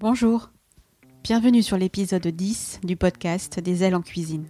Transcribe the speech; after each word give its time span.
Bonjour, 0.00 0.48
bienvenue 1.22 1.62
sur 1.62 1.76
l'épisode 1.76 2.26
10 2.26 2.80
du 2.84 2.96
podcast 2.96 3.60
des 3.60 3.84
ailes 3.84 3.94
en 3.94 4.00
cuisine. 4.00 4.46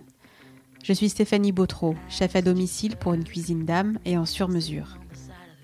Je 0.85 0.93
suis 0.93 1.09
Stéphanie 1.09 1.51
Bautreau, 1.51 1.97
chef 2.09 2.37
à 2.37 2.41
domicile 2.41 2.95
pour 2.95 3.15
une 3.15 3.25
cuisine 3.25 3.65
d'âme 3.65 3.99
et 4.05 4.17
en 4.17 4.27
sur-mesure. 4.27 4.99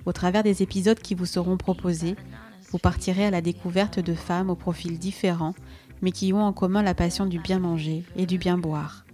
Au 0.05 0.13
travers 0.13 0.43
des 0.43 0.65
épisodes 0.65 0.99
qui 0.99 1.15
vous 1.15 1.25
seront 1.25 1.57
proposés, 1.57 2.17
vous 2.73 2.79
partirez 2.79 3.27
à 3.27 3.31
la 3.31 3.41
découverte 3.41 4.01
de 4.01 4.15
femmes 4.15 4.51
aux 4.51 4.57
profils 4.57 4.99
différents, 4.99 5.55
mais 6.03 6.11
qui 6.11 6.33
ont 6.33 6.43
en 6.43 6.53
commun 6.53 6.83
la 6.83 6.95
passion 6.95 7.25
du 7.25 7.39
bien 7.39 7.61
manger 7.61 8.03
et 8.17 8.27
du 8.27 8.39
bien 8.39 8.59
boire. 8.59 9.07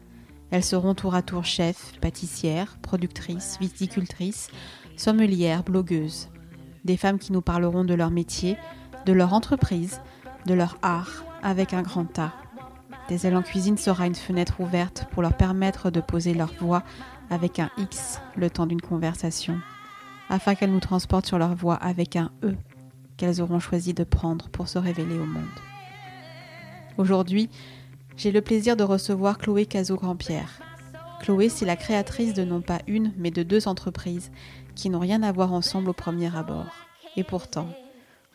Elles 0.51 0.65
seront 0.65 0.95
tour 0.95 1.15
à 1.15 1.21
tour 1.21 1.45
chefs, 1.45 1.93
pâtissières, 2.01 2.79
productrices, 2.81 3.59
viticultrices, 3.61 4.49
sommelières, 4.97 5.65
blogueuses. 5.65 6.31
Des 6.87 6.97
femmes 6.97 7.19
qui 7.19 7.33
nous 7.33 7.43
parleront 7.43 7.85
de 7.85 7.93
leur 7.93 8.11
métier, 8.11 8.57
de 9.05 9.13
leur 9.13 9.35
entreprise, 9.35 10.01
de 10.47 10.55
leur 10.55 10.77
art, 10.83 11.25
avec 11.43 11.73
un 11.73 11.83
grand 11.83 12.19
A. 12.19 12.33
Des 13.09 13.27
ailes 13.27 13.37
en 13.37 13.43
cuisine 13.43 13.77
sera 13.77 14.07
une 14.07 14.15
fenêtre 14.15 14.61
ouverte 14.61 15.07
pour 15.11 15.23
leur 15.23 15.37
permettre 15.37 15.91
de 15.91 16.01
poser 16.01 16.35
leur 16.35 16.53
voix 16.61 16.83
avec 17.31 17.59
un 17.59 17.71
X 17.79 18.21
le 18.37 18.51
temps 18.51 18.67
d'une 18.67 18.81
conversation, 18.81 19.59
afin 20.29 20.55
qu'elles 20.55 20.73
nous 20.73 20.81
transportent 20.81 21.27
sur 21.27 21.39
leur 21.39 21.55
voix 21.55 21.77
avec 21.77 22.17
un 22.17 22.31
E 22.43 22.55
qu'elles 23.17 23.41
auront 23.41 23.61
choisi 23.61 23.95
de 23.95 24.05
prendre 24.05 24.49
pour 24.49 24.69
se 24.69 24.79
révéler 24.79 25.19
au 25.19 25.27
monde. 25.27 25.45
Aujourd'hui, 26.99 27.49
j'ai 28.17 28.33
le 28.33 28.41
plaisir 28.41 28.77
de 28.77 28.85
recevoir 28.85 29.39
Chloé 29.39 29.67
Cazot-Grandpierre. 29.67 30.61
Chloé, 31.21 31.49
c'est 31.49 31.65
la 31.65 31.77
créatrice 31.77 32.35
de 32.35 32.45
non 32.45 32.61
pas 32.61 32.81
une, 32.87 33.13
mais 33.17 33.31
de 33.31 33.43
deux 33.43 33.69
entreprises 33.69 34.31
qui 34.75 34.91
n'ont 34.91 34.99
rien 34.99 35.23
à 35.23 35.33
voir 35.33 35.53
ensemble 35.53 35.91
au 35.91 35.93
premier 35.93 36.35
abord. 36.37 36.67
Et 37.17 37.25
pourtant, 37.25 37.69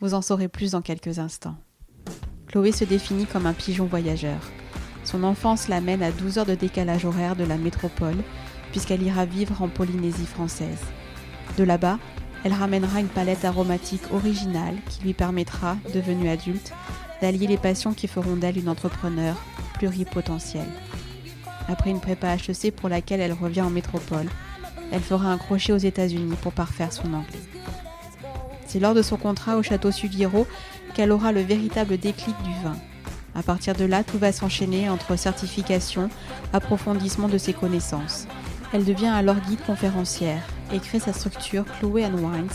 vous 0.00 0.14
en 0.14 0.22
saurez 0.22 0.48
plus 0.48 0.72
dans 0.72 0.82
quelques 0.82 1.18
instants. 1.18 1.56
Chloé 2.48 2.72
se 2.72 2.84
définit 2.84 3.26
comme 3.26 3.46
un 3.46 3.52
pigeon 3.52 3.84
voyageur. 3.84 4.40
Son 5.04 5.22
enfance 5.22 5.68
l'amène 5.68 6.02
à 6.02 6.10
12 6.10 6.38
heures 6.38 6.46
de 6.46 6.54
décalage 6.54 7.04
horaire 7.04 7.36
de 7.36 7.44
la 7.44 7.56
métropole, 7.56 8.16
puisqu'elle 8.70 9.02
ira 9.02 9.24
vivre 9.24 9.62
en 9.62 9.68
Polynésie 9.68 10.26
française. 10.26 10.82
De 11.56 11.64
là-bas, 11.64 11.98
elle 12.44 12.52
ramènera 12.52 13.00
une 13.00 13.08
palette 13.08 13.44
aromatique 13.44 14.12
originale 14.12 14.76
qui 14.88 15.02
lui 15.02 15.12
permettra, 15.12 15.76
devenue 15.94 16.28
adulte, 16.28 16.72
d'allier 17.20 17.46
les 17.46 17.56
passions 17.58 17.92
qui 17.92 18.06
feront 18.06 18.36
d'elle 18.36 18.58
une 18.58 18.68
entrepreneur 18.68 19.36
pluripotentielle. 19.74 20.68
Après 21.68 21.90
une 21.90 22.00
prépa 22.00 22.34
HEC 22.34 22.74
pour 22.74 22.88
laquelle 22.88 23.20
elle 23.20 23.32
revient 23.32 23.62
en 23.62 23.70
métropole, 23.70 24.28
elle 24.90 25.02
fera 25.02 25.30
un 25.30 25.36
crochet 25.36 25.72
aux 25.72 25.78
États-Unis 25.78 26.36
pour 26.40 26.52
parfaire 26.52 26.92
son 26.92 27.12
anglais. 27.12 27.40
C'est 28.66 28.80
lors 28.80 28.94
de 28.94 29.02
son 29.02 29.16
contrat 29.16 29.56
au 29.56 29.62
château 29.62 29.90
Sugiero 29.90 30.46
qu'elle 30.94 31.12
aura 31.12 31.32
le 31.32 31.40
véritable 31.40 31.98
déclic 31.98 32.36
du 32.42 32.52
vin. 32.62 32.76
À 33.34 33.42
partir 33.42 33.74
de 33.74 33.84
là, 33.84 34.02
tout 34.02 34.18
va 34.18 34.32
s'enchaîner 34.32 34.88
entre 34.88 35.16
certification, 35.16 36.08
approfondissement 36.52 37.28
de 37.28 37.38
ses 37.38 37.52
connaissances. 37.52 38.26
Elle 38.72 38.84
devient 38.84 39.06
alors 39.06 39.36
guide 39.36 39.64
conférencière 39.64 40.42
et 40.72 40.78
crée 40.78 40.98
sa 40.98 41.12
structure 41.12 41.64
Chloé 41.78 42.04
Wines 42.06 42.48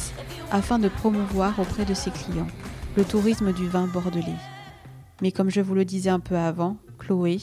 afin 0.52 0.78
de 0.78 0.90
promouvoir 0.90 1.58
auprès 1.60 1.86
de 1.86 1.94
ses 1.94 2.12
clients 2.12 2.48
le 2.96 3.04
tourisme 3.04 3.54
du 3.54 3.68
vin 3.68 3.88
bordelais. 3.88 4.38
Mais 5.22 5.32
comme 5.32 5.50
je 5.50 5.62
vous 5.62 5.74
le 5.74 5.86
disais 5.86 6.10
un 6.10 6.20
peu 6.20 6.36
avant, 6.36 6.78
Chloé, 7.00 7.40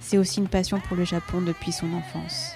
c'est 0.00 0.18
aussi 0.18 0.40
une 0.40 0.48
passion 0.48 0.80
pour 0.80 0.96
le 0.96 1.04
Japon 1.04 1.40
depuis 1.40 1.72
son 1.72 1.92
enfance. 1.94 2.52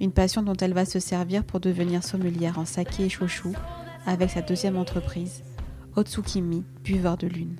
Une 0.00 0.12
passion 0.12 0.42
dont 0.42 0.56
elle 0.56 0.72
va 0.72 0.86
se 0.86 0.98
servir 0.98 1.44
pour 1.44 1.60
devenir 1.60 2.02
sommelière 2.02 2.58
en 2.58 2.64
saké 2.64 3.04
et 3.04 3.08
chouchou 3.08 3.52
avec 4.06 4.30
sa 4.30 4.40
deuxième 4.40 4.78
entreprise, 4.78 5.42
Otsukimi, 5.96 6.62
buveur 6.84 7.16
de 7.16 7.26
lune. 7.26 7.56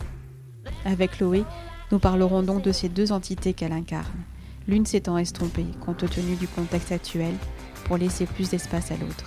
Avec 0.84 1.12
Chloé, 1.12 1.45
nous 1.91 1.98
parlerons 1.98 2.45
donc 2.45 2.62
de 2.62 2.70
ces 2.70 2.89
deux 2.89 3.11
entités 3.11 3.55
qu'elle 3.55 3.73
incarne, 3.73 4.25
l'une 4.69 4.86
s'étant 4.86 5.19
estompée 5.19 5.67
compte 5.84 6.09
tenu 6.09 6.36
du 6.36 6.46
contexte 6.46 6.92
actuel 6.92 7.35
pour 7.85 7.96
laisser 7.96 8.27
plus 8.27 8.51
d'espace 8.51 8.92
à 8.92 8.96
l'autre. 8.96 9.24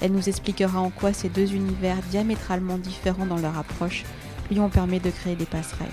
Elle 0.00 0.12
nous 0.12 0.28
expliquera 0.28 0.80
en 0.80 0.90
quoi 0.90 1.14
ces 1.14 1.30
deux 1.30 1.54
univers 1.54 1.96
diamétralement 2.10 2.76
différents 2.76 3.26
dans 3.26 3.38
leur 3.38 3.56
approche 3.56 4.04
lui 4.50 4.60
ont 4.60 4.68
permis 4.68 5.00
de 5.00 5.10
créer 5.10 5.34
des 5.34 5.46
passerelles. 5.46 5.88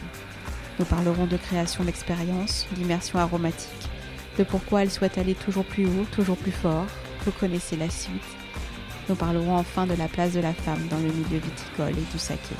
Nous 0.80 0.86
parlerons 0.86 1.28
de 1.28 1.38
création 1.38 1.86
d'expérience, 1.86 2.68
d'immersion 2.76 3.20
aromatique, 3.20 3.90
de 4.38 4.44
pourquoi 4.44 4.84
elle 4.84 4.92
souhaite 4.92 5.18
aller 5.18 5.36
toujours 5.36 5.66
plus 5.66 5.86
haut, 5.86 6.06
toujours 6.12 6.38
plus 6.38 6.52
fort. 6.52 6.88
Vous 7.26 7.32
connaissez 7.32 7.78
la 7.78 7.90
suite. 7.90 8.22
Nous 9.10 9.16
parlerons 9.16 9.56
enfin 9.56 9.88
de 9.88 9.96
la 9.96 10.08
place 10.08 10.34
de 10.34 10.40
la 10.40 10.54
femme 10.54 10.88
dans 10.88 10.98
le 10.98 11.12
milieu 11.12 11.40
viticole 11.40 11.98
et 11.98 12.12
du 12.12 12.20
saké. 12.20 12.54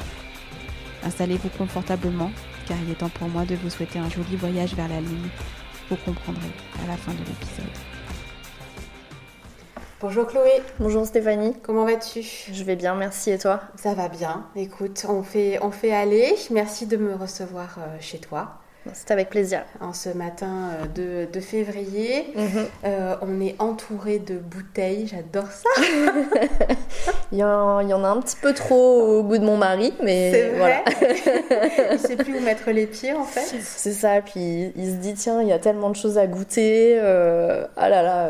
Installez-vous 1.04 1.50
confortablement, 1.50 2.32
car 2.68 2.76
il 2.84 2.92
est 2.92 2.96
temps 2.96 3.10
pour 3.10 3.30
moi 3.30 3.46
de 3.46 3.54
vous 3.54 3.70
souhaiter 3.70 4.00
un 4.00 4.10
joli 4.10 4.36
voyage 4.36 4.74
vers 4.74 4.88
la 4.88 5.00
lune. 5.00 5.30
Vous 5.92 5.96
comprendrez 5.98 6.52
à 6.84 6.88
la 6.88 6.98
fin 6.98 7.12
de 7.12 7.20
l'épisode. 7.20 7.72
Bonjour 10.02 10.26
Chloé. 10.26 10.64
Bonjour 10.80 11.06
Stéphanie. 11.06 11.54
Comment 11.62 11.86
vas-tu? 11.86 12.24
Je 12.24 12.64
vais 12.64 12.76
bien, 12.76 12.96
merci. 12.96 13.30
Et 13.30 13.38
toi? 13.38 13.62
Ça 13.76 13.94
va 13.94 14.10
bien. 14.10 14.48
Écoute, 14.56 15.06
on 15.08 15.22
fait, 15.22 15.60
on 15.62 15.70
fait 15.70 15.94
aller. 15.94 16.34
Merci 16.50 16.88
de 16.88 16.98
me 16.98 17.14
recevoir 17.14 17.76
euh, 17.78 17.98
chez 18.00 18.18
toi. 18.18 18.60
C'est 18.94 19.12
avec 19.12 19.30
plaisir. 19.30 19.64
En 19.82 19.94
ce 19.94 20.10
matin 20.10 20.72
euh, 20.98 21.26
de, 21.26 21.40
février, 21.40 22.28
mhm. 22.36 22.66
euh, 22.86 23.16
on 23.22 23.42
est 23.42 23.56
entouré 23.60 24.20
de 24.20 24.36
bouteilles, 24.36 25.08
j'adore 25.08 25.52
ça. 25.52 25.70
il, 27.32 27.40
y 27.40 27.44
en, 27.44 27.82
il, 27.82 27.90
y 27.90 27.94
en, 27.94 28.04
a 28.04 28.08
un 28.08 28.20
petit 28.22 28.38
peu 28.42 28.54
trop 28.54 29.20
au 29.20 29.24
goût 29.24 29.38
de 29.38 29.44
mon 29.44 29.58
mari, 29.58 29.94
mais 30.04 30.52
voilà. 30.56 30.84
il 31.92 32.00
sait 32.00 32.16
plus 32.16 32.38
où 32.38 32.42
mettre 32.42 32.72
les 32.72 32.88
pieds 32.88 33.14
en 33.14 33.26
fait. 33.26 33.60
C'est 33.62 33.94
ça, 33.94 34.22
puis 34.22 34.72
il 34.76 34.92
se 34.92 34.96
dit 34.96 35.14
tiens, 35.14 35.42
il 35.42 35.48
y 35.48 35.54
a 35.54 35.60
tellement 35.60 35.90
de 35.90 35.96
choses 35.96 36.18
à 36.18 36.26
goûter. 36.26 36.98
Euh, 37.00 37.66
ah 37.76 37.90
là 37.90 38.02
là, 38.02 38.30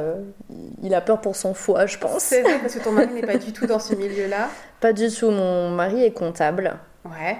il 0.81 0.93
a 0.93 1.01
peur 1.01 1.21
pour 1.21 1.35
son 1.35 1.53
foie, 1.53 1.85
je 1.85 1.97
pense. 1.97 2.23
C'est 2.23 2.41
vrai, 2.41 2.57
parce 2.59 2.73
que 2.73 2.83
ton 2.83 2.91
mari 2.91 3.13
n'est 3.13 3.21
pas 3.21 3.37
du 3.37 3.53
tout 3.53 3.67
dans 3.67 3.79
ce 3.79 3.93
milieu-là. 3.95 4.49
Pas 4.79 4.93
du 4.93 5.09
tout, 5.09 5.29
mon 5.29 5.69
mari 5.69 6.03
est 6.03 6.11
comptable. 6.11 6.77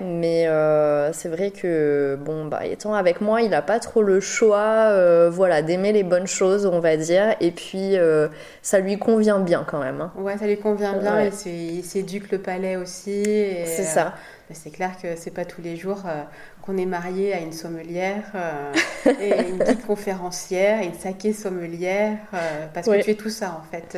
Mais 0.02 0.48
euh, 0.48 1.12
c'est 1.14 1.30
vrai 1.30 1.52
que, 1.52 2.18
bon, 2.20 2.46
bah, 2.46 2.66
étant 2.66 2.94
avec 2.94 3.22
moi, 3.22 3.42
il 3.42 3.50
n'a 3.50 3.62
pas 3.62 3.80
trop 3.80 4.02
le 4.02 4.20
choix 4.20 4.88
euh, 4.90 5.30
voilà, 5.30 5.62
d'aimer 5.62 5.92
les 5.92 6.04
bonnes 6.04 6.28
choses, 6.28 6.66
on 6.66 6.80
va 6.80 6.98
dire. 6.98 7.36
Et 7.42 7.52
puis, 7.52 7.98
euh, 7.98 8.28
ça 8.62 8.80
lui 8.80 8.98
convient 8.98 9.40
bien 9.40 9.66
quand 9.68 9.80
même. 9.80 10.02
Hein. 10.02 10.14
Ouais, 10.18 10.38
ça 10.38 10.48
lui 10.48 10.58
convient 10.58 10.94
bien. 10.94 11.20
Et 11.22 11.32
il 11.46 11.84
s'éduque 11.84 12.32
le 12.32 12.40
palais 12.40 12.78
aussi. 12.78 13.24
C'est 13.66 13.84
ça. 13.84 14.14
c'est 14.52 14.72
clair 14.72 14.92
que 15.02 15.16
c'est 15.16 15.34
pas 15.34 15.46
tous 15.46 15.62
les 15.62 15.76
jours 15.76 16.04
qu'on 16.62 16.78
est 16.78 16.86
marié 16.86 17.34
à 17.34 17.40
une 17.40 17.54
sommelière 17.54 18.32
et 19.06 19.50
une 19.50 19.60
guide 19.60 19.86
conférencière 19.86 20.82
et 20.82 20.86
une 20.86 20.94
saké 20.94 21.34
sommelière. 21.34 22.18
parce 22.74 22.88
que 22.88 23.02
tu 23.02 23.12
es 23.12 23.16
tout 23.16 23.30
ça, 23.30 23.62
en 23.62 23.70
fait. 23.70 23.98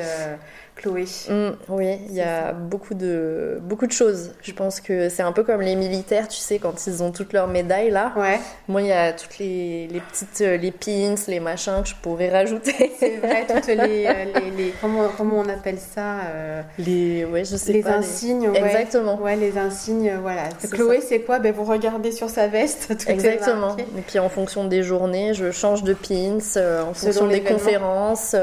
Chloé. 0.81 1.06
Mm, 1.30 1.52
oui, 1.69 2.00
il 2.09 2.16
y 2.16 2.22
a 2.22 2.53
beaucoup 2.53 2.94
de, 2.94 3.59
beaucoup 3.62 3.86
de 3.86 3.92
choses. 3.92 4.31
Je 4.42 4.52
pense 4.52 4.81
que 4.81 5.09
c'est 5.09 5.22
un 5.22 5.31
peu 5.31 5.44
comme 5.44 5.62
les 5.62 5.75
militaires, 5.75 6.28
tu 6.28 6.38
sais, 6.38 6.58
quand 6.58 6.88
ils 6.88 7.03
ont 7.03 7.12
toutes 7.12 7.34
leurs 7.34 7.47
médailles 7.47 7.92
là. 7.92 8.14
Ouais. 8.16 8.40
Moi, 8.68 8.81
il 8.81 8.88
y 8.88 8.91
a 8.91 9.14
toutes 9.14 9.38
les, 9.38 9.88
les, 9.88 10.00
petites 10.00 10.41
euh, 10.41 10.58
les 10.58 10.72
pins, 10.72 11.16
les 11.28 11.40
machins 11.40 11.81
que 11.84 11.90
je 11.90 11.96
pourrais 12.02 12.30
rajouter. 12.31 12.91
C'est 12.97 13.18
vrai, 13.18 13.46
toutes 13.47 13.68
les, 13.68 14.08
euh, 14.08 14.40
les, 14.40 14.52
les, 14.58 14.74
comment, 14.81 15.08
comment 15.18 15.40
on 15.40 15.50
appelle 15.50 15.78
ça 15.78 16.22
euh, 16.34 16.62
Les, 16.80 17.25
ouais, 17.25 17.46
je 17.46 17.56
sais 17.56 17.74
les 17.74 17.84
pas, 17.84 17.97
insignes. 17.97 18.50
Ouais. 18.50 18.59
Exactement. 18.59 19.20
Ouais, 19.22 19.36
les 19.36 19.58
insignes, 19.58 20.14
voilà. 20.22 20.50
Chloé, 20.72 21.02
c'est 21.02 21.22
quoi? 21.22 21.40
Ben, 21.40 21.53
Vous 21.53 21.66
regardez 21.66 22.12
sur 22.12 22.30
sa 22.30 22.47
veste. 22.47 22.88
Tout 22.97 23.12
Exactement. 23.12 23.78
Et 23.78 24.02
puis 24.02 24.20
en 24.20 24.30
fonction 24.30 24.66
des 24.66 24.81
journées, 24.81 25.34
je 25.34 25.52
change 25.52 25.84
de 25.84 25.94
pins, 25.94 26.40
en 26.88 26.94
fonction 26.94 27.28
des 27.28 27.41
conférences. 27.41 28.36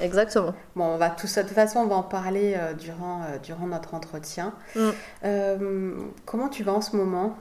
exactement. 0.00 0.54
Bon, 0.74 0.84
on 0.84 0.96
va 0.96 1.10
tout 1.10 1.26
ça 1.26 1.42
de 1.42 1.48
façon, 1.48 1.67
on 1.76 1.86
va 1.86 1.96
en 1.96 2.02
parler 2.02 2.54
euh, 2.56 2.74
durant, 2.74 3.22
euh, 3.22 3.38
durant 3.42 3.66
notre 3.66 3.94
entretien. 3.94 4.52
Mm. 4.74 4.88
Euh, 5.24 5.96
comment 6.24 6.48
tu 6.48 6.64
vas 6.64 6.72
en 6.72 6.80
ce 6.80 6.96
moment? 6.96 7.36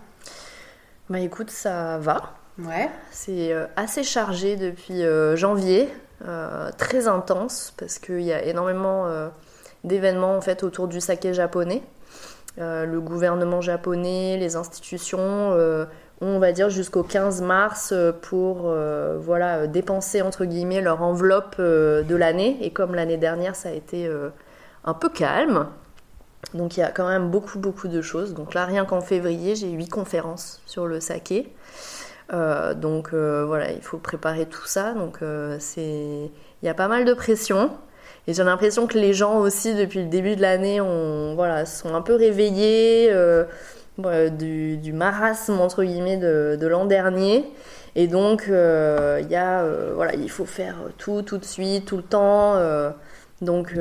Bah 1.09 1.19
écoute, 1.19 1.49
ça 1.49 1.97
va. 1.97 2.33
Ouais. 2.59 2.89
C'est 3.11 3.53
assez 3.75 4.03
chargé 4.03 4.55
depuis 4.55 5.03
janvier, 5.35 5.89
très 6.77 7.07
intense 7.07 7.73
parce 7.77 7.99
qu'il 7.99 8.21
y 8.21 8.33
a 8.33 8.43
énormément 8.43 9.05
d'événements 9.83 10.35
en 10.35 10.41
fait 10.41 10.63
autour 10.63 10.87
du 10.87 10.99
saké 10.99 11.35
japonais. 11.35 11.83
le 12.57 12.97
gouvernement 12.97 13.61
japonais, 13.61 14.37
les 14.37 14.55
institutions 14.55 15.55
on 16.21 16.39
va 16.39 16.51
dire 16.51 16.69
jusqu'au 16.69 17.03
15 17.03 17.41
mars 17.41 17.91
euh, 17.93 18.11
pour 18.11 18.63
euh, 18.65 19.17
voilà 19.21 19.67
dépenser 19.67 20.21
entre 20.21 20.45
guillemets 20.45 20.81
leur 20.81 21.01
enveloppe 21.03 21.57
euh, 21.59 22.01
de 22.03 22.15
l'année. 22.15 22.57
Et 22.61 22.71
comme 22.71 22.95
l'année 22.95 23.17
dernière 23.17 23.55
ça 23.55 23.69
a 23.69 23.73
été 23.73 24.09
un 24.83 24.93
peu 24.93 25.09
calme 25.09 25.67
donc 26.53 26.77
il 26.77 26.79
y 26.79 26.83
a 26.83 26.91
quand 26.91 27.07
même 27.07 27.29
beaucoup 27.29 27.59
beaucoup 27.59 27.87
de 27.87 28.01
choses. 28.01 28.33
Donc 28.33 28.53
là 28.53 28.65
rien 28.65 28.85
qu'en 28.85 29.01
février 29.01 29.55
j'ai 29.55 29.69
huit 29.69 29.89
conférences 29.89 30.61
sur 30.65 30.87
le 30.87 30.99
saké. 30.99 31.53
Donc 32.31 33.13
voilà 33.13 33.71
il 33.71 33.81
faut 33.81 33.97
préparer 33.97 34.45
tout 34.45 34.65
ça. 34.65 34.93
Donc 34.93 35.19
c'est 35.59 36.31
il 36.61 36.65
y 36.65 36.69
a 36.69 36.73
pas 36.73 36.87
mal 36.87 37.05
de 37.05 37.13
pression. 37.13 37.71
Et 38.27 38.33
j'ai 38.33 38.43
l'impression 38.43 38.87
que 38.87 38.97
les 38.97 39.13
gens 39.13 39.39
aussi 39.39 39.73
depuis 39.73 40.01
le 40.01 40.09
début 40.09 40.35
de 40.35 40.41
l'année 40.41 40.79
on 40.81 41.35
voilà 41.35 41.65
sont 41.65 41.95
un 41.95 42.01
peu 42.01 42.15
réveillés 42.15 43.11
du, 43.97 44.93
marasme 44.93 45.59
entre 45.59 45.83
guillemets 45.83 46.17
de, 46.17 46.67
l'an 46.67 46.85
dernier. 46.85 47.45
Et 47.95 48.07
donc, 48.07 48.45
il 48.47 49.27
y 49.29 49.35
a, 49.35 49.65
voilà, 49.95 50.13
il 50.15 50.29
faut 50.29 50.45
faire 50.45 50.75
tout, 50.97 51.21
tout 51.21 51.37
de 51.37 51.45
suite, 51.45 51.85
tout 51.85 51.97
le 51.97 52.03
temps. 52.03 52.55
donc, 53.41 53.75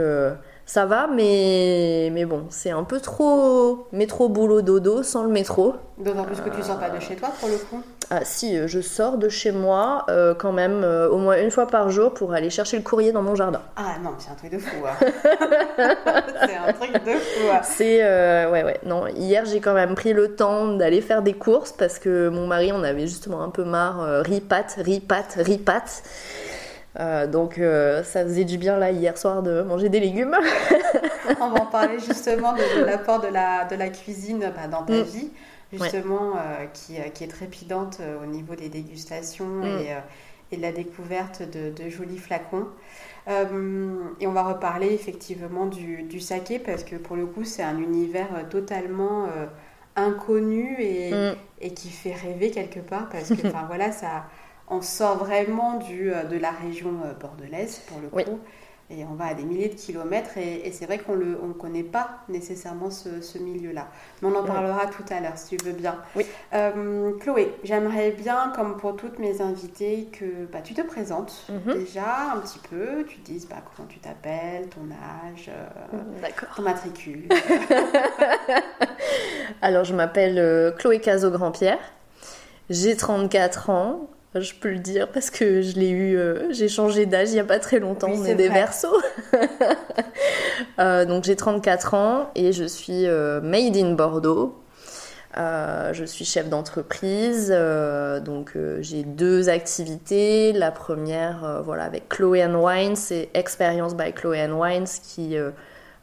ça 0.66 0.84
va, 0.84 1.06
mais, 1.06 2.10
mais 2.12 2.24
bon, 2.24 2.46
c'est 2.50 2.70
un 2.70 2.82
peu 2.82 2.98
trop 3.00 3.86
métro, 3.92 4.28
boulot, 4.28 4.62
dodo 4.62 5.04
sans 5.04 5.22
le 5.22 5.30
métro. 5.30 5.74
D'autant 5.96 6.24
plus 6.24 6.40
que 6.40 6.50
tu 6.50 6.62
sors 6.62 6.78
pas 6.78 6.90
de 6.90 6.98
chez 6.98 7.14
toi 7.14 7.30
pour 7.38 7.48
le 7.48 7.56
coup 7.56 7.82
Ah 8.10 8.24
si, 8.24 8.56
euh, 8.56 8.68
je 8.68 8.80
sors 8.80 9.18
de 9.18 9.28
chez 9.28 9.50
moi 9.50 10.06
euh, 10.08 10.34
quand 10.34 10.52
même 10.52 10.82
euh, 10.84 11.08
au 11.08 11.18
moins 11.18 11.40
une 11.40 11.50
fois 11.50 11.66
par 11.66 11.90
jour 11.90 12.14
pour 12.14 12.32
aller 12.32 12.50
chercher 12.50 12.76
le 12.76 12.82
courrier 12.82 13.10
dans 13.10 13.22
mon 13.22 13.34
jardin. 13.34 13.60
Ah 13.76 13.96
non, 14.02 14.10
c'est 14.18 14.30
un 14.30 14.34
truc 14.34 14.52
de 14.52 14.58
fou. 14.58 14.76
Hein. 14.86 15.06
c'est 16.46 16.56
un 16.56 16.72
truc 16.72 16.92
de 17.04 17.12
fou. 17.12 17.48
Hein. 17.52 17.60
C'est 17.62 18.02
ouais 18.02 18.62
ouais. 18.62 18.80
Non, 18.84 19.06
hier 19.08 19.44
j'ai 19.44 19.60
quand 19.60 19.74
même 19.74 19.94
pris 19.94 20.12
le 20.12 20.36
temps 20.36 20.68
d'aller 20.68 21.00
faire 21.00 21.22
des 21.22 21.34
courses 21.34 21.72
parce 21.72 21.98
que 21.98 22.28
mon 22.28 22.46
mari 22.46 22.70
on 22.72 22.82
avait 22.82 23.06
justement 23.06 23.42
un 23.42 23.50
peu 23.50 23.64
marre 23.64 24.22
ripat, 24.24 24.66
ripat, 24.78 25.26
ripat. 25.38 26.02
Euh, 26.98 27.26
donc 27.26 27.58
euh, 27.58 28.02
ça 28.02 28.24
faisait 28.24 28.44
du 28.44 28.56
bien 28.56 28.78
là 28.78 28.90
hier 28.90 29.18
soir 29.18 29.42
de 29.42 29.62
manger 29.62 29.88
des 29.88 30.00
légumes. 30.00 30.36
On 31.40 31.48
va 31.50 31.62
en 31.62 31.66
parler 31.66 31.98
justement 31.98 32.54
de, 32.54 32.84
l'apport 32.84 33.20
de 33.20 33.28
la, 33.28 33.64
de 33.64 33.76
la 33.76 33.88
cuisine 33.88 34.50
bah, 34.56 34.66
dans 34.70 34.82
ta 34.82 34.94
mm. 34.94 35.02
vie, 35.02 35.30
justement, 35.72 36.32
euh, 36.36 36.66
qui, 36.72 36.94
qui, 37.14 37.24
est 37.24 37.28
trépidante 37.28 38.00
au 38.22 38.26
niveau 38.26 38.54
des 38.54 38.68
dégustations 38.68 39.46
mm. 39.46 39.64
et, 39.64 39.96
et, 40.52 40.56
de 40.56 40.62
la 40.62 40.72
découverte 40.72 41.42
de, 41.42 41.70
de 41.70 41.90
jolis 41.90 42.18
flacons. 42.18 42.68
et 43.28 44.26
on 44.26 44.32
va 44.32 44.44
reparler 44.44 44.92
effectivement 44.92 45.66
du, 45.66 46.02
du, 46.04 46.20
saké 46.20 46.58
parce 46.58 46.84
que 46.84 46.96
pour 46.96 47.16
le 47.16 47.26
coup 47.26 47.44
c'est 47.44 47.62
un 47.62 47.78
univers 47.78 48.48
totalement 48.48 49.26
inconnu 49.96 50.76
et, 50.78 51.12
mm. 51.12 51.36
et, 51.60 51.74
qui 51.74 51.90
fait 51.90 52.14
rêver 52.14 52.50
quelque 52.50 52.80
part 52.80 53.08
parce 53.08 53.30
que 53.30 53.46
enfin 53.46 53.64
voilà 53.68 53.90
ça 53.90 54.26
on 54.68 54.82
sort 54.82 55.16
vraiment 55.16 55.78
du, 55.78 56.12
euh, 56.12 56.24
de 56.24 56.36
la 56.36 56.50
région 56.50 56.94
euh, 57.04 57.12
bordelaise 57.14 57.82
pour 57.86 58.00
le 58.00 58.08
coup. 58.08 58.40
Et 58.88 59.04
on 59.04 59.14
va 59.14 59.26
à 59.26 59.34
des 59.34 59.42
milliers 59.42 59.68
de 59.68 59.74
kilomètres 59.74 60.38
et, 60.38 60.70
c'est 60.70 60.86
vrai 60.86 60.98
qu'on 60.98 61.16
ne 61.16 61.52
connaît 61.52 61.82
pas 61.82 62.20
nécessairement 62.28 62.90
ce, 62.90 63.38
milieu-là. 63.38 63.88
Mais 64.22 64.28
on 64.28 64.34
en 64.36 64.44
parlera 64.44 64.86
tout 64.86 65.02
à 65.10 65.20
l'heure 65.20 65.36
si 65.36 65.56
tu 65.56 65.64
veux 65.64 65.72
bien. 65.72 65.96
Oui. 66.14 66.24
Euh, 66.54 67.12
Chloé, 67.18 67.52
j'aimerais 67.64 68.12
bien, 68.12 68.52
comme 68.54 68.76
pour 68.76 68.94
toutes 68.96 69.18
mes 69.18 69.42
invitées, 69.42 70.08
que 70.12 70.46
bah, 70.52 70.60
tu 70.62 70.74
te 70.74 70.82
présentes 70.82 71.46
mhm. 71.48 71.74
déjà 71.74 72.32
un 72.34 72.38
petit 72.38 72.60
peu. 72.70 73.04
Tu 73.08 73.18
dises 73.18 73.48
bah, 73.48 73.56
comment 73.74 73.88
tu 73.88 73.98
t'appelles, 73.98 74.68
ton 74.68 74.88
âge, 74.92 75.50
ton 76.54 76.62
matricule. 76.62 77.28
Alors, 79.62 79.84
je 79.84 79.94
m'appelle 79.94 80.74
Chloé 80.78 81.00
Cazot-Grandpierre. 81.00 81.80
J'ai 82.70 82.96
34 82.96 83.70
ans. 83.70 84.08
Je 84.40 84.52
peux 84.55 84.70
le 84.70 84.78
dire 84.78 85.08
parce 85.11 85.31
que 85.31 85.62
je 85.62 85.78
l'ai 85.78 85.88
eu, 85.88 86.17
euh, 86.17 86.52
j'ai 86.52 86.69
changé 86.69 87.06
d'âge 87.06 87.31
il 87.31 87.34
n'y 87.34 87.40
a 87.40 87.44
pas 87.44 87.58
très 87.58 87.78
longtemps, 87.78 88.11
on 88.12 88.25
est, 88.25 88.34
des 88.34 88.49
versos. 88.49 88.88
Euh, 90.78 91.05
donc 91.06 91.25
j'ai 91.25 91.37
34 91.37 91.94
ans 91.94 92.31
et 92.34 92.52
je 92.52 92.64
suis 92.64 93.06
euh, 93.06 93.40
made 93.40 93.76
in 93.76 93.93
Bordeaux. 93.93 94.58
je 95.34 96.05
suis 96.06 96.25
chef 96.25 96.49
d'entreprise, 96.49 97.50
donc 98.25 98.56
j'ai 98.81 99.02
deux 99.02 99.49
activités. 99.49 100.52
La 100.52 100.70
première, 100.70 101.62
voilà, 101.64 101.84
avec 101.84 102.08
Chloé 102.08 102.46
Wines, 102.46 102.96
c'est 102.96 103.28
Experience 103.34 103.94
by 103.94 104.12
Chloé 104.12 104.49
Wines 104.50 104.88
qui 105.02 105.37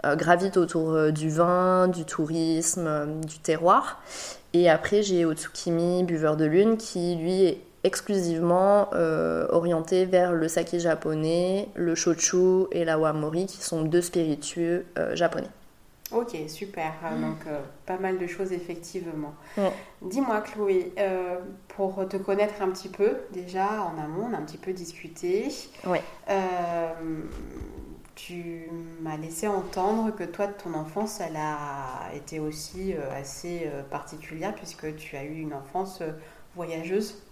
gravite 0.03 0.57
autour 0.57 1.11
du 1.11 1.29
vin, 1.29 1.87
du 1.87 2.05
tourisme, 2.05 3.21
du 3.25 3.39
terroir. 3.39 4.01
Et 4.53 4.69
après, 4.69 5.01
j'ai 5.01 5.25
Otsukimi, 5.25 6.03
buveur 6.03 6.35
de 6.35 6.45
lune, 6.45 6.77
qui 6.77 7.15
lui 7.15 7.45
est 7.45 7.61
exclusivement 7.83 8.89
euh, 8.93 9.45
orienté 9.49 10.05
vers 10.05 10.31
le 10.31 10.47
saké 10.47 10.79
japonais, 10.79 11.67
le 11.75 11.95
shochu 11.95 12.67
et 12.71 12.85
la 12.85 12.97
wamori, 12.97 13.45
qui 13.45 13.61
sont 13.61 13.83
deux 13.83 14.01
spiritueux 14.01 14.85
euh, 14.97 15.15
japonais. 15.15 15.49
Ok, 16.11 16.37
super. 16.47 16.93
Euh, 17.03 17.19
donc, 17.19 17.39
pas 17.85 17.97
mal 17.97 18.19
de 18.19 18.27
choses, 18.27 18.53
effectivement. 18.53 19.33
Dis-moi, 20.01 20.41
Chloé, 20.41 20.93
pour 21.69 22.07
te 22.07 22.17
connaître 22.17 22.61
un 22.61 22.69
petit 22.69 22.89
peu, 22.89 23.17
déjà 23.31 23.81
en 23.81 23.99
amont, 24.01 24.27
on 24.29 24.33
a 24.33 24.37
un 24.37 24.43
petit 24.43 24.57
peu 24.57 24.73
discuté. 24.73 25.47
Oui. 25.85 25.97
tu 28.15 28.69
m'as 29.01 29.17
laissé 29.17 29.47
entendre 29.47 30.11
que 30.15 30.23
toi, 30.23 30.47
ton 30.47 30.75
enfance, 30.75 31.19
elle 31.19 31.35
a 31.35 32.13
été 32.13 32.39
aussi 32.39 32.93
assez 33.19 33.67
particulière, 33.89 34.53
puisque 34.53 34.95
tu 34.95 35.17
as 35.17 35.23
eu 35.23 35.39
une 35.39 35.55
enfance 35.55 36.03
voyageuse. 36.55 37.22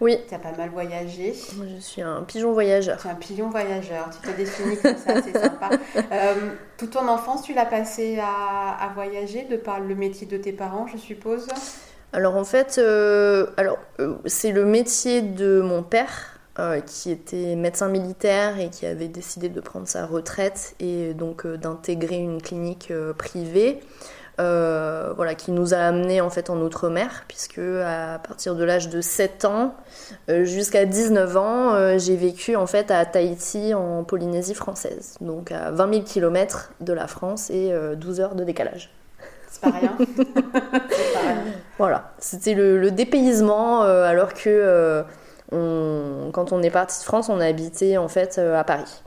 Oui. 0.00 0.18
Tu 0.28 0.34
as 0.34 0.38
pas 0.38 0.52
mal 0.52 0.70
voyagé. 0.70 1.34
Moi, 1.56 1.66
je 1.74 1.80
suis 1.80 2.02
un 2.02 2.22
pigeon 2.22 2.52
voyageur. 2.52 2.98
Tu 2.98 3.08
es 3.08 3.10
un 3.10 3.14
pigeon 3.14 3.48
voyageur. 3.48 4.10
Tu 4.10 4.30
te 4.30 4.36
définis 4.36 4.76
comme 4.76 4.96
ça, 4.96 5.22
c'est 5.22 5.38
sympa. 5.38 5.70
Euh, 6.12 6.34
toute 6.76 6.90
ton 6.90 7.08
enfance, 7.08 7.42
tu 7.42 7.54
l'as 7.54 7.64
passé 7.64 8.18
à, 8.20 8.90
voyager 8.94 9.44
de 9.44 9.56
par 9.56 9.80
le 9.80 9.94
métier 9.94 10.26
de 10.26 10.36
tes 10.36 10.52
parents, 10.52 10.86
je 10.86 10.98
suppose? 10.98 11.48
Alors, 12.12 12.36
en 12.36 12.44
fait, 12.44 12.78
euh, 12.78 13.46
alors 13.56 13.78
euh, 13.98 14.16
c'est 14.26 14.52
le 14.52 14.64
métier 14.64 15.22
de 15.22 15.60
mon 15.60 15.82
père. 15.82 16.38
qui 16.86 17.10
était 17.10 17.54
médecin 17.54 17.88
militaire 17.88 18.58
et 18.58 18.70
qui 18.70 18.86
avait 18.86 19.08
décidé 19.08 19.48
de 19.48 19.60
prendre 19.60 19.86
sa 19.86 20.06
retraite 20.06 20.74
et 20.80 21.12
donc 21.12 21.46
d'intégrer 21.46 22.16
une 22.16 22.40
clinique 22.40 22.92
privée. 23.18 23.80
Euh, 24.38 25.14
voilà, 25.16 25.34
qui 25.34 25.50
nous 25.50 25.72
a 25.72 25.78
amenés 25.78 26.20
en 26.20 26.28
fait 26.28 26.50
en 26.50 26.60
Outre-mer, 26.60 27.24
puisque 27.26 27.58
à 27.58 28.18
partir 28.18 28.54
de 28.54 28.64
l'âge 28.64 28.90
de 28.90 29.00
7 29.00 29.46
ans 29.46 29.74
euh, 30.28 30.44
jusqu'à 30.44 30.84
19 30.84 31.36
ans, 31.38 31.74
euh, 31.74 31.98
j'ai 31.98 32.16
vécu 32.16 32.54
en 32.54 32.66
fait 32.66 32.90
à 32.90 33.06
Tahiti 33.06 33.72
en 33.72 34.04
Polynésie 34.04 34.54
française, 34.54 35.16
donc 35.22 35.52
à 35.52 35.70
20 35.70 35.94
000 35.94 36.04
km 36.04 36.72
de 36.80 36.92
la 36.92 37.06
France 37.06 37.48
et 37.48 37.72
12 37.96 38.20
heures 38.20 38.34
de 38.34 38.44
décalage. 38.44 38.90
C'est 39.48 39.62
pas 39.62 39.70
rien. 39.70 39.96
pas 40.52 41.20
rien. 41.20 41.44
Voilà, 41.78 42.12
c'était 42.18 42.52
le, 42.52 42.90
dépaysement, 42.90 43.82
alors 43.82 44.34
que 44.34 45.02
quand 45.50 46.52
on 46.52 46.62
est 46.62 46.70
parti 46.70 47.00
de 47.00 47.04
France, 47.04 47.30
on 47.30 47.40
a 47.40 47.46
habité 47.46 47.96
en 47.96 48.08
fait 48.08 48.38
à 48.38 48.64
Paris. 48.64 49.02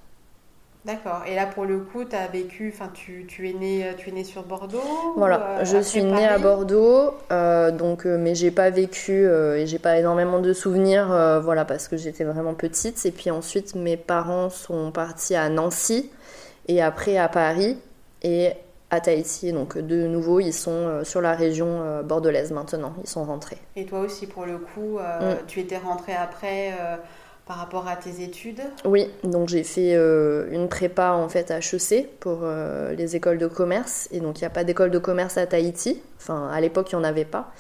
D'accord. 0.90 1.22
Et 1.28 1.36
là, 1.36 1.46
pour 1.46 1.66
le 1.66 1.80
coup, 1.80 2.04
tu 2.04 2.16
as 2.16 2.26
vécu, 2.28 2.74
enfin, 2.74 2.90
tu, 2.92 3.26
tu, 3.28 3.48
es 3.48 3.54
né, 3.54 3.94
tu 3.98 4.10
es 4.10 4.12
né 4.12 4.24
sur 4.24 4.42
Bordeaux 4.42 4.82
Voilà, 5.16 5.60
euh, 5.60 5.66
je 5.66 5.78
suis 5.78 6.04
née 6.04 6.26
à 6.26 6.40
Bordeaux, 6.40 7.12
euh, 7.32 7.70
donc, 7.70 8.08
euh, 8.08 8.18
mais 8.18 8.34
j'ai 8.34 8.50
pas 8.50 8.72
vécu 8.72 9.28
et 9.28 9.68
j'ai 9.68 9.78
pas 9.78 10.00
énormément 10.00 10.40
de 10.40 10.52
souvenirs, 10.52 11.08
voilà, 11.44 11.64
parce 11.64 11.88
que 11.88 11.96
j'étais 11.96 12.24
vraiment 12.24 12.56
petite. 12.56 13.06
Et 13.06 13.12
puis 13.12 13.30
ensuite, 13.30 13.76
mes 13.76 13.98
parents 13.98 14.50
sont 14.50 14.92
partis 14.92 15.36
à 15.36 15.50
Nancy 15.50 16.10
et 16.68 16.82
après 16.82 17.18
à 17.18 17.28
Paris 17.28 17.78
et 18.24 18.54
à 18.90 19.00
Tahiti. 19.00 19.54
Donc, 19.54 19.78
de 19.78 20.08
nouveau, 20.08 20.40
ils 20.40 20.54
sont 20.54 21.04
sur 21.04 21.22
la 21.22 21.34
région 21.34 22.02
bordelaise 22.04 22.52
maintenant, 22.52 22.96
ils 23.04 23.10
sont 23.10 23.24
rentrés. 23.24 23.60
Et 23.76 23.86
toi 23.86 24.00
aussi, 24.00 24.26
pour 24.26 24.46
le 24.48 24.58
coup, 24.58 24.98
mm. 24.98 25.46
tu 25.46 25.60
étais 25.60 25.78
rentrée 25.78 26.16
après 26.16 26.74
par 27.50 27.58
rapport 27.58 27.88
à 27.88 27.96
tes 27.96 28.22
études 28.22 28.62
Oui, 28.86 29.08
donc 29.24 29.50
j'ai 29.50 29.64
fait 29.64 29.96
euh, 29.96 30.48
une 30.52 30.70
prépa 30.70 31.14
en 31.14 31.28
fait 31.30 31.50
à 31.50 31.58
HEC 31.58 32.20
pour 32.20 32.42
euh, 32.44 32.94
les 32.94 33.16
écoles 33.16 33.40
de 33.40 33.48
commerce. 33.48 34.08
Et 34.12 34.20
donc 34.20 34.38
il 34.38 34.44
n'y 34.44 34.46
a 34.46 34.52
pas 34.52 34.64
d'école 34.64 34.92
de 34.92 35.00
commerce 35.00 35.36
à 35.36 35.48
Tahiti. 35.48 36.00
Enfin, 36.18 36.48
à 36.54 36.62
l'époque, 36.62 36.92
il 36.92 36.96
n'y 36.96 37.02
en 37.02 37.04
avait 37.04 37.26
pas. 37.26 37.52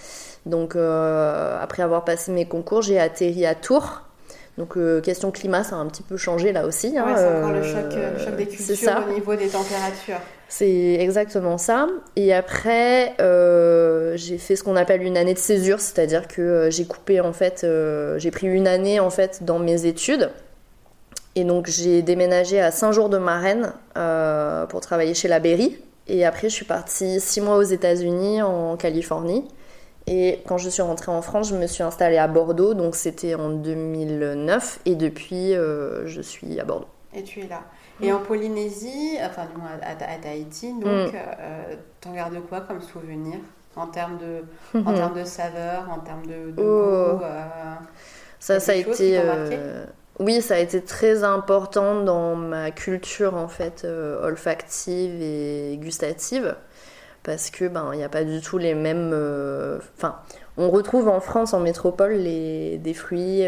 Donc 0.45 0.75
euh, 0.75 1.57
après 1.59 1.81
avoir 1.81 2.05
passé 2.05 2.31
mes 2.31 2.45
concours, 2.45 2.83
j'ai 2.83 2.99
atterri 2.99 3.47
à 3.47 3.55
Tours. 3.55 4.03
Donc 4.59 4.77
question 5.01 5.31
climat, 5.31 5.63
ça 5.63 5.77
a 5.77 5.79
un 5.79 5.87
petit 5.87 6.03
peu 6.03 6.17
changé 6.17 6.51
là 6.51 6.67
aussi. 6.67 6.95
Hein, 6.97 7.15
c'est 7.15 7.37
encore 7.37 7.53
le 7.53 7.63
choc, 7.63 7.85
le 7.95 8.23
choc 8.23 8.35
des 8.35 8.45
cultures 8.45 9.03
au 9.09 9.13
niveau 9.13 9.35
des 9.35 9.47
températures. 9.47 10.19
C'est 10.49 10.95
exactement 10.99 11.59
ça. 11.59 11.87
Et 12.15 12.33
après, 12.33 13.13
euh, 13.21 14.17
j'ai 14.17 14.39
fait 14.39 14.55
ce 14.55 14.63
qu'on 14.63 14.75
appelle 14.75 15.03
une 15.03 15.15
année 15.15 15.35
de 15.35 15.39
césure, 15.39 15.79
c'est-à-dire 15.79 16.27
que 16.27 16.41
euh, 16.41 16.71
j'ai 16.71 16.85
coupé 16.85 17.21
en 17.21 17.33
fait, 17.33 17.61
euh, 17.63 18.17
j'ai 18.17 18.31
pris 18.31 18.47
une 18.47 18.67
année 18.67 18.99
en 18.99 19.11
fait 19.11 19.43
dans 19.43 19.59
mes 19.59 19.85
études. 19.85 20.31
Et 21.35 21.43
donc 21.43 21.67
j'ai 21.67 22.01
déménagé 22.01 22.59
à 22.59 22.71
Saint-Jour-de-Marraine 22.71 23.73
pour 24.69 24.81
travailler 24.81 25.13
chez 25.13 25.27
la 25.27 25.39
Berry. 25.39 25.77
Et 26.07 26.25
après, 26.25 26.49
je 26.49 26.55
suis 26.55 26.65
partie 26.65 27.19
six 27.21 27.39
mois 27.39 27.57
aux 27.57 27.63
États-Unis, 27.63 28.41
en 28.41 28.75
Californie. 28.75 29.45
Et 30.09 30.41
quand 30.47 30.57
je 30.57 30.69
suis 30.69 30.81
rentrée 30.81 31.11
en 31.11 31.21
France, 31.21 31.49
je 31.49 31.55
me 31.55 31.67
suis 31.67 31.83
installée 31.83 32.17
à 32.17 32.27
Bordeaux, 32.27 32.73
donc 32.73 32.95
c'était 32.95 33.35
en 33.35 33.49
2009. 33.49 34.79
Et 34.85 34.95
depuis, 34.95 35.53
je 35.53 36.21
suis 36.21 36.59
à 36.59 36.65
Bordeaux. 36.65 36.87
Et 37.13 37.23
tu 37.23 37.41
es 37.41 37.47
là. 37.47 37.61
Et 38.01 38.11
en 38.13 38.19
Polynésie, 38.19 39.17
enfin 39.21 39.47
à, 39.81 39.91
à, 39.91 40.17
Tahiti, 40.17 40.73
donc, 40.73 40.83
mm. 40.83 41.15
euh, 41.15 41.75
t'en 41.99 42.13
gardes 42.13 42.39
quoi 42.47 42.61
comme 42.61 42.81
souvenir 42.81 43.35
en 43.75 43.87
termes 43.87 44.17
de, 44.17 44.79
en 44.79 44.93
termes 44.93 45.19
de 45.19 45.25
saveur, 45.25 45.89
en 45.91 45.99
termes 45.99 46.25
de, 46.25 46.51
de 46.51 46.61
oh. 46.61 47.17
goût 47.17 47.23
euh, 47.23 47.45
Ça, 48.39 48.59
ça 48.59 48.71
a 48.71 48.75
été. 48.75 49.19
Euh, 49.21 49.85
oui, 50.19 50.41
ça 50.41 50.55
a 50.55 50.57
été 50.59 50.81
très 50.81 51.23
important 51.23 52.01
dans 52.03 52.35
ma 52.35 52.71
culture 52.71 53.35
en 53.35 53.47
fait 53.47 53.85
olfactive 53.85 55.21
et 55.21 55.77
gustative 55.77 56.55
parce 57.23 57.49
que 57.49 57.67
ben 57.67 57.91
il 57.93 57.97
n'y 57.97 58.03
a 58.03 58.09
pas 58.09 58.23
du 58.23 58.41
tout 58.41 58.57
les 58.57 58.75
mêmes. 58.75 59.13
Enfin, 59.97 60.17
on 60.57 60.69
retrouve 60.69 61.07
en 61.07 61.19
France, 61.19 61.53
en 61.53 61.59
métropole, 61.59 62.13
les, 62.13 62.77
des 62.77 62.93
fruits 62.93 63.43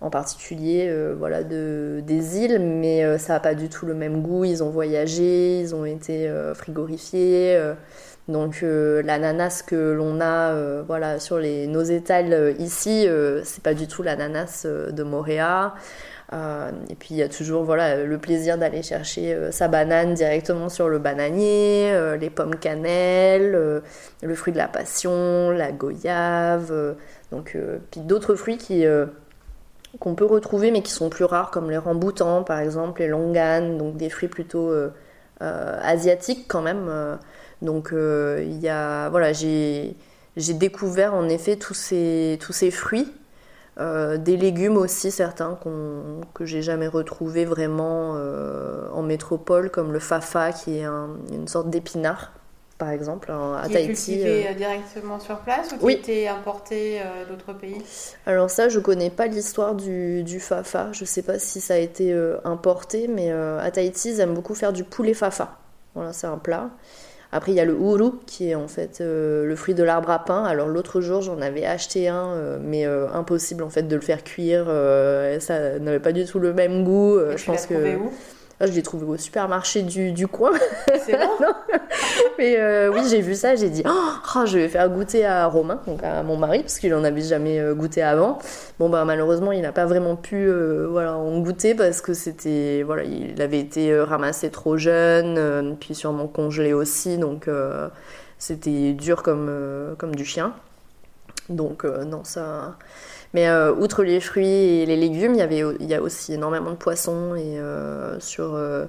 en 0.00 0.10
particulier 0.10 0.92
voilà, 1.18 1.42
de, 1.44 2.02
des 2.06 2.38
îles, 2.38 2.58
mais 2.60 3.18
ça 3.18 3.34
n'a 3.34 3.40
pas 3.40 3.54
du 3.54 3.68
tout 3.68 3.86
le 3.86 3.94
même 3.94 4.22
goût. 4.22 4.44
Ils 4.44 4.62
ont 4.62 4.70
voyagé, 4.70 5.60
ils 5.60 5.74
ont 5.74 5.84
été 5.84 6.30
frigorifiés. 6.54 7.58
Donc 8.28 8.62
euh, 8.62 9.02
l'ananas 9.02 9.62
que 9.66 9.92
l'on 9.92 10.20
a 10.20 10.52
euh, 10.52 10.82
voilà, 10.86 11.20
sur 11.20 11.38
les, 11.38 11.66
nos 11.66 11.82
étals 11.82 12.32
euh, 12.32 12.52
ici, 12.58 13.06
c'est 13.44 13.62
pas 13.62 13.74
du 13.74 13.86
tout 13.86 14.02
l'ananas 14.02 14.66
de 14.66 15.02
Moréa. 15.02 15.74
Et 16.32 16.94
puis 16.96 17.10
il 17.10 17.16
y 17.16 17.22
a 17.22 17.28
toujours 17.28 17.64
voilà, 17.64 18.04
le 18.04 18.18
plaisir 18.18 18.58
d'aller 18.58 18.82
chercher 18.82 19.36
sa 19.52 19.68
banane 19.68 20.14
directement 20.14 20.68
sur 20.68 20.88
le 20.88 20.98
bananier, 20.98 22.16
les 22.18 22.30
pommes 22.30 22.56
cannelle, 22.56 23.82
le 24.22 24.34
fruit 24.34 24.52
de 24.52 24.58
la 24.58 24.66
passion, 24.66 25.50
la 25.50 25.70
goyave, 25.70 26.96
donc 27.30 27.56
puis 27.90 28.00
d'autres 28.00 28.34
fruits 28.34 28.58
qui 28.58 28.84
qu'on 30.00 30.14
peut 30.16 30.24
retrouver 30.24 30.72
mais 30.72 30.82
qui 30.82 30.90
sont 30.90 31.08
plus 31.08 31.24
rares 31.24 31.50
comme 31.52 31.70
les 31.70 31.78
ramboutans 31.78 32.42
par 32.42 32.58
exemple, 32.58 33.02
les 33.02 33.08
longanes, 33.08 33.78
donc 33.78 33.96
des 33.96 34.10
fruits 34.10 34.28
plutôt 34.28 34.72
asiatiques 35.40 36.46
quand 36.48 36.62
même. 36.62 37.18
Donc 37.64 37.92
euh, 37.92 38.44
y 38.60 38.68
a, 38.68 39.08
voilà, 39.08 39.32
j'ai 39.32 39.96
découvert 40.36 41.14
en 41.14 41.28
effet 41.28 41.56
tous 41.56 41.74
ces, 41.74 42.38
tous 42.40 42.52
ces 42.52 42.70
fruits, 42.70 43.10
euh, 43.80 44.16
des 44.18 44.36
légumes 44.36 44.76
aussi 44.76 45.10
certains 45.10 45.58
qu 45.60 45.68
que 46.32 46.44
j'ai 46.44 46.62
jamais 46.62 46.86
retrouvés 46.86 47.44
vraiment 47.44 48.14
euh, 48.16 48.88
en 48.92 49.02
métropole, 49.02 49.70
comme 49.70 49.92
le 49.92 49.98
fafa 49.98 50.52
qui 50.52 50.78
est 50.78 50.84
une 50.84 51.48
sorte 51.48 51.70
d'épinard 51.70 52.32
par 52.78 52.90
exemple 52.90 53.30
à 53.30 53.62
qui 53.66 53.72
Tahiti. 53.72 54.14
Est 54.14 54.16
cultivé 54.16 54.54
directement 54.56 55.20
sur 55.20 55.38
place 55.38 55.72
ou 55.72 55.78
qui 55.78 55.84
oui. 55.84 55.92
était 55.94 56.26
importé 56.26 57.00
d'autres 57.28 57.52
pays? 57.52 57.80
Alors 58.26 58.50
ça, 58.50 58.68
je 58.68 58.80
connais 58.80 59.10
pas 59.10 59.28
l'histoire 59.28 59.76
du, 59.76 60.24
du, 60.24 60.40
fafa. 60.40 60.90
Je 60.92 61.04
sais 61.04 61.22
pas 61.22 61.38
si 61.38 61.60
ça 61.60 61.74
a 61.74 61.76
été 61.78 62.12
importé, 62.44 63.06
mais 63.06 63.30
à 63.30 63.70
Tahiti, 63.70 64.10
ils 64.10 64.20
aiment 64.20 64.34
beaucoup 64.34 64.56
faire 64.56 64.72
du 64.72 64.82
poulet 64.82 65.14
fafa. 65.14 65.56
Voilà, 65.94 66.12
c'est 66.12 66.26
un 66.26 66.38
plat. 66.38 66.70
Après, 67.34 67.50
il 67.50 67.56
y 67.56 67.60
a 67.60 67.64
le 67.64 67.74
uru, 67.74 68.12
qui 68.26 68.50
est 68.50 68.54
en 68.54 68.68
fait 68.68 69.00
euh, 69.00 69.44
le 69.44 69.56
fruit 69.56 69.74
de 69.74 69.82
l'arbre 69.82 70.08
à 70.10 70.24
pain. 70.24 70.44
Alors 70.44 70.68
l'autre 70.68 71.00
jour, 71.00 71.20
j'en 71.20 71.40
avais 71.40 71.64
acheté 71.64 72.06
un, 72.06 72.28
euh, 72.28 72.58
mais 72.62 72.86
euh, 72.86 73.08
impossible 73.12 73.64
en 73.64 73.70
fait 73.70 73.82
de 73.82 73.96
le 73.96 74.00
faire 74.00 74.22
cuire. 74.22 74.66
ça 75.40 75.80
n'avait 75.80 75.98
pas 75.98 76.12
du 76.12 76.26
tout 76.26 76.38
le 76.38 76.54
même 76.54 76.84
goût. 76.84 77.18
je 77.36 77.44
pense 77.44 77.66
que. 77.66 77.96
Où? 77.96 78.12
Ah, 78.60 78.66
je 78.66 78.72
l'ai 78.72 78.82
trouvé 78.82 79.04
au 79.04 79.16
supermarché 79.16 79.82
du, 79.82 80.12
du 80.12 80.28
coin. 80.28 80.52
C'est 81.04 81.16
bon 81.16 81.28
Mais 82.38 82.56
euh, 82.58 82.90
oui, 82.92 83.00
j'ai 83.08 83.20
vu 83.20 83.34
ça, 83.34 83.56
j'ai 83.56 83.68
dit, 83.68 83.82
oh, 83.86 83.90
oh, 84.36 84.46
je 84.46 84.58
vais 84.58 84.68
faire 84.68 84.88
goûter 84.88 85.26
à 85.26 85.46
Romain, 85.46 85.80
donc 85.86 86.02
à 86.02 86.22
mon 86.22 86.36
mari, 86.36 86.60
parce 86.60 86.78
qu'il 86.78 86.94
en 86.94 87.02
avait 87.02 87.20
jamais 87.20 87.58
euh, 87.58 87.74
goûté 87.74 88.02
avant. 88.02 88.38
Bon, 88.78 88.88
bah 88.88 89.04
malheureusement, 89.04 89.52
il 89.52 89.62
n'a 89.62 89.72
pas 89.72 89.86
vraiment 89.86 90.14
pu 90.14 90.36
euh, 90.36 90.86
voilà, 90.88 91.16
en 91.16 91.40
goûter 91.40 91.74
parce 91.74 92.00
que 92.00 92.14
c'était, 92.14 92.82
voilà, 92.84 93.02
il 93.04 93.40
avait 93.42 93.58
été 93.58 93.98
ramassé 94.00 94.50
trop 94.50 94.76
jeune, 94.76 95.76
puis 95.80 95.94
sûrement 95.94 96.28
congelé 96.28 96.72
aussi, 96.72 97.18
donc 97.18 97.48
c'était 98.38 98.92
dur 98.92 99.22
comme, 99.22 99.94
comme 99.98 100.14
du 100.14 100.24
chien. 100.24 100.54
Donc 101.48 101.84
non, 101.84 102.24
ça... 102.24 102.76
Mais 103.34 103.48
euh, 103.48 103.74
outre 103.74 104.04
les 104.04 104.20
fruits 104.20 104.46
et 104.46 104.86
les 104.86 104.96
légumes, 104.96 105.34
il 105.34 105.38
y, 105.38 105.42
avait, 105.42 105.62
il 105.80 105.86
y 105.86 105.94
a 105.94 106.00
aussi 106.00 106.32
énormément 106.34 106.70
de 106.70 106.76
poissons 106.76 107.34
et, 107.34 107.58
euh, 107.58 108.18
sur, 108.20 108.54
euh, 108.54 108.86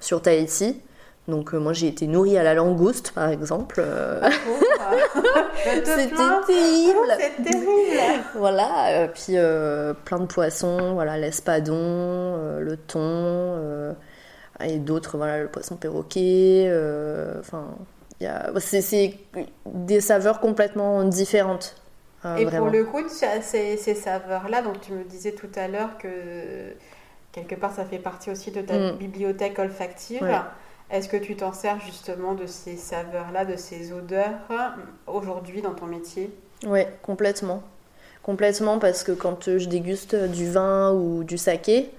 sur 0.00 0.20
Tahiti. 0.20 0.82
Donc 1.28 1.54
moi 1.54 1.72
j'ai 1.72 1.88
été 1.88 2.06
nourrie 2.06 2.36
à 2.36 2.44
la 2.44 2.54
langouste 2.54 3.12
par 3.12 3.28
exemple. 3.30 3.82
C'était 5.64 6.06
terrible. 6.08 7.16
C'est 7.18 7.42
terrible. 7.42 8.24
voilà, 8.36 9.08
puis 9.08 9.34
plein 10.04 10.18
de 10.20 10.26
poissons, 10.26 10.94
voilà 10.94 11.18
l'espadon, 11.18 12.60
le 12.60 12.76
thon 12.76 13.96
et 14.60 14.78
d'autres, 14.78 15.16
voilà 15.16 15.42
le 15.42 15.48
poisson 15.48 15.74
perroquet. 15.74 16.72
Enfin, 17.40 17.74
c'est 18.60 19.14
des 19.66 20.00
saveurs 20.00 20.38
complètement 20.38 21.02
différentes 21.02 21.74
ah, 22.26 22.40
et 22.40 22.46
pour 22.46 22.66
le 22.66 22.84
coup, 22.84 23.00
ces, 23.08 23.76
ces 23.76 23.94
saveurs-là, 23.94 24.62
donc 24.62 24.80
tu 24.80 24.92
me 24.92 25.04
disais 25.04 25.32
tout 25.32 25.50
à 25.54 25.68
l'heure 25.68 25.96
que 25.98 26.08
quelque 27.32 27.54
part 27.54 27.72
ça 27.72 27.84
fait 27.84 27.98
partie 27.98 28.30
aussi 28.30 28.50
de 28.50 28.62
ta 28.62 28.78
mm. 28.78 28.96
bibliothèque 28.96 29.58
olfactive. 29.58 30.26
Est-ce 30.90 31.08
que 31.08 31.16
tu 31.16 31.36
t'en 31.36 31.52
sers 31.52 31.80
justement 31.80 32.34
de 32.34 32.46
ces 32.46 32.76
saveurs-là, 32.76 33.44
de 33.44 33.56
ces 33.56 33.92
odeurs 33.92 34.38
aujourd'hui 35.06 35.62
dans 35.62 35.74
ton 35.74 35.86
métier? 35.86 36.30
Oui, 36.64 36.80
complètement. 37.02 37.62
Complètement 38.22 38.78
parce 38.78 39.04
que 39.04 39.12
quand 39.12 39.58
je 39.58 39.68
déguste 39.68 40.14
du 40.14 40.50
vin 40.50 40.92
ou 40.92 41.24
du 41.24 41.38
saké, 41.38 41.90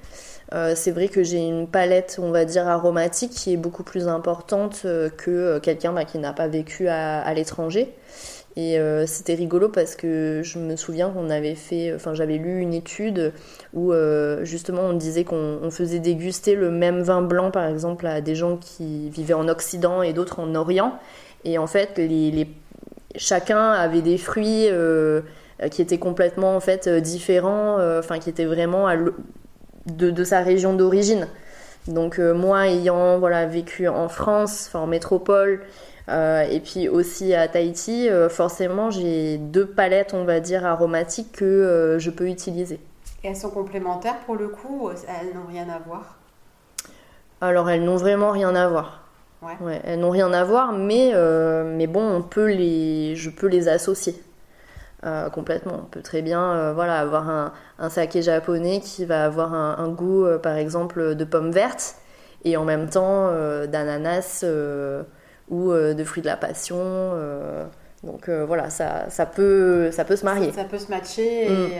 euh, 0.53 0.73
c'est 0.75 0.91
vrai 0.91 1.09
que 1.09 1.23
j'ai 1.23 1.45
une 1.45 1.67
palette, 1.67 2.19
on 2.21 2.31
va 2.31 2.45
dire, 2.45 2.67
aromatique 2.67 3.31
qui 3.31 3.53
est 3.53 3.57
beaucoup 3.57 3.83
plus 3.83 4.07
importante 4.07 4.83
euh, 4.85 5.09
que 5.09 5.31
euh, 5.31 5.59
quelqu'un 5.59 5.91
bah, 5.91 6.05
qui 6.05 6.17
n'a 6.19 6.31
pas 6.33 6.47
vécu 6.47 6.87
à 6.87 7.33
l'étranger. 7.33 7.93
Et 8.57 8.79
euh, 8.79 9.05
c'était 9.05 9.35
rigolo 9.35 9.69
parce 9.69 9.95
que 9.95 10.41
je 10.43 10.57
me 10.57 10.75
souviens 10.75 11.11
qu'on 11.11 11.29
avait 11.29 11.53
fait, 11.53 11.93
enfin 11.93 12.15
j'avais 12.15 12.37
lu 12.37 12.59
une 12.59 12.73
étude 12.73 13.31
où 13.75 13.93
euh, 13.93 14.43
justement 14.45 14.81
on 14.81 14.93
disait 14.93 15.25
qu'on 15.25 15.69
faisait 15.69 15.99
déguster 15.99 16.55
le 16.55 16.71
même 16.71 17.03
vin 17.03 17.21
blanc 17.21 17.51
par 17.51 17.67
exemple 17.67 18.07
à 18.07 18.19
des 18.19 18.33
gens 18.33 18.57
qui 18.57 19.11
vivaient 19.11 19.35
en 19.35 19.47
Occident 19.47 20.01
et 20.01 20.11
d'autres 20.11 20.39
en 20.39 20.55
Orient. 20.55 20.97
Et 21.45 21.59
en 21.59 21.67
fait, 21.67 21.99
les, 21.99 22.47
chacun 23.15 23.73
avait 23.73 24.01
des 24.01 24.17
fruits 24.17 24.65
euh, 24.71 25.21
qui 25.69 25.83
étaient 25.83 25.99
complètement 25.99 26.55
en 26.55 26.59
fait 26.59 26.89
différents, 26.89 27.77
enfin 27.99 28.17
qui 28.17 28.31
étaient 28.31 28.45
vraiment 28.45 28.87
de, 29.85 30.09
de, 30.09 30.23
sa 30.23 30.41
région 30.41 30.73
d'origine. 30.73 31.27
Donc 31.87 32.17
moi 32.17 32.67
ayant 32.67 33.19
voilà 33.19 33.45
vécu 33.45 33.87
en 33.87 34.09
France, 34.09 34.71
en 34.73 34.87
métropole, 34.87 35.61
et 36.09 36.61
puis 36.61 36.87
aussi 36.87 37.33
à 37.33 37.47
Tahiti, 37.47 38.09
euh, 38.09 38.29
forcément, 38.29 38.89
j'ai 38.91 39.37
deux 39.37 39.65
palettes, 39.65 40.13
on 40.13 40.23
va 40.23 40.39
dire, 40.39 40.65
aromatiques 40.65 41.33
que 41.33 41.45
euh, 41.45 41.99
je 41.99 42.09
peux 42.09 42.27
utiliser. 42.27 42.79
Et 43.23 43.29
elles 43.29 43.35
sont 43.35 43.49
complémentaires 43.49 44.19
pour 44.25 44.35
le 44.35 44.47
coup 44.47 44.89
Elles 44.89 45.35
n'ont 45.35 45.47
rien 45.47 45.67
à 45.69 45.79
voir? 45.79 46.17
Alors, 47.41 47.69
elles 47.69 47.83
n'ont 47.83 47.97
vraiment 47.97 48.31
rien 48.31 48.55
à 48.55 48.67
voir. 48.67 49.03
Ouais. 49.43 49.79
elles 49.83 49.99
n'ont 49.99 50.09
rien 50.09 50.33
à 50.33 50.43
voir, 50.43 50.71
mais, 50.71 51.13
mais 51.65 51.85
bon, 51.85 52.01
on 52.01 52.23
peut 52.23 52.51
les, 52.51 53.15
je 53.15 53.29
peux 53.29 53.45
les 53.45 53.67
associer. 53.67 54.15
complètement. 55.31 55.81
On 55.83 55.85
peut 55.85 56.01
très 56.01 56.23
bien 56.23 56.73
voilà, 56.73 56.99
avoir 56.99 57.29
un, 57.29 57.53
un, 57.77 57.89
saké 57.89 58.23
japonais 58.23 58.79
qui 58.79 59.05
va 59.05 59.25
avoir 59.25 59.53
un, 59.53 59.75
un 59.77 59.89
goût, 59.89 60.25
par 60.41 60.55
exemple, 60.55 61.13
de 61.13 61.23
pommes 61.23 61.51
vertes 61.51 61.97
et 62.45 62.57
en 62.57 62.65
même 62.65 62.89
temps 62.89 63.31
d'ananas 63.67 64.43
ou 65.49 65.71
euh, 65.71 65.93
de 65.93 66.03
fruits 66.03 66.21
de 66.21 66.27
la 66.27 66.37
passion. 66.37 66.77
Euh, 66.79 67.65
donc 68.03 68.29
euh, 68.29 68.45
voilà, 68.45 68.69
ça, 68.69 69.09
ça, 69.09 69.25
peut, 69.25 69.91
ça 69.91 70.05
peut 70.05 70.15
se 70.15 70.25
marier. 70.25 70.51
Ça, 70.51 70.63
peut 70.63 70.77
se 70.77 70.89
matcher 70.89 71.45
et, 71.45 71.49
mm. 71.49 71.71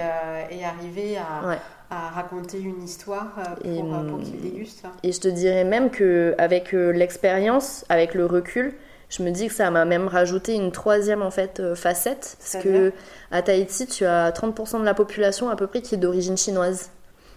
et 0.51 0.65
arriver 0.65 1.17
à, 1.17 1.59
à, 1.89 2.09
raconter 2.09 2.59
une 2.59 2.83
histoire 2.83 3.33
pour, 3.61 4.05
pour 4.07 4.19
qu'il 4.19 4.41
déguste. 4.41 4.85
Et 5.03 5.11
je 5.11 5.19
te 5.19 5.27
dirais 5.27 5.63
même 5.63 5.89
qu'avec 5.91 6.71
l'expérience, 6.71 7.85
avec 7.89 8.13
le 8.13 8.25
recul, 8.25 8.73
je 9.09 9.23
me 9.23 9.29
dis 9.31 9.47
que 9.47 9.53
ça 9.53 9.71
m'a 9.71 9.85
même 9.85 10.07
rajouté 10.07 10.53
une 10.53 10.71
troisième 10.71 11.21
en 11.21 11.31
fait 11.31 11.75
facette 11.75 12.35
parce 12.39 12.61
que 12.61 12.91
à 13.31 13.41
Tahiti 13.41 13.87
tu 13.87 14.05
as 14.05 14.31
30% 14.31 14.81
de 14.81 14.85
la 14.85 14.93
population 14.93 15.49
à 15.49 15.55
peu 15.55 15.65
près 15.65 15.81
qui 15.81 15.95
est 15.95 15.97
d'origine 15.97 16.35
chinoise 16.35 16.91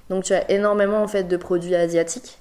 donc 0.08 0.24
tu 0.24 0.32
as 0.32 0.50
énormément 0.50 1.00
en 1.00 1.06
fait 1.06 1.22
de 1.22 1.36
produits 1.36 1.76
asiatiques 1.76 2.39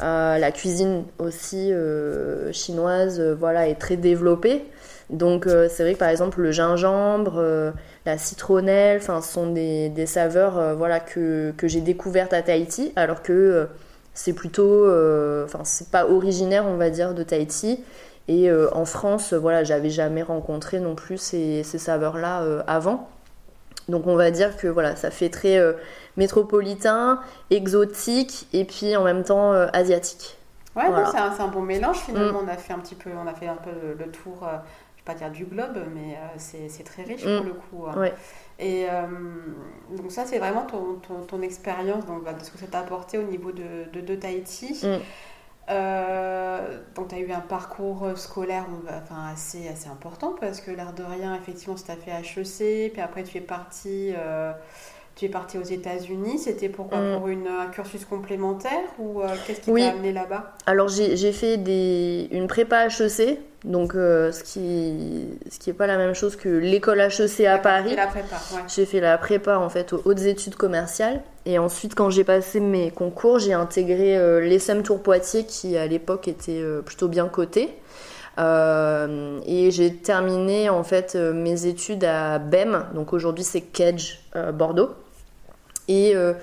la 0.00 0.52
cuisine 0.52 1.04
aussi 1.18 1.72
euh, 1.72 2.52
chinoise 2.52 3.20
euh, 3.20 3.34
voilà, 3.34 3.68
est 3.68 3.74
très 3.74 3.96
développée. 3.96 4.64
Donc 5.10 5.46
euh, 5.46 5.68
c'est 5.70 5.82
vrai 5.82 5.94
que 5.94 5.98
par 5.98 6.10
exemple 6.10 6.40
le 6.40 6.52
gingembre, 6.52 7.72
la 8.04 8.18
citronnelle, 8.18 9.02
ce 9.02 9.20
sont 9.22 9.50
des, 9.50 9.88
des 9.88 10.06
saveurs 10.06 10.76
voilà, 10.76 11.00
que, 11.00 11.52
que 11.56 11.66
j'ai 11.66 11.80
découvertes 11.80 12.32
à 12.32 12.42
Tahiti, 12.42 12.92
alors 12.94 13.22
que 13.22 13.66
c'est 14.12 14.34
plutôt, 14.34 14.84
enfin 15.44 15.60
c'est 15.64 15.90
pas 15.90 16.06
originaire 16.06 16.66
on 16.66 16.76
va 16.76 16.90
dire 16.90 17.14
de 17.14 17.22
Tahiti. 17.22 17.82
Et 18.30 18.50
en 18.52 18.84
France, 18.84 19.32
voilà, 19.32 19.64
j'avais 19.64 19.88
jamais 19.88 20.22
rencontré 20.22 20.78
non 20.80 20.94
plus 20.94 21.16
ces, 21.16 21.62
ces 21.62 21.78
saveurs-là 21.78 22.44
avant. 22.66 23.08
Donc 23.88 24.06
on 24.06 24.16
va 24.16 24.30
dire 24.30 24.56
que 24.56 24.68
voilà, 24.68 24.96
ça 24.96 25.10
fait 25.10 25.30
très 25.30 25.56
euh, 25.56 25.72
métropolitain, 26.18 27.20
exotique 27.50 28.48
et 28.52 28.64
puis 28.64 28.94
en 28.96 29.04
même 29.04 29.24
temps 29.24 29.52
euh, 29.52 29.68
asiatique. 29.72 30.36
Ouais, 30.76 30.84
c'est 31.10 31.42
un, 31.42 31.48
bon 31.48 31.62
mélange 31.62 31.98
finalement. 31.98 32.42
Mm. 32.42 32.44
On 32.44 32.48
a 32.48 32.56
fait 32.56 32.72
un 32.72 32.78
petit 32.78 32.94
peu, 32.94 33.10
on 33.16 33.26
a 33.26 33.34
fait 33.34 33.48
un 33.48 33.56
peu 33.56 33.70
le, 33.98 34.10
tour, 34.10 34.42
euh, 34.42 34.58
je 34.96 35.00
vais 35.00 35.04
pas 35.04 35.14
dire 35.14 35.30
du 35.30 35.44
globe, 35.44 35.78
mais 35.94 36.18
c'est 36.36 36.84
très 36.84 37.02
riche 37.02 37.22
pour 37.22 37.42
mm. 37.42 37.46
le 37.46 37.52
coup. 37.52 37.86
Hein. 37.88 38.10
Et 38.60 38.86
donc 39.96 40.12
ça, 40.12 40.24
c'est 40.26 40.38
vraiment 40.38 40.66
ton, 40.66 41.00
ton, 41.26 41.42
expérience, 41.42 42.04
donc 42.06 42.24
bah, 42.24 42.32
de 42.32 42.44
ce 42.44 42.50
que 42.50 42.58
ça 42.58 42.66
t'a 42.66 42.80
apporté 42.80 43.18
au 43.18 43.22
niveau 43.22 43.50
de, 43.50 44.00
de, 44.00 44.14
Tahiti. 44.14 44.86
Mm. 44.86 44.98
donc 46.94 47.08
tu 47.08 47.14
as 47.14 47.18
eu 47.18 47.32
un 47.32 47.40
parcours 47.40 48.06
scolaire 48.14 48.66
enfin, 48.88 49.32
assez, 49.32 49.68
assez 49.68 49.88
important 49.88 50.34
parce 50.40 50.60
que 50.60 50.70
l'air 50.70 50.92
de 50.92 51.02
rien, 51.02 51.34
effectivement, 51.34 51.74
tu 51.74 51.90
as 51.90 51.96
fait 51.96 52.12
HEC, 52.12 52.92
puis 52.92 53.02
après 53.02 53.24
tu 53.24 53.38
es 53.38 53.40
parti 53.40 54.12
tu 55.18 55.24
es 55.24 55.28
parti 55.28 55.58
aux 55.58 55.64
États-Unis, 55.64 56.38
c'était 56.38 56.68
pourquoi 56.68 56.98
mm. 56.98 57.18
Pour 57.18 57.28
une, 57.28 57.48
un 57.48 57.66
cursus 57.66 58.04
complémentaire 58.04 58.84
ou 59.00 59.20
euh, 59.20 59.26
qu'est-ce 59.46 59.60
qui 59.60 59.74
t'a 59.74 59.90
amené 59.90 60.12
là-bas? 60.12 60.54
Alors 60.64 60.86
j'ai 60.88 61.32
fait 61.32 61.56
des, 61.56 62.28
une 62.30 62.46
prépa 62.46 62.86
HEC, 62.86 63.40
donc 63.64 63.96
euh, 63.96 64.30
ce 64.30 64.44
qui 64.44 65.26
ce 65.50 65.58
qui 65.58 65.70
est 65.70 65.74
pas 65.74 65.88
la 65.88 65.98
même 65.98 66.14
chose 66.14 66.36
que 66.36 66.48
l'école 66.48 67.00
HEC 67.00 67.46
à 67.46 67.58
Paris. 67.58 67.96
la 67.96 68.06
prépa, 68.06 68.36
ouais. 68.54 68.60
J'ai 68.72 68.86
fait 68.86 69.00
la 69.00 69.18
prépa 69.18 69.58
en 69.58 69.68
fait 69.68 69.92
aux 69.92 70.00
hautes 70.04 70.20
études 70.20 70.54
commerciales 70.54 71.20
et 71.46 71.58
ensuite 71.58 71.96
quand 71.96 72.10
j'ai 72.10 72.24
passé 72.24 72.60
mes 72.60 72.92
concours, 72.92 73.40
j'ai 73.40 73.54
intégré 73.54 74.16
euh, 74.16 74.40
l'ESM 74.40 74.84
Tour 74.84 75.02
Poitiers 75.02 75.44
qui 75.44 75.76
à 75.76 75.88
l'époque 75.88 76.28
était 76.28 76.62
plutôt 76.86 77.08
bien 77.08 77.26
coté. 77.26 77.74
Euh, 78.38 79.40
et 79.46 79.72
j'ai 79.72 79.92
terminé 79.92 80.68
en 80.68 80.84
fait 80.84 81.16
mes 81.16 81.66
études 81.66 82.04
à 82.04 82.38
BEM, 82.38 82.84
donc 82.94 83.12
aujourd'hui 83.12 83.42
c'est 83.42 83.62
Kedge 83.62 84.20
Bordeaux. 84.54 84.90
Et 85.88 86.14
euh, 86.14 86.34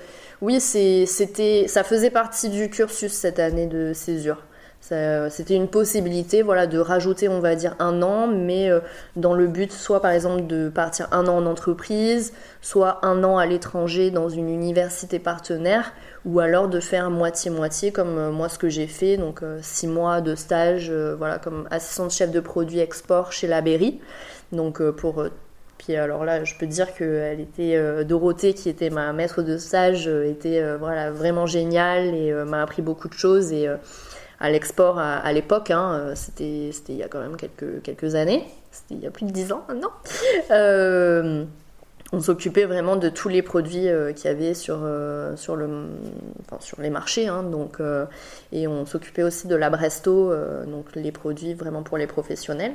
oui, 0.42 0.60
c'était, 0.60 1.66
ça 1.68 1.84
faisait 1.84 2.10
partie 2.10 2.50
du 2.50 2.68
cursus 2.68 3.12
cette 3.12 3.38
année 3.38 3.66
de 3.66 3.92
césure. 3.94 4.42
C'était 4.80 5.56
une 5.56 5.66
possibilité 5.66 6.42
voilà, 6.42 6.68
de 6.68 6.78
rajouter, 6.78 7.28
on 7.28 7.40
va 7.40 7.56
dire, 7.56 7.74
un 7.80 8.02
an, 8.02 8.28
mais 8.28 8.70
euh, 8.70 8.78
dans 9.16 9.34
le 9.34 9.48
but 9.48 9.72
soit 9.72 10.00
par 10.00 10.12
exemple 10.12 10.46
de 10.46 10.68
partir 10.68 11.08
un 11.10 11.26
an 11.26 11.38
en 11.38 11.46
entreprise, 11.46 12.32
soit 12.60 13.04
un 13.04 13.24
an 13.24 13.36
à 13.36 13.46
l'étranger 13.46 14.12
dans 14.12 14.28
une 14.28 14.48
université 14.48 15.18
partenaire, 15.18 15.92
ou 16.24 16.38
alors 16.38 16.68
de 16.68 16.78
faire 16.78 17.10
moitié-moitié 17.10 17.90
comme 17.90 18.16
euh, 18.16 18.30
moi 18.30 18.48
ce 18.48 18.58
que 18.60 18.68
j'ai 18.68 18.86
fait, 18.86 19.16
donc 19.16 19.40
six 19.60 19.88
mois 19.88 20.20
de 20.20 20.36
stage 20.36 20.92
voilà, 20.92 21.40
comme 21.40 21.66
assistante 21.72 22.12
chef 22.12 22.30
de 22.30 22.38
produit 22.38 22.78
export 22.78 23.32
chez 23.32 23.48
La 23.48 23.62
Berry, 23.62 24.00
donc 24.52 24.80
pour 24.92 25.24
puis 25.78 25.96
alors 25.96 26.24
là, 26.24 26.44
je 26.44 26.54
peux 26.54 26.66
dire 26.66 26.94
qu'elle 26.94 27.40
était 27.40 27.76
euh, 27.76 28.04
Dorothée, 28.04 28.54
qui 28.54 28.68
était 28.68 28.90
ma 28.90 29.12
maître 29.12 29.42
de 29.42 29.58
stage, 29.58 30.08
euh, 30.08 30.30
était 30.30 30.60
euh, 30.60 30.76
voilà 30.78 31.10
vraiment 31.10 31.46
géniale 31.46 32.14
et 32.14 32.32
m'a 32.32 32.62
appris 32.62 32.82
beaucoup 32.82 33.08
de 33.08 33.14
choses. 33.14 33.52
Et 33.52 33.68
à 34.40 34.50
l'export 34.50 34.98
à, 34.98 35.32
l'époque, 35.32 35.70
hein, 35.70 36.12
c'était 36.14 36.70
c'était 36.72 36.92
il 36.92 36.98
y 36.98 37.02
a 37.02 37.08
quand 37.08 37.20
même 37.20 37.36
quelques 37.36 37.82
quelques 37.82 38.14
années, 38.14 38.44
c'était 38.70 38.94
il 38.94 39.00
y 39.00 39.06
a 39.06 39.10
plus 39.10 39.26
de 39.26 39.30
dix 39.30 39.52
ans 39.52 39.64
maintenant. 39.68 39.92
on 42.12 42.20
s'occupait 42.20 42.66
vraiment 42.66 42.96
de 42.96 43.08
tous 43.08 43.28
les 43.28 43.42
produits 43.42 43.88
qu'il 44.14 44.24
y 44.24 44.28
avait 44.28 44.54
sur 44.54 44.78
sur 45.36 45.56
le 45.56 45.68
enfin, 46.42 46.58
sur 46.60 46.80
les 46.80 46.90
marchés, 46.90 47.28
hein, 47.28 47.42
donc 47.44 47.78
et 48.52 48.66
on 48.66 48.84
s'occupait 48.84 49.22
aussi 49.22 49.48
de 49.48 49.56
la 49.56 49.70
Bresto, 49.70 50.34
donc 50.66 50.94
les 50.94 51.12
produits 51.12 51.54
vraiment 51.54 51.82
pour 51.82 51.96
les 51.96 52.06
professionnels. 52.06 52.72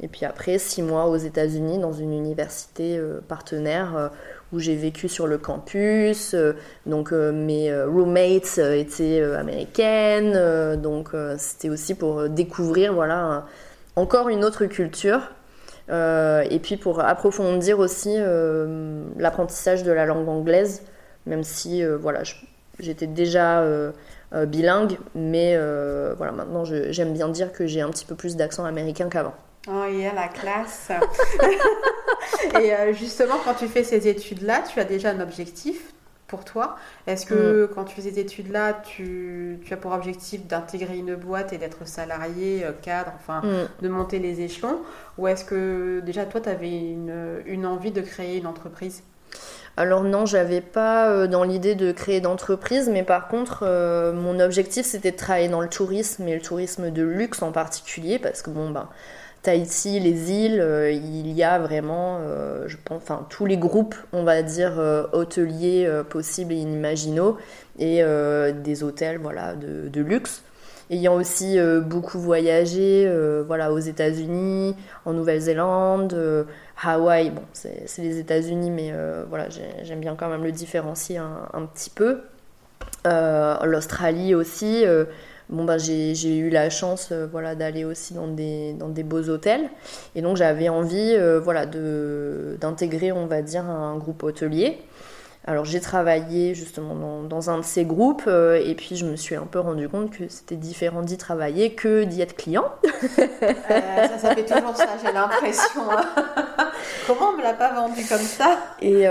Et 0.00 0.08
puis 0.08 0.24
après, 0.24 0.58
six 0.58 0.82
mois 0.82 1.06
aux 1.06 1.16
États-Unis 1.16 1.78
dans 1.78 1.92
une 1.92 2.12
université 2.12 2.96
euh, 2.96 3.20
partenaire 3.26 3.96
euh, 3.96 4.08
où 4.52 4.60
j'ai 4.60 4.76
vécu 4.76 5.08
sur 5.08 5.26
le 5.26 5.38
campus. 5.38 6.34
Euh, 6.34 6.52
donc 6.86 7.10
mes 7.12 7.74
roommates 7.84 8.58
étaient 8.58 9.22
américaines. 9.22 10.80
donc 10.80 11.10
c'était 11.36 11.68
aussi 11.68 11.94
pour 11.94 12.28
découvrir 12.28 12.94
voilà, 12.94 13.46
encore 13.96 14.28
une 14.28 14.44
autre 14.44 14.66
culture. 14.66 15.20
et 15.90 16.60
puis 16.62 16.76
pour 16.76 17.00
approfondir 17.00 17.78
aussi 17.78 18.16
l'apprentissage 19.18 19.82
de 19.82 19.92
la 19.92 20.06
langue 20.06 20.28
anglaise, 20.28 20.82
même 21.26 21.42
si 21.42 21.84
voilà, 21.84 22.22
j'étais 22.78 23.06
déjà 23.06 23.62
bilingue, 24.46 24.96
mais 25.14 25.58
voilà, 26.16 26.32
maintenant 26.32 26.64
j'aime 26.64 27.12
bien 27.12 27.28
dire 27.28 27.52
que 27.52 27.66
j'ai 27.66 27.82
un 27.82 27.90
petit 27.90 28.06
peu 28.06 28.14
plus 28.14 28.36
d'accent 28.36 28.64
américain 28.64 29.08
qu'avant. 29.10 29.34
Oh, 29.70 29.84
il 29.90 30.00
y 30.00 30.06
a 30.06 30.14
la 30.14 30.28
classe. 30.28 30.90
et 32.60 32.74
euh, 32.74 32.92
justement, 32.94 33.34
quand 33.44 33.54
tu 33.54 33.68
fais 33.68 33.84
ces 33.84 34.08
études-là, 34.08 34.62
tu 34.62 34.80
as 34.80 34.84
déjà 34.84 35.10
un 35.10 35.20
objectif 35.20 35.92
pour 36.26 36.44
toi. 36.44 36.76
Est-ce 37.06 37.26
que 37.26 37.64
mm. 37.64 37.74
quand 37.74 37.84
tu 37.84 37.94
fais 37.96 38.02
ces 38.02 38.18
études-là, 38.18 38.80
tu, 38.82 39.60
as 39.70 39.76
pour 39.76 39.92
objectif 39.92 40.46
d'intégrer 40.46 40.96
une 40.96 41.16
boîte 41.16 41.52
et 41.52 41.58
d'être 41.58 41.86
salarié, 41.86 42.64
euh, 42.64 42.72
cadre, 42.80 43.12
enfin, 43.16 43.42
mm. 43.42 43.82
de 43.82 43.88
monter 43.88 44.18
les 44.18 44.40
échelons? 44.40 44.80
Ou 45.18 45.28
est-ce 45.28 45.44
que 45.44 46.00
déjà, 46.00 46.24
toi, 46.24 46.40
tu 46.40 46.48
avais 46.48 46.70
une, 46.70 47.42
une 47.44 47.66
envie 47.66 47.92
de 47.92 48.00
créer 48.00 48.38
une 48.38 48.46
entreprise? 48.46 49.02
Alors 49.76 50.02
non, 50.02 50.24
j'avais 50.24 50.62
pas 50.62 51.10
euh, 51.10 51.26
dans 51.26 51.44
l'idée 51.44 51.74
de 51.74 51.92
créer 51.92 52.20
d'entreprise, 52.20 52.88
mais 52.88 53.02
par 53.02 53.28
contre, 53.28 53.64
mon 54.14 54.40
objectif 54.40 54.86
c'était 54.86 55.12
de 55.12 55.16
travailler 55.16 55.48
dans 55.48 55.60
le 55.60 55.68
tourisme 55.68 56.26
et 56.26 56.34
le 56.34 56.40
tourisme 56.40 56.90
de 56.90 57.02
luxe 57.02 57.42
en 57.42 57.52
particulier, 57.52 58.18
parce 58.18 58.42
que 58.42 58.50
bon 58.50 58.70
ben, 58.70 58.88
Tahiti, 59.48 59.98
les 59.98 60.30
îles, 60.30 60.60
euh, 60.60 60.90
il 60.90 61.32
y 61.32 61.42
a 61.42 61.58
vraiment, 61.58 62.18
euh, 62.20 62.64
je 62.66 62.76
pense, 62.84 63.00
enfin 63.02 63.26
tous 63.30 63.46
les 63.46 63.56
groupes, 63.56 63.94
on 64.12 64.22
va 64.22 64.42
dire, 64.42 64.78
euh, 64.78 65.06
hôteliers 65.14 65.90
possibles 66.10 66.52
et 66.52 66.56
inimaginaux, 66.56 67.38
et 67.78 68.02
des 68.52 68.82
hôtels, 68.82 69.16
voilà, 69.16 69.54
de, 69.54 70.00
luxe. 70.02 70.42
Ayant 70.90 71.14
aussi 71.14 71.58
beaucoup 71.86 72.18
voyagé, 72.18 73.10
voilà, 73.46 73.72
aux 73.72 73.78
États-Unis, 73.78 74.74
en 75.06 75.14
Nouvelle-Zélande, 75.14 76.46
Hawaï, 76.82 77.30
bon, 77.30 77.42
c'est 77.54 77.86
les 77.98 78.18
États-Unis, 78.18 78.70
mais 78.70 78.92
voilà, 79.30 79.48
j'aime 79.82 80.00
bien 80.00 80.14
quand 80.14 80.28
même 80.28 80.44
le 80.44 80.52
différencier 80.52 81.16
un 81.16 81.66
petit 81.72 81.90
peu. 81.90 82.20
L'Australie 83.06 84.34
aussi 84.34 84.84
bon 85.48 85.64
bah 85.64 85.78
j'ai 85.78 86.36
eu 86.36 86.50
la 86.50 86.70
chance 86.70 87.08
euh, 87.10 87.26
voilà 87.30 87.54
d'aller 87.54 87.84
aussi 87.84 88.14
dans 88.14 88.28
des 88.28 88.74
dans 88.74 88.88
des 88.88 89.02
beaux 89.02 89.28
hôtels 89.28 89.70
et 90.14 90.22
donc 90.22 90.36
j'avais 90.36 90.68
envie 90.68 91.14
euh, 91.14 91.40
voilà 91.40 91.66
de 91.66 92.56
d'intégrer 92.60 93.12
on 93.12 93.26
va 93.26 93.42
dire 93.42 93.64
un 93.64 93.96
groupe 93.96 94.22
hôtelier 94.22 94.78
alors 95.46 95.64
j'ai 95.64 95.80
travaillé 95.80 96.54
justement 96.54 96.94
dans, 96.94 97.22
dans, 97.22 97.48
un 97.48 97.58
de 97.58 97.64
ces 97.64 97.86
groupes 97.86 98.24
euh, 98.26 98.60
et 98.62 98.74
puis 98.74 98.96
je 98.96 99.06
me 99.06 99.16
suis 99.16 99.34
un 99.34 99.46
peu 99.46 99.58
rendu 99.58 99.88
compte 99.88 100.10
que 100.10 100.28
c'était 100.28 100.56
différent 100.56 101.00
d'y 101.00 101.16
travailler 101.16 101.72
que 101.72 102.04
d'y 102.04 102.20
être 102.20 102.36
client. 102.36 102.66
ça, 103.16 104.18
ça 104.18 104.34
fait 104.34 104.44
toujours 104.44 104.76
ça, 104.76 104.88
j'ai 105.02 105.10
l'impression. 105.10 105.80
Comment 107.06 107.30
on 107.32 107.38
me 107.38 107.42
l'a 107.42 107.54
pas 107.54 107.72
vendu 107.72 108.04
comme 108.06 108.18
ça? 108.18 108.58
Et 108.82 109.06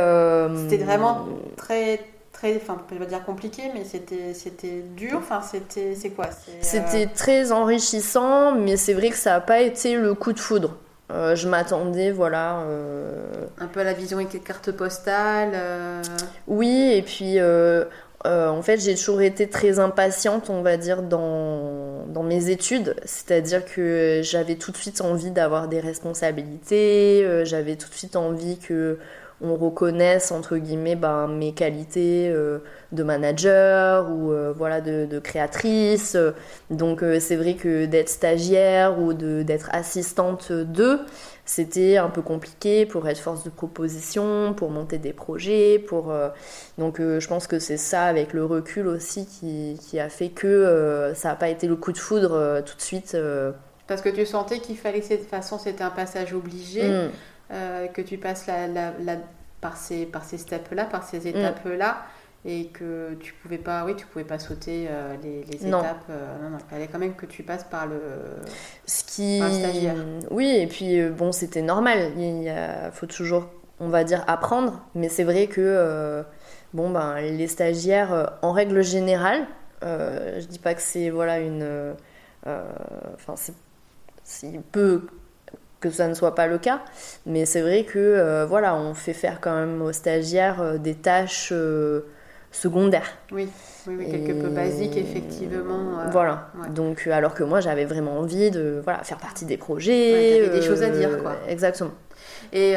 c'était 0.69 0.84
vraiment 0.84 1.26
très 1.56 2.02
très, 2.38 2.56
enfin, 2.58 2.78
je 2.89 2.95
vais 2.95 3.06
pas 3.06 3.10
dire 3.10 3.23
compliqué, 3.23 3.63
mais 3.73 3.84
c'était, 3.84 4.34
c'était 4.34 4.84
dur. 4.95 5.17
Enfin, 5.17 5.41
c'était, 5.41 5.95
c'est 5.95 6.12
quoi 6.12 6.28
C'était 6.62 7.08
euh, 7.08 7.15
très 7.15 7.52
enrichissant, 7.52 8.54
mais 8.54 8.78
c'est 8.78 8.93
vrai 8.93 9.10
que 9.10 9.15
ça 9.15 9.32
n'a 9.32 9.41
pas 9.41 9.62
été 9.62 9.95
le 9.95 10.13
coup 10.13 10.34
de 10.34 10.39
foudre. 10.39 10.78
Euh, 11.12 11.36
je 11.36 11.47
m'attendais, 11.47 12.12
voilà. 12.12 12.60
Euh, 12.60 13.47
Un 13.60 13.67
peu 13.67 13.80
à 13.80 13.84
la 13.84 13.93
vision 13.93 14.17
avec 14.17 14.34
les 14.34 14.39
cartes 14.39 14.71
postales. 14.71 15.56
Oui, 16.47 16.91
et 16.93 17.02
puis 17.02 17.39
en 18.23 18.62
fait, 18.62 18.80
j'ai 18.82 18.93
toujours 18.93 19.21
été 19.21 19.50
très 19.50 19.80
impatiente, 19.80 20.50
on 20.50 20.62
va 20.62 20.78
dire, 20.78 21.02
dans, 21.02 22.06
dans 22.08 22.23
mes 22.23 22.50
études. 22.50 22.95
C'est-à-dire 23.06 23.65
que 23.65 24.19
j'avais 24.21 24.56
tout 24.56 24.71
de 24.71 24.78
suite 24.78 25.02
envie 25.02 25.32
d'avoir 25.32 25.67
des 25.67 25.80
responsabilités, 25.80 27.45
j'avais 27.45 27.78
tout 27.78 27.89
de 27.89 27.95
suite 27.95 28.15
envie 28.15 28.60
que 28.60 29.00
on 29.39 29.56
reconnaisse 29.56 30.32
entre 30.32 30.58
guillemets 30.58 30.95
ben, 30.95 31.28
mes 31.28 31.54
qualités 31.54 32.28
euh, 32.30 32.60
de 32.91 33.04
manager 33.04 34.10
ou 34.10 34.32
euh, 34.32 34.52
voilà 34.56 34.82
de, 34.82 35.19
créatrice. 35.19 36.17
Donc 36.71 37.04
euh, 37.04 37.19
c'est 37.19 37.36
vrai 37.36 37.54
que 37.54 37.86
d'être 37.86 38.10
stagiaire 38.10 39.00
ou 39.00 39.13
d'être 39.13 39.69
assistante 39.73 40.52
d'eux, 40.52 41.00
c'était 41.45 41.97
un 41.97 42.10
peu 42.10 42.21
compliqué 42.21 42.86
pour 42.86 43.08
être 43.08 43.19
force 43.19 43.43
de 43.43 43.50
proposition, 43.50 44.54
pour 44.56 44.71
monter 44.71 44.97
des 44.97 45.13
projets, 45.13 45.80
pour 45.80 46.13
donc 46.78 47.00
je 47.00 47.26
pense 47.28 47.47
que 47.47 47.58
c'est 47.58 47.78
ça 47.78 48.04
avec 48.04 48.34
le 48.34 48.43
recul 48.43 48.88
aussi 48.88 49.26
qui, 49.26 50.00
a 50.00 50.10
fait 50.10 50.28
que 50.28 51.13
ça 51.15 51.30
n'a 51.30 51.36
pas 51.36 51.47
été 51.47 51.67
le 51.67 51.78
coup 51.78 51.93
de 51.93 51.97
foudre 51.97 52.62
tout 52.65 52.76
de 52.76 52.82
suite. 52.82 53.15
Parce 53.88 54.02
que 54.02 54.10
tu 54.10 54.26
sentais 54.26 54.60
qu'il 54.60 54.78
fallait 54.78 55.00
de 55.00 55.15
toute 55.15 55.30
façon 55.30 55.58
c'était 55.58 55.86
un 55.86 55.89
passage 55.89 56.34
obligé. 56.34 56.84
Mm. 56.84 57.12
Euh, 57.49 57.88
que 57.88 58.01
tu 58.01 58.17
passes 58.17 58.45
la, 58.45 58.67
la, 58.67 58.91
par 59.62 59.77
ces, 59.77 60.05
par 60.05 60.25
ces 60.25 60.38
steps-là, 60.38 60.83
par 60.83 61.03
ces 61.03 61.19
mm. 61.19 61.27
étapes-là, 61.27 62.01
et 62.43 62.67
que 62.67 63.13
tu 63.21 63.33
pouvais 63.33 63.57
pas, 63.57 63.86
oui, 63.86 63.95
tu 63.95 64.05
pouvais 64.05 64.25
pas 64.25 64.38
sauter 64.38 64.88
euh, 64.89 65.15
les, 65.23 65.45
les 65.45 65.67
étapes. 65.67 66.03
Euh, 66.10 66.43
non, 66.43 66.49
non, 66.49 66.57
il 66.60 66.69
fallait 66.69 66.88
quand 66.88 66.99
même 66.99 67.15
que 67.15 67.25
tu 67.25 67.43
passes 67.43 67.63
par 67.63 67.88
le, 67.88 68.01
Ce 68.86 69.03
qui... 69.05 69.38
stagiaire. 69.38 69.95
Oui, 70.29 70.57
et 70.57 70.67
puis 70.67 71.01
bon, 71.10 71.31
c'était 71.31 71.62
normal. 71.62 72.12
Il 72.17 72.53
faut 72.91 73.05
toujours, 73.05 73.47
on 73.79 73.88
va 73.88 74.03
dire, 74.03 74.25
apprendre, 74.27 74.81
mais 74.93 75.07
c'est 75.07 75.23
vrai 75.23 75.47
que 75.47 76.25
bon, 76.73 76.89
ben, 76.89 77.15
les 77.21 77.47
stagiaires, 77.47 78.33
en 78.41 78.51
règle 78.51 78.83
générale, 78.83 79.47
je 79.81 80.45
dis 80.45 80.60
pas 80.60 80.73
que 80.73 80.81
c'est 80.81 81.10
voilà 81.10 81.39
une, 81.39 81.95
enfin 82.45 83.36
c'est 83.36 84.51
peu 84.73 85.07
que 85.80 85.90
ça 85.90 86.08
ne 86.08 86.13
soit 86.13 86.36
pas 86.36 86.48
le 86.48 86.58
cas. 86.58 86.82
Mais 87.26 87.46
c'est 87.46 87.62
vrai 87.62 87.84
que 87.84 88.00
euh, 88.00 88.46
voilà, 88.46 88.76
on 88.76 88.94
fait 88.94 89.13
faire 89.13 89.40
quand 89.42 89.54
même 89.56 89.82
aux 89.82 89.92
stagiaires 89.92 90.62
euh, 90.62 90.78
des 90.78 90.96
tâches 90.96 91.50
euh, 91.52 92.02
secondaires. 92.52 93.18
Oui, 93.32 93.48
oui, 93.88 93.96
oui 94.00 94.10
quelque 94.10 94.34
peu 94.34 94.50
basiques, 94.50 94.98
effectivement. 94.98 96.00
voilà. 96.12 96.50
Donc, 96.74 97.08
alors 97.08 97.34
que 97.34 97.44
moi, 97.44 97.60
j'avais 97.60 97.86
vraiment 97.86 98.18
envie 98.20 98.52
de 98.52 98.82
voilà, 98.84 99.04
faire 99.04 99.18
partie 99.18 99.46
des 99.46 99.58
projets. 99.58 100.42
Ouais, 100.42 100.50
des 100.50 100.62
choses 100.62 100.84
à 100.84 100.90
dire, 100.90 101.22
quoi. 101.22 101.36
Exactement. 101.48 101.92
Et, 102.52 102.76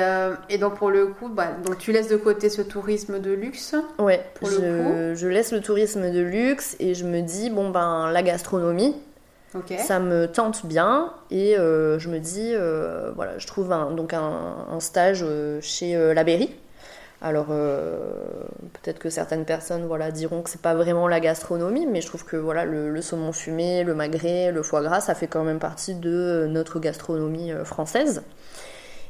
et, 0.48 0.58
donc 0.58 0.74
pour 0.74 0.90
le 0.90 1.06
coup, 1.06 1.28
bah, 1.28 1.48
donc 1.64 1.78
tu 1.78 1.92
laisses 1.92 2.08
de 2.08 2.16
côté 2.16 2.50
ce 2.50 2.60
tourisme 2.60 3.20
de 3.20 3.32
luxe 3.32 3.74
Ouais, 3.98 4.20
pour 4.34 4.48
je, 4.48 4.60
le 4.60 4.82
coup. 4.82 5.18
je 5.18 5.28
laisse 5.28 5.52
le 5.52 5.60
tourisme 5.60 6.10
de 6.10 6.20
luxe 6.20 6.76
et 6.80 6.94
je 6.94 7.04
me 7.04 7.20
dis, 7.20 7.50
bon 7.50 7.70
ben 7.70 8.10
la 8.10 8.22
gastronomie, 8.22 8.96
ça 9.78 9.98
me 9.98 10.26
tente 10.26 10.66
bien 10.66 11.12
et 11.30 11.58
euh, 11.58 11.98
je 11.98 12.08
me 12.08 12.18
dis, 12.18 12.52
euh, 12.54 13.10
voilà, 13.14 13.38
je 13.38 13.46
trouve 13.46 13.72
un, 13.72 13.90
donc 13.90 14.14
un, 14.14 14.78
stage 14.78 15.20
euh, 15.22 15.60
chez 15.60 15.94
La 16.14 16.24
Berry. 16.24 16.54
Alors 17.22 17.48
peut-être 17.48 18.98
que 18.98 19.10
certaines 19.10 19.44
personnes 19.44 19.84
voilà, 19.84 20.10
diront 20.10 20.40
que 20.40 20.48
c'est 20.48 20.62
pas 20.62 20.74
vraiment 20.74 21.06
la 21.06 21.20
gastronomie, 21.20 21.86
mais 21.86 22.00
je 22.00 22.06
trouve 22.06 22.24
que 22.24 22.36
voilà, 22.36 22.64
le, 22.64 23.02
saumon 23.02 23.32
fumé, 23.32 23.84
le 23.84 23.94
magret, 23.94 24.50
le 24.52 24.62
foie 24.62 24.80
gras, 24.80 25.02
ça 25.02 25.14
fait 25.14 25.26
quand 25.26 25.44
même 25.44 25.58
partie 25.58 25.94
de 25.94 26.46
notre 26.48 26.80
gastronomie 26.80 27.52
française. 27.64 28.22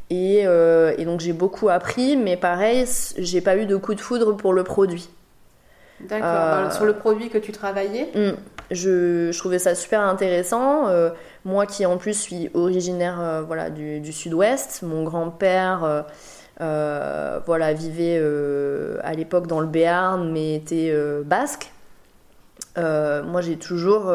Et, 0.08 0.40
et 0.40 1.04
donc 1.04 1.20
j'ai 1.20 1.32
beaucoup 1.32 1.68
appris, 1.68 2.16
mais 2.16 2.36
pareil, 2.36 2.84
j'ai 3.16 3.40
pas 3.40 3.56
eu 3.56 3.66
de 3.66 3.76
coup 3.76 3.94
de 3.94 4.00
foudre 4.00 4.36
pour 4.36 4.54
le 4.54 4.64
produit. 4.64 5.08
D'accord. 6.08 6.72
Sur 6.72 6.84
le 6.84 6.94
produit 6.94 7.28
que 7.28 7.38
tu 7.38 7.52
travaillais 7.52 8.10
hmm. 8.14 8.36
Je, 8.70 9.36
trouvais 9.36 9.58
ça 9.58 9.74
super 9.74 10.00
intéressant. 10.00 10.88
Euh, 10.88 11.10
moi 11.44 11.66
qui 11.66 11.84
en 11.86 11.96
plus 11.96 12.14
suis 12.14 12.50
originaire 12.54 13.20
euh, 13.20 13.42
voilà, 13.42 13.70
du, 13.70 14.12
sud-ouest, 14.12 14.82
mon 14.82 15.02
grand-père 15.02 16.04
euh, 16.60 17.40
voilà, 17.46 17.72
vivait 17.72 18.22
à 19.02 19.12
l'époque 19.14 19.46
dans 19.46 19.60
le 19.60 19.66
Béarn 19.66 20.30
mais 20.30 20.54
était 20.54 20.94
basque. 21.24 21.72
moi 22.76 23.40
j'ai 23.40 23.56
toujours 23.56 24.12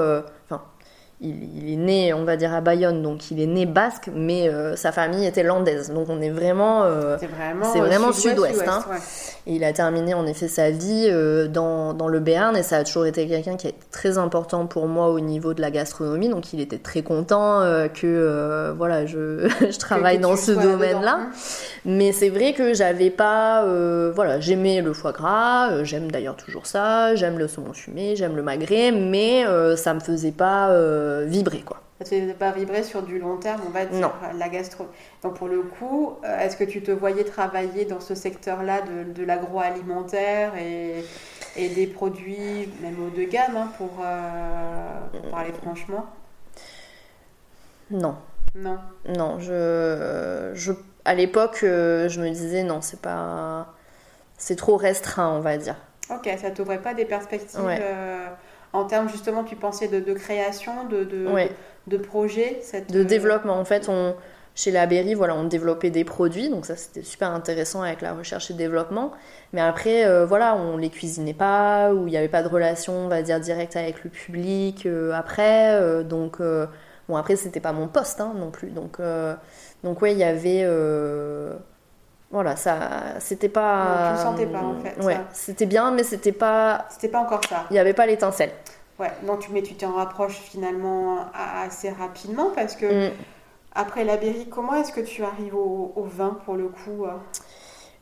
il, 1.22 1.72
est 1.72 1.78
né, 1.78 2.14
on 2.14 2.26
va 2.26 2.36
dire, 2.36 2.54
à 2.54 2.60
Bayonne, 2.60 3.02
donc 3.02 3.32
il 3.32 3.40
est 3.40 3.46
né 3.46 3.66
basque, 3.66 4.10
mais 4.14 4.50
euh, 4.50 4.76
sa 4.76 4.92
famille 4.92 5.26
était 5.26 5.44
landaise. 5.44 5.92
Donc 5.92 6.08
on 6.10 6.22
est 6.22 6.30
vraiment, 6.30 6.84
euh, 6.84 7.18
c'est 7.20 7.80
vraiment, 7.80 8.12
sud-ouest. 8.12 8.64
Hein. 8.68 8.84
Et 9.48 9.56
il 9.56 9.64
a 9.64 9.72
terminé 9.72 10.14
en 10.14 10.26
effet 10.28 10.50
sa 10.50 10.72
vie 10.72 11.08
euh, 11.10 11.48
dans, 11.48 11.94
dans, 11.94 12.10
le 12.10 12.20
Béarn, 12.20 12.58
et 12.58 12.64
ça 12.64 12.78
a 12.78 12.84
toujours 12.84 13.06
été 13.06 13.28
quelqu'un 13.28 13.56
qui 13.56 13.68
est 13.68 13.76
très 13.92 14.18
important 14.18 14.66
pour 14.68 14.88
moi 14.88 15.10
au 15.10 15.22
niveau 15.22 15.54
de 15.54 15.62
la 15.62 15.72
gastronomie. 15.72 16.28
Donc 16.28 16.52
il 16.52 16.60
était 16.60 16.80
très 16.80 17.02
content 17.02 17.62
que 17.94 18.74
voilà, 18.78 19.06
je, 19.06 19.48
je 19.62 19.80
travaille 19.80 20.20
dans 20.20 20.36
ce 20.36 20.52
domaine-là. 20.52 21.20
Hein. 21.22 21.30
Mais 21.86 22.12
c'est 22.12 22.30
vrai 22.30 22.54
que 22.54 22.74
j'avais 22.74 23.10
pas, 23.10 23.64
voilà, 24.14 24.42
j'aimais 24.42 24.82
le 24.82 24.92
foie 24.92 25.14
gras, 25.14 25.84
j'aime 25.84 26.12
d'ailleurs 26.12 26.36
toujours 26.36 26.66
ça, 26.66 27.16
j'aime 27.16 27.38
le 27.38 27.48
saumon 27.48 27.74
fumé, 27.74 28.16
j'aime 28.18 28.36
le 28.36 28.44
magret, 28.44 28.92
mais 28.92 29.46
ça 29.78 29.94
me 29.94 30.02
faisait 30.02 30.32
pas 30.32 30.72
euh, 31.06 31.26
vibrer 31.26 31.62
quoi. 31.62 31.82
Ça 32.00 32.10
te 32.10 32.34
pas 32.34 32.52
vibrer 32.52 32.84
sur 32.84 33.04
du 33.04 33.20
long 33.20 33.38
terme, 33.38 33.62
on 33.66 33.70
va 33.70 33.86
dire, 33.86 34.12
la 34.38 34.50
gastro. 34.50 34.88
Donc 35.24 35.36
pour 35.36 35.48
le 35.48 35.62
coup, 35.62 36.18
euh, 36.26 36.40
est-ce 36.40 36.58
que 36.58 36.66
tu 36.66 36.84
te 36.84 36.92
voyais 36.92 37.24
travailler 37.24 37.86
dans 37.86 38.02
ce 38.02 38.16
secteur-là 38.16 38.82
de, 38.82 39.24
l'agroalimentaire 39.24 40.58
et, 40.58 41.06
et, 41.56 41.70
des 41.70 41.88
produits 41.88 42.70
même 42.82 42.98
haut 43.02 43.18
de 43.18 43.24
gamme, 43.24 43.56
hein, 43.56 43.70
pour, 43.78 43.92
euh, 44.04 45.00
pour, 45.14 45.32
parler 45.32 45.54
franchement? 45.54 46.06
Non. 47.90 48.16
Non. 48.56 48.78
Non, 49.08 49.40
je, 49.40 50.52
je 50.54 50.74
à 51.06 51.14
l'époque, 51.14 51.60
je 51.62 52.20
me 52.20 52.30
disais 52.30 52.64
non, 52.64 52.82
c'est 52.82 53.02
pas, 53.02 53.74
c'est 54.38 54.58
trop 54.58 54.76
restreint, 54.76 55.30
on 55.30 55.40
va 55.40 55.58
dire. 55.58 55.78
Ok, 56.10 56.30
ça 56.40 56.52
t'ouvrait 56.52 56.82
pas 56.82 56.94
des 56.94 57.06
perspectives 57.06 57.62
en 58.76 58.86
termes 58.86 59.10
justement, 59.10 59.44
tu 59.44 59.56
pensais 59.56 59.88
de, 59.88 60.14
création, 60.14 60.86
de, 60.90 61.04
de, 61.04 61.28
de 61.88 61.98
projet 61.98 62.60
cette... 62.62 62.92
De 62.92 63.04
développement. 63.04 63.54
En 63.60 63.66
fait, 63.66 63.90
on, 63.90 64.16
chez 64.56 64.72
la 64.72 64.86
Berry, 64.88 65.16
voilà, 65.16 65.36
on 65.36 65.44
développait 65.44 65.90
des 65.90 66.06
produits, 66.06 66.50
donc 66.50 66.66
ça 66.66 66.78
c'était 66.78 67.04
super 67.04 67.32
intéressant 67.32 67.82
avec 67.82 68.02
la 68.02 68.14
recherche 68.14 68.50
et 68.52 68.54
développement. 68.54 69.12
Mais 69.52 69.62
après, 69.62 70.06
euh, 70.06 70.26
voilà, 70.26 70.56
on 70.56 70.78
les 70.78 70.90
cuisinait 70.90 71.34
pas, 71.34 71.94
ou 71.94 72.08
il 72.08 72.12
n'y 72.12 72.18
avait 72.18 72.30
pas 72.30 72.42
de 72.42 72.48
relation, 72.48 72.94
on 72.94 73.08
va 73.10 73.22
dire, 73.22 73.40
directe 73.42 73.76
avec 73.76 74.04
le 74.04 74.10
public 74.10 74.86
euh, 74.86 75.12
après. 75.12 75.76
Euh, 75.82 76.04
donc, 76.04 76.42
bon, 77.10 77.16
après, 77.18 77.36
c'était 77.36 77.60
pas 77.60 77.74
mon 77.74 77.88
poste 77.90 78.22
hein, 78.22 78.34
non 78.38 78.50
plus. 78.50 78.70
Donc, 78.70 79.00
donc 79.84 80.02
ouais, 80.02 80.14
il 80.14 80.18
y 80.18 80.24
avait 80.24 80.66
voilà, 82.36 82.58
ça, 82.58 82.90
c'était 83.20 83.48
pas. 83.48 84.10
tu 84.10 84.18
le 84.18 84.24
sentais 84.24 84.46
pas 84.46 84.62
en 84.62 84.76
fait. 84.78 85.02
Ouais, 85.02 85.22
c'était 85.32 85.66
bien, 85.66 85.92
mais 85.92 86.04
c'était 86.04 86.34
pas. 86.34 86.84
C'était 86.90 87.08
pas 87.08 87.20
encore 87.20 87.40
ça. 87.48 87.64
Il 87.70 87.74
n'y 87.74 87.80
avait 87.80 87.94
pas 87.94 88.06
l'étincelle. 88.06 88.52
Ouais, 89.00 89.10
donc 89.26 89.48
mais 89.54 89.62
tu 89.62 89.74
t'en 89.76 89.94
rapproches 89.94 90.36
finalement 90.36 91.28
assez 91.34 91.90
rapidement 91.90 92.50
parce 92.54 92.76
que 92.76 93.08
mm. 93.08 93.12
après 93.74 94.04
la 94.04 94.18
Berry, 94.18 94.50
comment 94.50 94.74
est-ce 94.76 94.92
que 94.92 95.00
tu 95.00 95.24
arrives 95.24 95.56
au, 95.56 95.94
vin 96.12 96.38
pour 96.44 96.56
le 96.58 96.68
coup 96.68 97.06
euh? 97.06 97.14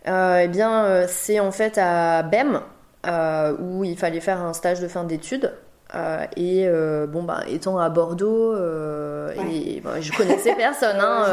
Euh, 0.08 0.42
Eh 0.44 0.48
bien, 0.48 0.84
euh, 0.84 1.06
c'est 1.08 1.40
en 1.40 1.52
fait 1.52 1.78
à 1.78 2.24
BEM 2.24 2.60
où 3.60 3.84
il 3.84 3.96
fallait 4.00 4.20
faire 4.20 4.42
un 4.42 4.54
stage 4.54 4.80
de 4.80 4.88
fin 4.88 5.04
d'études. 5.04 5.54
Euh, 5.96 6.26
et 6.36 6.64
euh, 6.68 7.06
bon, 7.06 7.22
bah, 7.22 7.42
étant 7.48 7.78
à 7.78 7.88
Bordeaux, 7.90 8.56
euh, 8.56 9.32
et, 9.52 9.80
bah, 9.80 10.02
je 10.02 10.12
connaissais 10.12 10.56
personne. 10.56 10.98
Hein, 11.00 11.26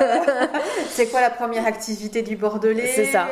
c'est 0.88 1.06
quoi 1.06 1.20
la 1.20 1.30
première 1.30 1.64
activité 1.66 2.22
du 2.22 2.36
Bordelais 2.36 2.88
C'est 2.92 3.04
ça. 3.04 3.28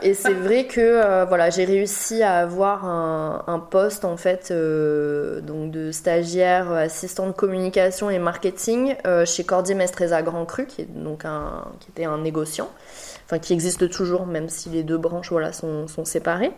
et 0.00 0.14
c'est 0.14 0.34
vrai 0.34 0.66
que 0.66 1.26
voilà, 1.26 1.50
j'ai 1.50 1.64
réussi 1.64 2.22
à 2.22 2.36
avoir 2.36 2.84
un, 2.84 3.42
un 3.48 3.58
poste 3.58 4.04
en 4.04 4.16
fait 4.16 4.52
donc 4.52 5.72
de 5.72 5.90
stagiaire 5.90 6.70
assistant 6.70 7.26
de 7.26 7.32
communication 7.32 8.08
et 8.08 8.20
marketing 8.20 8.94
chez 9.24 9.42
Cordier 9.44 9.74
Mestreza 9.74 10.22
Grand 10.22 10.46
Cru, 10.46 10.66
qui, 10.66 10.82
est 10.82 10.88
donc 10.88 11.24
un, 11.24 11.64
qui 11.80 11.90
était 11.90 12.04
un 12.04 12.18
négociant, 12.18 12.70
enfin 13.24 13.40
qui 13.40 13.52
existe 13.52 13.90
toujours, 13.90 14.26
même 14.26 14.48
si 14.48 14.68
les 14.68 14.84
deux 14.84 14.98
branches 14.98 15.30
voilà, 15.30 15.52
sont, 15.52 15.88
sont 15.88 16.04
séparées. 16.04 16.52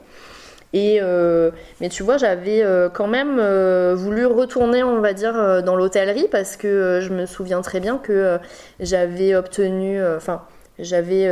Euh, 0.75 1.51
mais 1.81 1.89
tu 1.89 2.03
vois, 2.03 2.17
j'avais 2.17 2.63
euh, 2.63 2.89
quand 2.89 3.07
même 3.07 3.39
euh, 3.39 3.95
voulu 3.97 4.27
retourner, 4.27 4.83
on 4.83 5.01
va 5.01 5.13
dire, 5.13 5.63
dans 5.63 5.77
l'hôtellerie 5.77 6.29
parce 6.31 6.57
que 6.57 7.01
je 7.03 7.13
me 7.13 7.27
souviens 7.27 7.63
très 7.63 7.81
bien 7.81 7.99
que 7.99 8.39
j'avais 8.81 9.35
obtenu, 9.35 10.05
enfin, 10.17 10.43
j'avais 10.79 11.31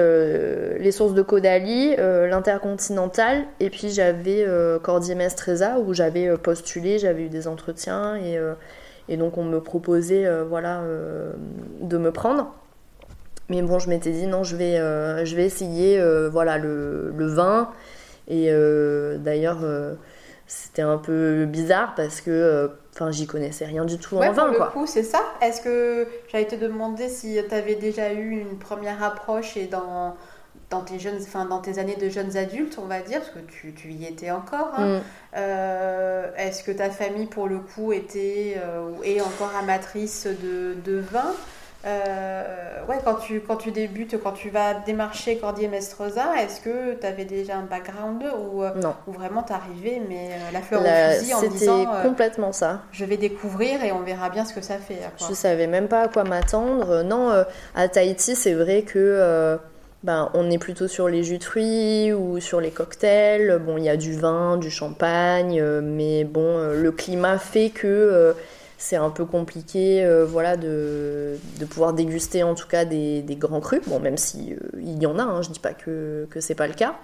les 0.79 0.93
sources 0.93 1.15
de 1.15 1.23
Caudalie, 1.23 1.97
l'intercontinental, 1.97 3.45
et 3.61 3.71
puis 3.71 3.91
j'avais 3.91 4.47
Cordier 4.83 5.15
Mestreza 5.15 5.79
où 5.79 5.93
j'avais 5.95 6.37
postulé, 6.37 6.99
j'avais 6.99 7.25
eu 7.25 7.29
des 7.29 7.49
entretiens 7.49 8.17
et, 9.09 9.17
donc 9.17 9.37
on 9.39 9.45
me 9.45 9.61
proposait, 9.61 10.27
voilà, 10.49 10.83
de 11.81 11.99
me 11.99 12.13
prendre. 12.13 12.55
Mais 13.49 13.61
bon, 13.61 13.79
je 13.79 13.89
m'étais 13.89 14.13
dit 14.13 14.27
non, 14.27 14.45
je 14.45 14.57
vais, 14.57 14.77
je 15.25 15.37
vais 15.37 15.45
essayer, 15.45 16.01
voilà, 16.31 16.59
le 16.59 17.27
vin. 17.27 17.71
Et 18.29 18.47
euh, 18.51 19.19
d'ailleurs, 19.19 19.61
euh, 19.63 19.95
c'était 20.47 20.83
un 20.83 20.99
peu 20.99 21.45
bizarre 21.47 21.95
parce 21.95 22.21
que 22.21 22.31
euh, 22.31 22.69
enfin 22.95 23.11
j'y 23.11 23.27
connaissais 23.27 23.65
rien 23.65 23.85
du 23.85 23.99
tout 23.99 24.17
en 24.17 24.33
vin 24.33 24.53
pour 24.53 24.65
le 24.65 24.71
coup 24.71 24.87
c'est 24.87 25.03
ça 25.03 25.23
est-ce 25.41 25.63
que 25.63 26.07
j'allais 26.31 26.47
te 26.47 26.57
demander 26.57 27.09
si 27.09 27.39
tu 27.49 27.55
avais 27.55 27.77
déjà 27.77 28.13
eu 28.13 28.33
une 28.33 28.59
première 28.59 29.03
approche 29.03 29.57
et 29.57 29.67
dans 29.67 30.15
dans 30.69 30.83
tes 30.83 30.99
jeunes 30.99 31.17
enfin 31.23 31.47
dans 31.47 31.61
tes 31.61 31.79
années 31.79 31.97
de 31.97 32.11
jeunes 32.11 32.37
adultes 32.37 32.79
on 32.83 32.87
va 32.87 33.01
dire 33.01 33.21
parce 33.21 33.31
que 33.31 33.39
tu, 33.39 33.73
tu 33.73 33.93
y 33.93 34.05
étais 34.05 34.31
encore 34.31 34.73
hein. 34.77 35.01
mm. 35.35 35.41
est-ce 36.37 36.63
que 36.63 36.73
ta 36.73 36.91
famille 36.91 37.27
pour 37.27 37.49
le 37.49 37.59
coup 37.59 37.95
était 37.95 38.59
ou 38.91 39.03
est 39.05 39.23
encore 39.23 39.53
amatrice 39.59 40.27
de, 40.27 40.75
de 40.85 40.99
vin? 40.99 41.33
Euh, 41.85 42.87
ouais, 42.89 42.99
quand 43.05 43.17
tu, 43.17 43.41
quand 43.41 43.57
tu 43.57 43.73
débutes, 43.73 44.17
quand 44.23 44.33
tu 44.33 44.51
vas 44.51 44.75
démarcher 44.75 45.37
Cordier 45.37 45.67
Mestrosa, 45.67 46.41
est-ce 46.41 46.61
que 46.61 46.95
tu 46.95 47.05
avais 47.05 47.25
déjà 47.25 47.57
un 47.57 47.65
background 47.65 48.23
ou, 48.23 48.63
euh, 48.63 48.73
non. 48.77 48.95
ou 49.09 49.13
vraiment 49.13 49.43
t'arrivais 49.43 50.01
mais 50.09 50.31
euh, 50.31 50.53
la 50.53 50.61
fleur 50.61 50.81
au 50.81 51.19
fusil 51.19 51.35
en 51.35 51.43
disant 51.43 51.79
C'était 51.79 52.09
complètement 52.09 52.53
ça. 52.53 52.83
Je 52.93 53.05
vais 53.05 53.17
découvrir 53.17 53.83
et 53.83 53.91
on 53.91 54.03
verra 54.03 54.31
bien 54.31 54.45
ce 54.45 54.55
que 54.55 54.61
ça 54.61 54.77
fait. 54.77 54.99
Je 55.29 55.35
savais 55.35 55.67
même 55.67 55.89
pas 55.89 56.03
à 56.03 56.09
quoi 56.09 56.23
m'attendre. 56.23 57.03
Non, 57.03 57.45
à 57.75 57.89
Tahiti, 57.89 58.37
c'est 58.37 58.55
vrai 58.55 58.83
que 58.83 59.59
ben, 60.05 60.31
on 60.35 60.51
est 60.51 60.59
plutôt 60.59 60.87
sur 60.87 61.09
les 61.09 61.25
jus 61.25 61.39
de 61.39 61.45
fruits 61.45 62.13
ou 62.13 62.39
sur 62.39 62.61
les 62.61 62.71
cocktails. 62.71 63.61
Bon, 63.65 63.77
il 63.77 63.85
y 63.85 63.89
a 63.89 63.97
du 63.97 64.13
vin, 64.13 64.57
du 64.57 64.71
champagne, 64.71 65.61
mais 65.83 66.23
bon, 66.23 66.59
le 66.73 66.93
climat 66.93 67.39
fait 67.39 67.71
que 67.71 68.35
c'est 68.83 68.97
un 68.97 69.11
peu 69.11 69.25
compliqué 69.25 70.05
euh, 70.05 70.27
voilà, 70.27 70.57
de, 70.57 71.39
de, 71.61 71.65
pouvoir 71.65 71.93
déguster 71.93 72.43
en 72.43 72.57
tout 72.57 72.67
cas 72.67 72.85
des, 72.85 73.23
des 73.23 73.37
grands 73.37 73.61
crus. 73.61 73.81
Bon, 73.87 74.01
même 74.01 74.17
si 74.17 74.55
euh, 74.55 74.57
il 74.81 75.01
y 75.01 75.07
en 75.07 75.21
a, 75.21 75.23
hein, 75.23 75.41
je 75.41 75.51
dis 75.51 75.61
pas 75.61 75.73
que, 75.73 76.27
que 76.31 76.41
c'est 76.41 76.57
pas 76.57 76.67
le 76.67 76.75
cas. 76.75 76.97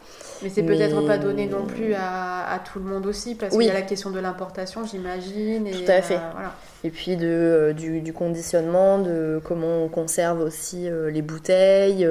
Mais 0.42 0.50
c'est 0.50 0.64
peut-être 0.64 1.06
pas 1.06 1.18
donné 1.18 1.46
non 1.46 1.66
plus 1.66 1.94
à, 1.94 2.50
à, 2.50 2.58
tout 2.58 2.80
le 2.80 2.84
monde 2.84 3.06
aussi, 3.06 3.36
parce 3.36 3.56
qu'il 3.56 3.64
y 3.64 3.70
a 3.70 3.74
la 3.74 3.82
question 3.82 4.10
de 4.10 4.18
l'importation, 4.18 4.84
j'imagine. 4.84 5.70
Tout 5.70 5.90
à 5.90 6.02
fait. 6.02 6.16
Euh, 6.16 6.30
voilà. 6.32 6.52
Et 6.84 6.90
puis 6.90 7.16
de, 7.16 7.74
du, 7.76 8.00
du, 8.00 8.12
conditionnement, 8.12 9.00
de 9.00 9.40
comment 9.44 9.82
on 9.84 9.88
conserve 9.88 10.40
aussi 10.40 10.88
les 11.10 11.22
bouteilles. 11.22 12.06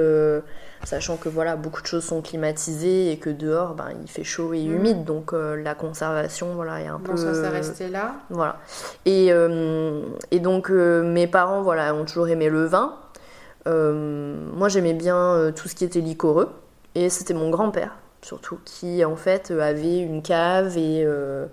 sachant 0.84 1.16
que 1.16 1.28
voilà, 1.28 1.56
beaucoup 1.56 1.80
de 1.82 1.86
choses 1.86 2.04
sont 2.04 2.20
climatisées 2.22 3.10
et 3.10 3.16
que 3.16 3.30
dehors, 3.30 3.74
ben, 3.74 3.88
il 4.00 4.08
fait 4.08 4.24
chaud 4.24 4.52
et 4.54 4.62
Mhm. 4.62 4.74
humide, 4.76 5.04
donc 5.04 5.32
euh, 5.32 5.56
la 5.60 5.74
conservation, 5.74 6.54
voilà, 6.54 6.80
est 6.82 6.86
un 6.86 6.98
Bon, 6.98 7.12
peu. 7.12 7.16
ça 7.16 7.34
s'est 7.34 7.48
resté 7.48 7.88
là. 7.88 8.14
Voilà. 8.30 8.58
Et, 9.06 9.28
euh, 9.32 10.02
et 10.30 10.38
donc, 10.38 10.70
euh, 10.70 11.02
mes 11.02 11.26
parents, 11.26 11.62
voilà, 11.62 11.94
ont 11.94 12.04
toujours 12.04 12.28
aimé 12.28 12.48
le 12.48 12.64
vin. 12.66 12.94
Euh, 13.66 14.36
moi, 14.54 14.68
j'aimais 14.68 14.94
bien 14.94 15.16
euh, 15.16 15.50
tout 15.50 15.66
ce 15.68 15.74
qui 15.74 15.84
était 15.84 16.00
liquoreux. 16.00 16.50
Et 16.94 17.10
c'était 17.10 17.34
mon 17.34 17.50
grand-père, 17.50 17.96
surtout, 18.22 18.58
qui, 18.64 19.04
en 19.04 19.16
fait, 19.16 19.50
euh, 19.50 19.60
avait 19.60 19.98
une 19.98 20.22
cave 20.22 20.76
et 20.78 21.02
euh, 21.04 21.46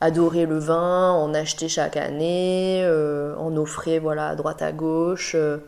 adorait 0.00 0.46
le 0.46 0.58
vin, 0.58 1.10
en 1.12 1.32
achetait 1.34 1.68
chaque 1.68 1.96
année, 1.96 2.82
euh, 2.84 3.34
en 3.36 3.56
offrait, 3.56 3.98
voilà, 3.98 4.28
à 4.28 4.34
droite 4.34 4.62
à 4.62 4.72
gauche. 4.72 5.32
euh. 5.34 5.58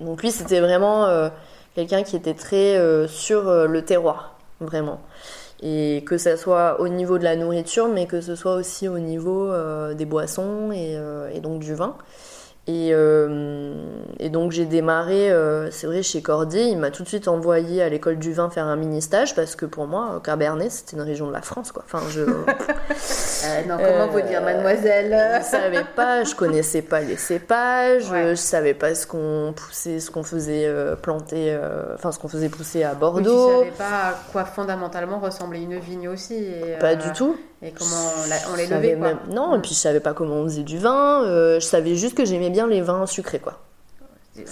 Donc, 0.00 0.22
lui, 0.22 0.30
c'était 0.30 0.60
vraiment 0.60 1.06
euh, 1.06 1.28
quelqu'un 1.74 2.02
qui 2.02 2.16
était 2.16 2.34
très 2.34 2.78
sur 3.08 3.44
le 3.44 3.82
terroir, 3.84 4.36
vraiment. 4.60 5.00
Et 5.62 6.02
que 6.06 6.18
ça 6.18 6.36
soit 6.36 6.80
au 6.80 6.88
niveau 6.88 7.18
de 7.18 7.24
la 7.24 7.36
nourriture, 7.36 7.88
mais 7.88 8.06
que 8.06 8.20
ce 8.20 8.34
soit 8.34 8.54
aussi 8.54 8.88
au 8.88 8.98
niveau 8.98 9.52
des 9.94 10.04
boissons 10.04 10.72
et 10.72 11.40
donc 11.40 11.60
du 11.60 11.74
vin. 11.74 11.96
Et, 12.68 12.90
euh, 12.92 13.74
et 14.20 14.28
donc 14.30 14.52
j'ai 14.52 14.66
démarré, 14.66 15.32
euh, 15.32 15.68
c'est 15.72 15.88
vrai, 15.88 16.04
chez 16.04 16.22
Cordier. 16.22 16.66
Il 16.66 16.78
m'a 16.78 16.92
tout 16.92 17.02
de 17.02 17.08
suite 17.08 17.26
envoyé 17.26 17.82
à 17.82 17.88
l'école 17.88 18.18
du 18.20 18.32
vin 18.32 18.50
faire 18.50 18.66
un 18.66 18.76
mini 18.76 19.02
stage 19.02 19.34
parce 19.34 19.56
que 19.56 19.66
pour 19.66 19.88
moi, 19.88 20.20
Cabernet, 20.22 20.70
c'était 20.70 20.94
une 20.96 21.02
région 21.02 21.26
de 21.26 21.32
la 21.32 21.42
France, 21.42 21.72
quoi. 21.72 21.82
Enfin, 21.84 22.00
je 22.10 22.20
Euh, 23.44 23.62
non, 23.68 23.76
comment 23.76 24.04
Euh, 24.04 24.06
vous 24.06 24.20
dire, 24.20 24.40
mademoiselle 24.42 25.38
je 25.40 25.44
savais 25.44 25.84
pas, 25.96 26.22
je 26.22 26.34
connaissais 26.36 26.82
pas 26.82 27.00
les 27.00 27.16
cépages, 27.16 28.08
Ouais. 28.10 28.30
je 28.30 28.34
savais 28.36 28.74
pas 28.74 28.94
ce 28.94 29.08
qu'on 29.08 29.52
poussait, 29.56 29.98
ce 29.98 30.12
qu'on 30.12 30.22
faisait 30.22 30.66
euh, 30.66 30.94
planter, 30.94 31.52
euh, 31.52 31.94
enfin 31.96 32.12
ce 32.12 32.20
qu'on 32.20 32.28
faisait 32.28 32.48
pousser 32.48 32.84
à 32.84 32.90
Oui, 32.90 32.94
tu 32.94 33.00
Bordeaux. 33.00 33.58
savais 33.58 33.70
pas 33.72 33.84
à 34.10 34.14
quoi 34.30 34.44
fondamentalement 34.44 35.18
ressemblait 35.18 35.62
une 35.62 35.78
vigne 35.80 36.08
aussi. 36.08 36.36
Et, 36.36 36.76
Pas 36.78 36.92
euh, 36.92 36.94
du 36.94 37.12
tout. 37.12 37.36
Et 37.64 37.70
comment 37.70 37.90
on, 37.94 38.52
on 38.52 38.56
l'élevait, 38.56 38.74
savais 38.74 38.94
quoi. 38.96 39.06
même- 39.08 39.18
Non, 39.30 39.54
et 39.56 39.60
puis 39.60 39.70
je 39.70 39.74
savais 39.76 40.00
pas 40.00 40.14
comment 40.14 40.34
on 40.36 40.44
faisait 40.44 40.62
du 40.64 40.78
vin. 40.78 41.22
euh, 41.24 41.60
je 41.60 41.64
savais 41.66 41.94
juste 41.94 42.16
que 42.16 42.24
j'aimais 42.24 42.50
bien 42.50 42.66
les 42.66 42.80
vins 42.80 43.06
sucrés, 43.06 43.38
quoi. 43.38 43.60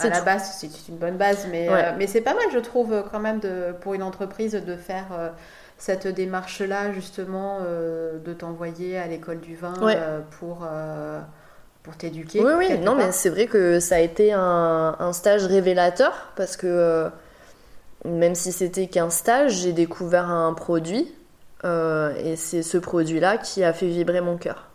À 0.03 0.09
la 0.09 0.19
tout. 0.19 0.25
base, 0.25 0.57
c'est 0.61 0.69
une 0.89 0.97
bonne 0.97 1.17
base, 1.17 1.47
mais, 1.51 1.69
Ouais. 1.69 1.85
euh, 1.87 1.93
mais 1.99 2.07
c'est 2.07 2.21
pas 2.21 2.35
mal, 2.35 2.45
je 2.53 2.59
trouve, 2.59 2.93
euh, 2.93 3.03
quand 3.11 3.19
même, 3.19 3.41
de, 3.41 3.73
pour 3.81 3.95
une 3.95 4.03
entreprise 4.03 4.53
de 4.53 4.77
faire 4.77 5.07
euh, 5.13 5.31
cette 5.79 6.07
démarche-là, 6.07 6.93
justement, 6.93 7.61
de 7.63 8.33
t'envoyer 8.35 8.99
à 8.99 9.07
l'école 9.07 9.41
du 9.41 9.57
vin 9.57 9.73
Ouais. 9.83 9.97
pour, 10.39 10.69
pour 11.83 11.97
t'éduquer. 11.97 12.45
Oui, 12.45 12.53
oui, 12.59 12.79
non, 12.79 12.95
part. 12.95 13.07
mais 13.07 13.13
c'est 13.13 13.31
vrai 13.31 13.47
que 13.47 13.81
ça 13.81 13.95
a 13.95 13.99
été 14.01 14.35
un, 14.35 14.95
un 14.99 15.13
stage 15.15 15.47
révélateur 15.47 16.13
parce 16.37 16.59
que 16.59 16.67
euh, 16.67 17.09
même 18.05 18.35
si 18.35 18.53
c'était 18.53 18.89
qu'un 18.89 19.09
stage, 19.09 19.53
j'ai 19.53 19.73
découvert 19.73 20.29
un 20.29 20.53
produit 20.53 21.11
euh, 21.65 22.15
et 22.25 22.37
c'est 22.37 22.63
ce 22.63 22.79
produit-là 22.79 23.39
qui 23.39 23.63
a 23.65 23.73
fait 23.73 23.87
vibrer 23.89 24.21
mon 24.21 24.37
cœur. 24.37 24.69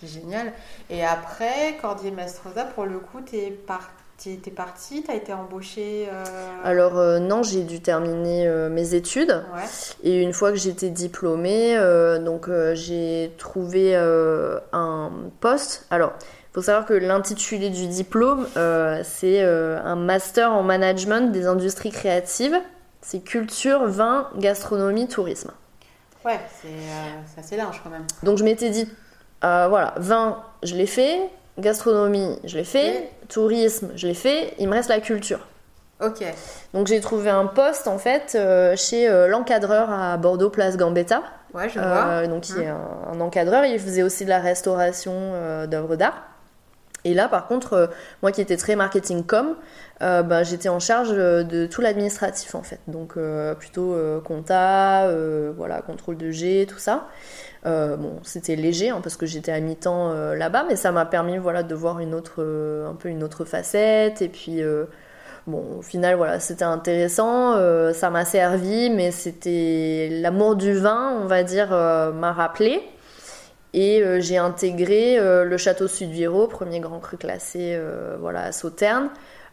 C'est 0.00 0.08
génial. 0.08 0.52
Et 0.90 1.04
après, 1.04 1.76
Cordier 1.80 2.10
Mastrosa, 2.10 2.64
pour 2.64 2.84
le 2.86 2.98
coup, 2.98 3.20
t'es 3.20 3.50
parti, 3.50 4.38
t'es 4.42 4.50
parti, 4.50 5.02
t'as 5.06 5.14
été 5.14 5.32
embauché. 5.32 6.08
euh, 6.12 6.24
Alors 6.64 6.98
euh, 6.98 7.18
non, 7.20 7.42
j'ai 7.42 7.62
dû 7.62 7.80
terminer 7.80 8.48
mes 8.70 8.94
études 8.94 9.30
Ouais. 9.54 9.62
et 10.02 10.20
une 10.20 10.32
fois 10.32 10.50
que 10.50 10.58
j'étais 10.58 10.90
diplômée, 10.90 11.76
donc 12.24 12.48
j'ai 12.74 13.32
trouvé 13.38 13.94
un 13.96 15.10
poste. 15.40 15.86
Alors, 15.90 16.12
il 16.20 16.54
faut 16.54 16.62
savoir 16.62 16.84
que 16.84 16.94
l'intitulé 16.94 17.70
du 17.70 17.86
diplôme, 17.86 18.46
c'est 19.04 19.42
un 19.42 19.96
master 19.96 20.52
en 20.52 20.62
management 20.62 21.30
des 21.32 21.46
industries 21.46 21.90
créatives. 21.90 22.56
C'est 23.00 23.20
culture, 23.20 23.86
vin, 23.86 24.28
gastronomie, 24.36 25.08
tourisme. 25.08 25.50
Ouais, 26.24 26.40
c'est 26.60 26.68
euh, 26.68 27.20
c'est 27.26 27.40
assez 27.40 27.56
large 27.56 27.80
quand 27.82 27.90
même. 27.90 28.06
Donc 28.22 28.38
je 28.38 28.44
m'étais 28.44 28.70
dit, 28.70 28.88
euh, 29.44 29.66
voilà, 29.68 29.94
vin, 29.96 30.42
je 30.62 30.74
l'ai 30.74 30.86
fait, 30.86 31.18
gastronomie, 31.58 32.38
je 32.44 32.58
l'ai 32.58 32.64
fait, 32.64 33.10
tourisme, 33.28 33.90
je 33.96 34.06
l'ai 34.06 34.14
fait, 34.14 34.54
il 34.58 34.68
me 34.68 34.74
reste 34.74 34.88
la 34.88 35.00
culture. 35.00 35.40
Ok. 36.00 36.24
Donc 36.74 36.86
j'ai 36.88 37.00
trouvé 37.00 37.30
un 37.30 37.46
poste 37.46 37.86
en 37.88 37.98
fait 37.98 38.34
euh, 38.34 38.74
chez 38.76 39.08
l'encadreur 39.28 39.90
à 39.90 40.16
Bordeaux, 40.16 40.50
place 40.50 40.76
Gambetta. 40.76 41.22
Ouais, 41.54 41.68
je 41.68 41.78
vois. 41.78 42.26
Donc 42.26 42.48
il 42.48 42.62
est 42.62 42.68
un, 42.68 42.80
un 43.12 43.20
encadreur, 43.20 43.64
il 43.64 43.78
faisait 43.78 44.02
aussi 44.02 44.24
de 44.24 44.30
la 44.30 44.40
restauration 44.40 45.66
d'œuvres 45.66 45.96
d'art. 45.96 46.22
Et 47.04 47.14
là 47.14 47.28
par 47.28 47.46
contre, 47.46 47.72
euh, 47.74 47.86
moi 48.22 48.32
qui 48.32 48.40
étais 48.40 48.56
très 48.56 48.76
marketing 48.76 49.24
com, 49.24 49.56
euh, 50.02 50.22
bah, 50.22 50.42
j'étais 50.42 50.68
en 50.68 50.80
charge 50.80 51.10
euh, 51.12 51.42
de 51.42 51.66
tout 51.66 51.80
l'administratif 51.80 52.54
en 52.54 52.62
fait. 52.62 52.80
Donc 52.86 53.18
plutôt 53.58 53.96
compta, 54.24 55.08
voilà, 55.56 55.82
contrôle 55.82 56.16
de 56.16 56.30
G, 56.30 56.66
tout 56.68 56.78
ça. 56.78 57.08
Bon, 57.64 58.18
c'était 58.22 58.56
léger 58.56 58.90
hein, 58.90 59.00
parce 59.02 59.16
que 59.16 59.26
j'étais 59.26 59.52
à 59.52 59.60
mi-temps 59.60 60.12
là-bas, 60.34 60.64
mais 60.68 60.76
ça 60.76 60.92
m'a 60.92 61.06
permis 61.06 61.38
voilà 61.38 61.62
de 61.62 61.74
voir 61.74 62.00
une 62.00 62.14
autre, 62.14 62.42
un 62.42 62.94
peu 62.94 63.08
une 63.08 63.22
autre 63.22 63.44
facette. 63.44 64.22
Et 64.22 64.28
puis 64.28 64.60
bon, 65.46 65.78
au 65.78 65.82
final 65.82 66.16
voilà, 66.16 66.40
c'était 66.40 66.64
intéressant, 66.64 67.56
ça 67.92 68.10
m'a 68.10 68.24
servi, 68.24 68.90
mais 68.90 69.10
c'était 69.10 70.08
l'amour 70.10 70.56
du 70.56 70.72
vin, 70.72 71.18
on 71.22 71.26
va 71.26 71.42
dire, 71.42 71.70
m'a 71.70 72.32
rappelé. 72.32 72.82
Et 73.74 74.02
euh, 74.02 74.20
j'ai 74.20 74.36
intégré 74.36 75.18
euh, 75.18 75.44
le 75.44 75.56
château 75.56 75.88
Sudviro, 75.88 76.46
premier 76.46 76.80
grand 76.80 77.00
cru 77.00 77.16
classé, 77.16 77.72
euh, 77.74 78.16
voilà, 78.20 78.44
à 78.44 78.52
Sauternes. 78.52 79.10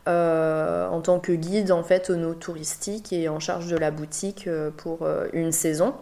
en 0.07 1.01
tant 1.01 1.19
que 1.19 1.31
guide 1.31 1.71
en 1.71 1.83
fait 1.83 2.09
no 2.09 2.33
touristique 2.33 3.13
et 3.13 3.29
en 3.29 3.39
charge 3.39 3.67
de 3.67 3.77
la 3.77 3.91
boutique 3.91 4.49
pour 4.77 5.07
une 5.33 5.51
saison. 5.51 5.93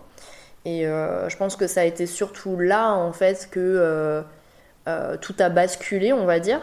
Et 0.65 0.83
je 0.83 1.37
pense 1.37 1.55
que 1.57 1.67
ça 1.67 1.81
a 1.81 1.83
été 1.83 2.05
surtout 2.05 2.57
là 2.57 2.93
en 2.93 3.11
fait 3.11 3.49
que 3.51 4.23
tout 5.21 5.35
a 5.39 5.49
basculé, 5.49 6.13
on 6.13 6.25
va 6.25 6.39
dire, 6.39 6.61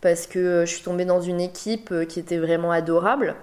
parce 0.00 0.26
que 0.26 0.64
je 0.66 0.74
suis 0.74 0.82
tombée 0.82 1.04
dans 1.04 1.20
une 1.20 1.40
équipe 1.40 1.94
qui 2.08 2.18
était 2.18 2.38
vraiment 2.38 2.72
adorable. 2.72 3.36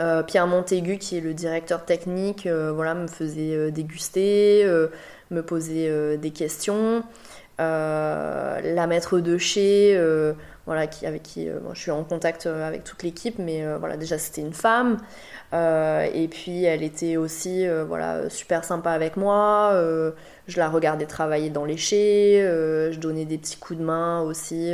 Euh, 0.00 0.22
Pierre 0.22 0.46
Montaigu, 0.46 0.98
qui 0.98 1.18
est 1.18 1.20
le 1.20 1.34
directeur 1.34 1.84
technique, 1.84 2.46
euh, 2.46 2.72
voilà, 2.72 2.94
me 2.94 3.06
faisait 3.06 3.54
euh, 3.54 3.70
déguster, 3.70 4.66
me 5.30 5.42
posait 5.42 6.18
des 6.18 6.30
questions. 6.30 7.04
La 7.58 8.86
maître 8.88 9.20
de 9.20 9.38
chez, 9.38 9.96
voilà, 10.66 10.86
avec 11.04 11.22
qui 11.22 11.48
je 11.72 11.78
suis 11.78 11.90
en 11.90 12.02
contact 12.04 12.46
avec 12.46 12.84
toute 12.84 13.02
l'équipe, 13.02 13.38
mais 13.38 13.64
voilà, 13.78 13.96
déjà 13.96 14.18
c'était 14.18 14.40
une 14.40 14.54
femme. 14.54 14.98
Et 15.52 16.28
puis 16.30 16.64
elle 16.64 16.82
était 16.82 17.16
aussi 17.16 17.66
voilà, 17.86 18.28
super 18.28 18.64
sympa 18.64 18.90
avec 18.90 19.16
moi. 19.16 19.72
Je 20.46 20.58
la 20.58 20.68
regardais 20.68 21.06
travailler 21.06 21.50
dans 21.50 21.64
les 21.64 21.76
chais, 21.76 22.40
je 22.92 22.98
donnais 22.98 23.24
des 23.24 23.38
petits 23.38 23.56
coups 23.56 23.78
de 23.78 23.84
main 23.84 24.20
aussi. 24.22 24.72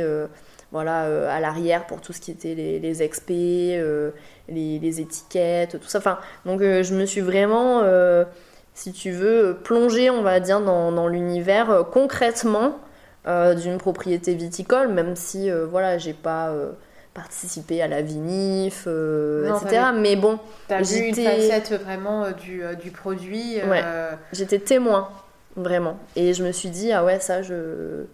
Voilà, 0.71 1.03
euh, 1.05 1.29
à 1.29 1.39
l'arrière 1.39 1.85
pour 1.85 2.01
tout 2.01 2.13
ce 2.13 2.21
qui 2.21 2.31
était 2.31 2.55
les, 2.55 2.79
les 2.79 3.03
expés, 3.03 3.75
euh, 3.77 4.11
les, 4.49 4.79
les 4.79 5.01
étiquettes, 5.01 5.79
tout 5.79 5.87
ça. 5.87 5.97
Enfin, 5.99 6.17
donc 6.45 6.61
euh, 6.61 6.83
je 6.83 6.93
me 6.95 7.05
suis 7.05 7.21
vraiment, 7.21 7.83
si 8.73 8.91
tu 8.93 9.11
veux, 9.11 9.57
plongée, 9.63 10.09
on 10.09 10.21
va 10.21 10.39
dire, 10.39 10.61
dans, 10.61 10.91
dans 10.91 11.07
l'univers 11.07 11.85
concrètement 11.91 12.77
d'une 13.25 13.77
propriété 13.77 14.33
viticole, 14.33 14.87
même 14.89 15.15
si, 15.15 15.49
voilà, 15.69 15.97
j'ai 15.97 16.13
pas 16.13 16.53
participé 17.13 17.81
à 17.81 17.87
la 17.89 18.01
vinif, 18.01 18.85
euh, 18.87 19.49
Non, 19.49 19.57
etc. 19.57 19.81
Mais 19.93 20.15
bon, 20.15 20.39
vu 20.69 20.75
une 21.07 21.13
j'étais- 21.13 21.25
facette 21.49 21.73
vraiment 21.83 22.23
euh, 22.23 22.31
du, 22.31 22.63
euh, 22.63 22.73
du 22.73 22.89
produit. 22.91 23.57
Ouais. 23.69 23.83
j'étais 24.31 24.59
témoin, 24.59 25.09
vraiment. 25.57 25.97
Et 26.15 26.33
je 26.33 26.41
me 26.45 26.53
suis 26.53 26.69
dit, 26.69 26.93
ah 26.93 27.03
ouais, 27.03 27.19
ça, 27.19 27.41
je... 27.41 28.05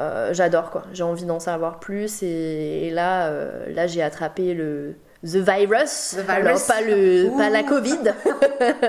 euh, 0.00 0.32
j'adore, 0.32 0.70
quoi. 0.70 0.82
J'ai 0.92 1.02
envie 1.02 1.24
d'en 1.24 1.40
savoir 1.40 1.78
plus. 1.80 2.22
Et, 2.22 2.86
et 2.86 2.90
là, 2.90 3.26
euh, 3.28 3.72
là 3.72 3.86
j'ai 3.86 4.02
attrapé 4.02 4.54
le... 4.54 4.94
The 5.22 5.36
virus, 5.36 6.16
The 6.18 6.28
Alors, 6.28 6.60
pas, 6.66 6.82
le, 6.82 7.30
Ouh. 7.30 7.36
pas 7.38 7.48
la 7.48 7.62
Covid, 7.62 8.12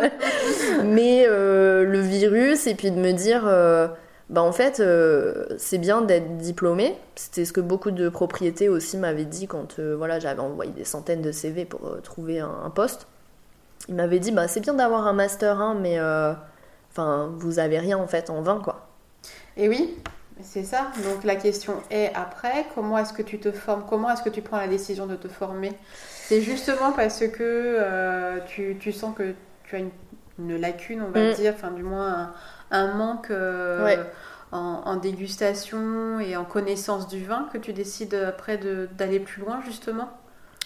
mais 0.84 1.26
euh, 1.30 1.86
le 1.86 2.00
virus, 2.00 2.68
et 2.68 2.76
puis 2.76 2.92
de 2.92 2.98
me 2.98 3.14
dire, 3.14 3.44
bah 4.30 4.42
en 4.42 4.52
fait, 4.52 4.84
c'est 5.58 5.78
bien 5.78 6.02
d'être 6.02 6.36
diplômé. 6.36 6.98
C'était 7.16 7.46
ce 7.46 7.54
que 7.54 7.62
beaucoup 7.62 7.92
de 7.92 8.10
propriétés 8.10 8.68
aussi 8.68 8.98
m'avaient 8.98 9.24
dit 9.24 9.48
quand 9.48 9.80
voilà, 9.80 10.20
j'avais 10.20 10.42
envoyé 10.42 10.74
des 10.74 10.84
centaines 10.84 11.22
de 11.22 11.32
CV 11.32 11.64
pour 11.64 12.02
trouver 12.02 12.42
un, 12.42 12.52
un 12.66 12.70
poste. 12.70 13.08
Ils 13.88 13.96
m'avaient 13.96 14.20
dit, 14.20 14.32
bah 14.32 14.48
c'est 14.48 14.62
bien 14.62 14.74
d'avoir 14.74 15.08
un 15.08 15.14
master 15.14 15.62
1, 15.62 15.76
mais 15.76 16.00
euh, 16.00 16.34
enfin, 16.92 17.32
vous 17.38 17.60
avez 17.60 17.80
rien 17.80 17.98
en 17.98 18.08
fait 18.08 18.30
en 18.30 18.42
vain, 18.42 18.60
quoi. 18.64 18.88
Et 19.58 19.70
oui, 19.70 19.96
c'est 20.42 20.64
ça. 20.64 20.92
Donc 21.04 21.24
la 21.24 21.36
question 21.36 21.82
est 21.90 22.12
après, 22.14 22.68
comment 22.76 22.98
est-ce 22.98 23.14
que 23.14 23.22
tu 23.22 23.40
te 23.40 23.52
formes? 23.52 23.86
Comment 23.88 24.10
est-ce 24.12 24.22
que 24.24 24.30
tu 24.30 24.42
prends 24.42 24.58
la 24.58 24.68
décision 24.68 25.08
de 25.08 25.16
te 25.16 25.28
former? 25.28 25.72
C'est 26.28 26.42
justement 26.42 26.92
parce 26.92 27.20
que 27.28 27.42
euh, 27.42 28.40
tu, 28.48 28.78
tu 28.80 28.92
sens 28.92 29.16
que 29.16 29.34
tu 29.64 29.76
as 29.76 29.80
une, 29.80 29.92
une 30.40 30.58
lacune, 30.60 31.02
on 31.02 31.10
va 31.12 31.22
Mm. 31.22 31.34
dire, 31.34 31.54
enfin 31.56 31.72
du 31.72 31.84
moins 31.84 32.34
un, 32.72 32.78
un 32.78 32.94
manque 32.96 33.32
euh, 33.32 33.84
Ouais. 33.86 34.00
en, 34.52 34.58
en 34.86 34.96
dégustation 34.98 36.20
et 36.20 36.36
en 36.36 36.46
connaissance 36.46 37.08
du 37.08 37.24
vin 37.26 37.48
que 37.54 37.58
tu 37.58 37.74
décides 37.74 38.16
après 38.16 38.58
d'aller 38.98 39.20
plus 39.20 39.42
loin 39.42 39.62
justement? 39.66 40.10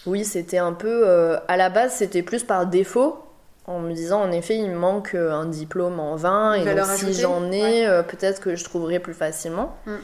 Oui, 0.06 0.24
c'était 0.24 0.58
un 0.58 0.72
peu. 0.72 1.06
à 1.48 1.56
la 1.56 1.68
base, 1.70 1.94
c'était 1.94 2.22
plus 2.22 2.44
par 2.44 2.66
défaut 2.66 3.18
en 3.66 3.78
me 3.80 3.92
disant 3.92 4.22
en 4.22 4.32
effet 4.32 4.56
il 4.56 4.70
me 4.70 4.76
manque 4.76 5.14
euh, 5.14 5.32
un 5.32 5.46
diplôme 5.46 6.00
en 6.00 6.16
vin 6.16 6.54
et 6.54 6.64
donc 6.64 6.86
si 6.96 7.12
j'en 7.14 7.50
ai 7.52 7.86
euh, 7.86 8.02
peut-être 8.02 8.40
que 8.40 8.56
je 8.56 8.64
trouverai 8.64 8.98
plus 8.98 9.14
facilement. 9.14 9.76
Mm. 9.86 9.94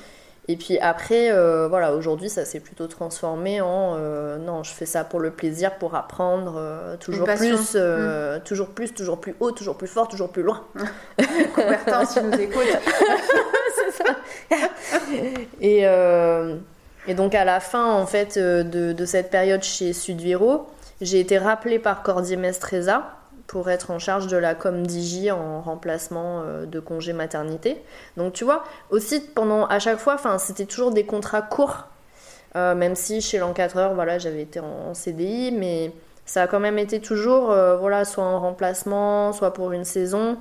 et 0.48 0.56
puis 0.56 0.78
après 0.78 1.32
euh, 1.32 1.66
voilà 1.66 1.94
aujourd'hui 1.94 2.28
ça 2.28 2.44
s'est 2.44 2.60
plutôt 2.60 2.86
transformé 2.86 3.60
en 3.60 3.96
non 4.38 4.62
je 4.62 4.72
fais 4.72 4.86
ça 4.86 5.04
pour 5.04 5.20
le 5.20 5.30
plaisir 5.30 5.76
pour 5.76 5.94
apprendre 5.94 6.60
toujours 7.00 7.26
plus 7.26 7.74
mm. 7.74 8.40
toujours 8.44 8.68
plus 8.68 8.92
toujours 8.92 9.20
plus 9.20 9.34
haut 9.40 9.52
toujours 9.52 9.76
plus 9.76 9.88
fort 9.88 10.08
toujours 10.08 10.30
plus 10.30 10.42
loin. 10.42 10.64
Coubertin 11.54 12.04
si 12.04 12.22
nous 12.22 12.38
écoute 12.38 12.62
c'est 13.76 14.04
ça. 14.04 14.16
Et, 15.60 15.84
et 17.08 17.14
donc 17.14 17.34
à 17.34 17.44
la 17.44 17.60
fin 17.60 17.92
en 17.92 18.06
fait 18.06 18.38
de, 18.38 18.92
de 18.92 19.04
cette 19.04 19.30
période 19.30 19.62
chez 19.62 19.92
Sudviro 19.92 20.66
j'ai 21.00 21.20
été 21.20 21.38
rappelée 21.38 21.78
par 21.78 22.02
Cordier 22.02 22.36
Mestreza 22.36 23.16
pour 23.46 23.70
être 23.70 23.90
en 23.90 23.98
charge 23.98 24.26
de 24.26 24.36
la 24.36 24.54
com 24.54 24.86
Digi 24.86 25.30
en 25.30 25.60
remplacement 25.60 26.42
euh, 26.42 26.66
de 26.66 26.80
congé 26.80 27.12
maternité. 27.12 27.82
Donc 28.16 28.32
tu 28.32 28.44
vois, 28.44 28.64
aussi 28.90 29.20
pendant 29.20 29.66
à 29.66 29.78
chaque 29.78 29.98
fois, 29.98 30.14
enfin 30.14 30.38
c'était 30.38 30.66
toujours 30.66 30.90
des 30.90 31.06
contrats 31.06 31.42
courts, 31.42 31.86
euh, 32.56 32.74
même 32.74 32.94
si 32.94 33.20
chez 33.20 33.38
l'encadreur, 33.38 33.94
voilà, 33.94 34.18
j'avais 34.18 34.42
été 34.42 34.60
en, 34.60 34.94
CDI, 34.94 35.52
mais 35.52 35.92
ça 36.24 36.42
a 36.42 36.46
quand 36.46 36.60
même 36.60 36.78
été 36.78 37.00
toujours, 37.00 37.50
euh, 37.50 37.76
voilà, 37.76 38.04
soit 38.04 38.24
en 38.24 38.40
remplacement, 38.40 39.32
soit 39.32 39.52
pour 39.52 39.72
une 39.72 39.84
saison. 39.84 40.38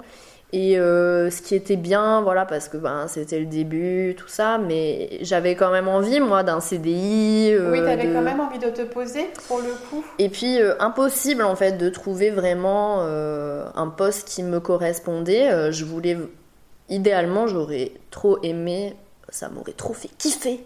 Et 0.54 0.80
euh, 0.80 1.30
ce 1.32 1.42
qui 1.42 1.56
était 1.56 1.76
bien, 1.76 2.22
voilà, 2.22 2.46
parce 2.46 2.70
que 2.70 2.78
ben, 2.78 3.08
c'était 3.08 3.40
le 3.40 3.46
début, 3.46 4.16
tout 4.18 4.28
ça, 4.28 4.58
mais 4.58 5.18
j'avais 5.22 5.56
quand 5.56 5.72
même 5.72 5.88
envie, 5.88 6.20
moi, 6.20 6.44
d'un 6.44 6.62
CDI. 6.62 7.52
Euh, 7.52 7.72
oui, 7.72 7.84
t'avais 7.84 8.08
quand 8.08 8.22
même 8.22 8.40
envie 8.40 8.60
de 8.60 8.70
te 8.70 8.84
poser, 8.84 9.28
pour 9.48 9.60
le 9.60 9.74
coup. 9.90 10.06
Et 10.20 10.30
puis, 10.30 10.62
euh, 10.62 10.76
impossible, 10.80 11.44
en 11.44 11.56
fait, 11.56 11.74
de 11.74 11.90
trouver 11.90 12.30
vraiment 12.30 13.02
un 13.02 13.88
poste 13.88 14.28
qui 14.28 14.44
me 14.44 14.60
correspondait. 14.60 15.72
je 15.72 15.84
voulais, 15.84 16.18
idéalement, 16.90 17.48
j'aurais 17.48 17.92
trop 18.12 18.40
aimé, 18.44 18.96
ça 19.30 19.50
m'aurait 19.50 19.74
trop 19.74 19.94
fait 19.94 20.12
kiffer. 20.18 20.64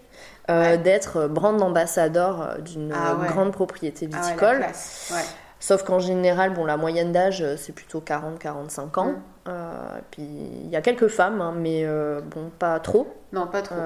d'être 0.48 1.26
brand 1.26 1.60
ambassadeur 1.62 2.58
d'une 2.60 2.92
ah 2.92 3.16
grande 3.26 3.52
propriété 3.52 4.08
ah 4.12 4.20
viticole. 4.20 4.60
ouais, 4.60 5.24
Sauf 5.60 5.82
qu'en 5.82 5.98
général, 5.98 6.54
bon, 6.54 6.64
la 6.64 6.78
moyenne 6.78 7.12
d'âge, 7.12 7.42
euh, 7.42 7.54
c'est 7.58 7.74
plutôt 7.74 8.00
40-45 8.00 8.98
ans. 8.98 9.10
Mm. 9.12 9.22
Euh, 9.48 9.98
puis 10.10 10.22
il 10.22 10.70
y 10.70 10.76
a 10.76 10.80
quelques 10.80 11.08
femmes, 11.08 11.42
hein, 11.42 11.54
mais 11.54 11.82
euh, 11.84 12.22
bon, 12.22 12.50
pas 12.58 12.80
trop. 12.80 13.14
Non, 13.32 13.46
pas 13.46 13.60
trop. 13.60 13.76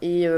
Et, 0.00 0.28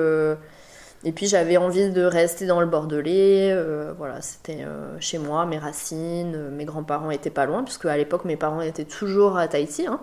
et 1.05 1.13
puis 1.13 1.27
j'avais 1.27 1.57
envie 1.57 1.91
de 1.91 2.03
rester 2.03 2.47
dans 2.47 2.61
le 2.61 2.67
Bordelais. 2.67 3.55
voilà, 3.97 4.23
c'était 4.23 4.65
chez 4.99 5.19
moi, 5.19 5.45
mes 5.47 5.59
racines. 5.59 6.51
mes 6.51 6.65
grands-parents 6.65 7.11
étaient 7.11 7.31
pas 7.31 7.47
loin, 7.47 7.63
puisque 7.63 7.85
à 7.85 7.97
l'époque, 7.97 8.25
mes 8.25 8.37
parents 8.37 8.61
étaient 8.61 8.85
toujours 8.85 9.37
à 9.37 9.49
Tahiti. 9.49 9.87
Hein. 9.87 10.01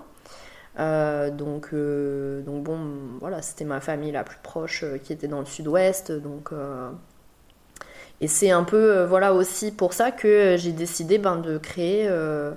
donc, 1.32 1.74
donc 1.74 2.64
bon, 2.64 2.80
voilà, 3.20 3.42
c'était 3.42 3.66
ma 3.66 3.80
famille 3.80 4.12
la 4.12 4.24
plus 4.24 4.40
proche 4.42 4.86
qui 5.04 5.12
était 5.12 5.28
dans 5.28 5.40
le 5.40 5.46
sud-ouest. 5.46 6.12
Donc 6.12 6.52
et 8.20 8.28
c'est 8.28 8.52
un 8.52 8.64
peu 8.64 8.98
euh, 8.98 9.06
voilà 9.06 9.34
aussi 9.34 9.72
pour 9.72 9.94
ça 9.94 10.12
que 10.12 10.28
euh, 10.28 10.58
j'ai 10.58 10.72
décidé 10.72 11.18
ben, 11.18 11.38
de 11.38 11.58
créer 11.58 12.08
euh, 12.08 12.52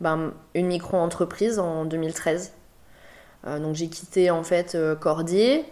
ben, 0.00 0.32
une 0.54 0.66
micro-entreprise 0.66 1.58
en 1.58 1.84
2013. 1.84 2.52
donc 3.44 3.74
j'ai 3.74 3.88
quitté 3.88 4.30
en 4.30 4.42
fait 4.44 4.76
Cordier. 5.00 5.64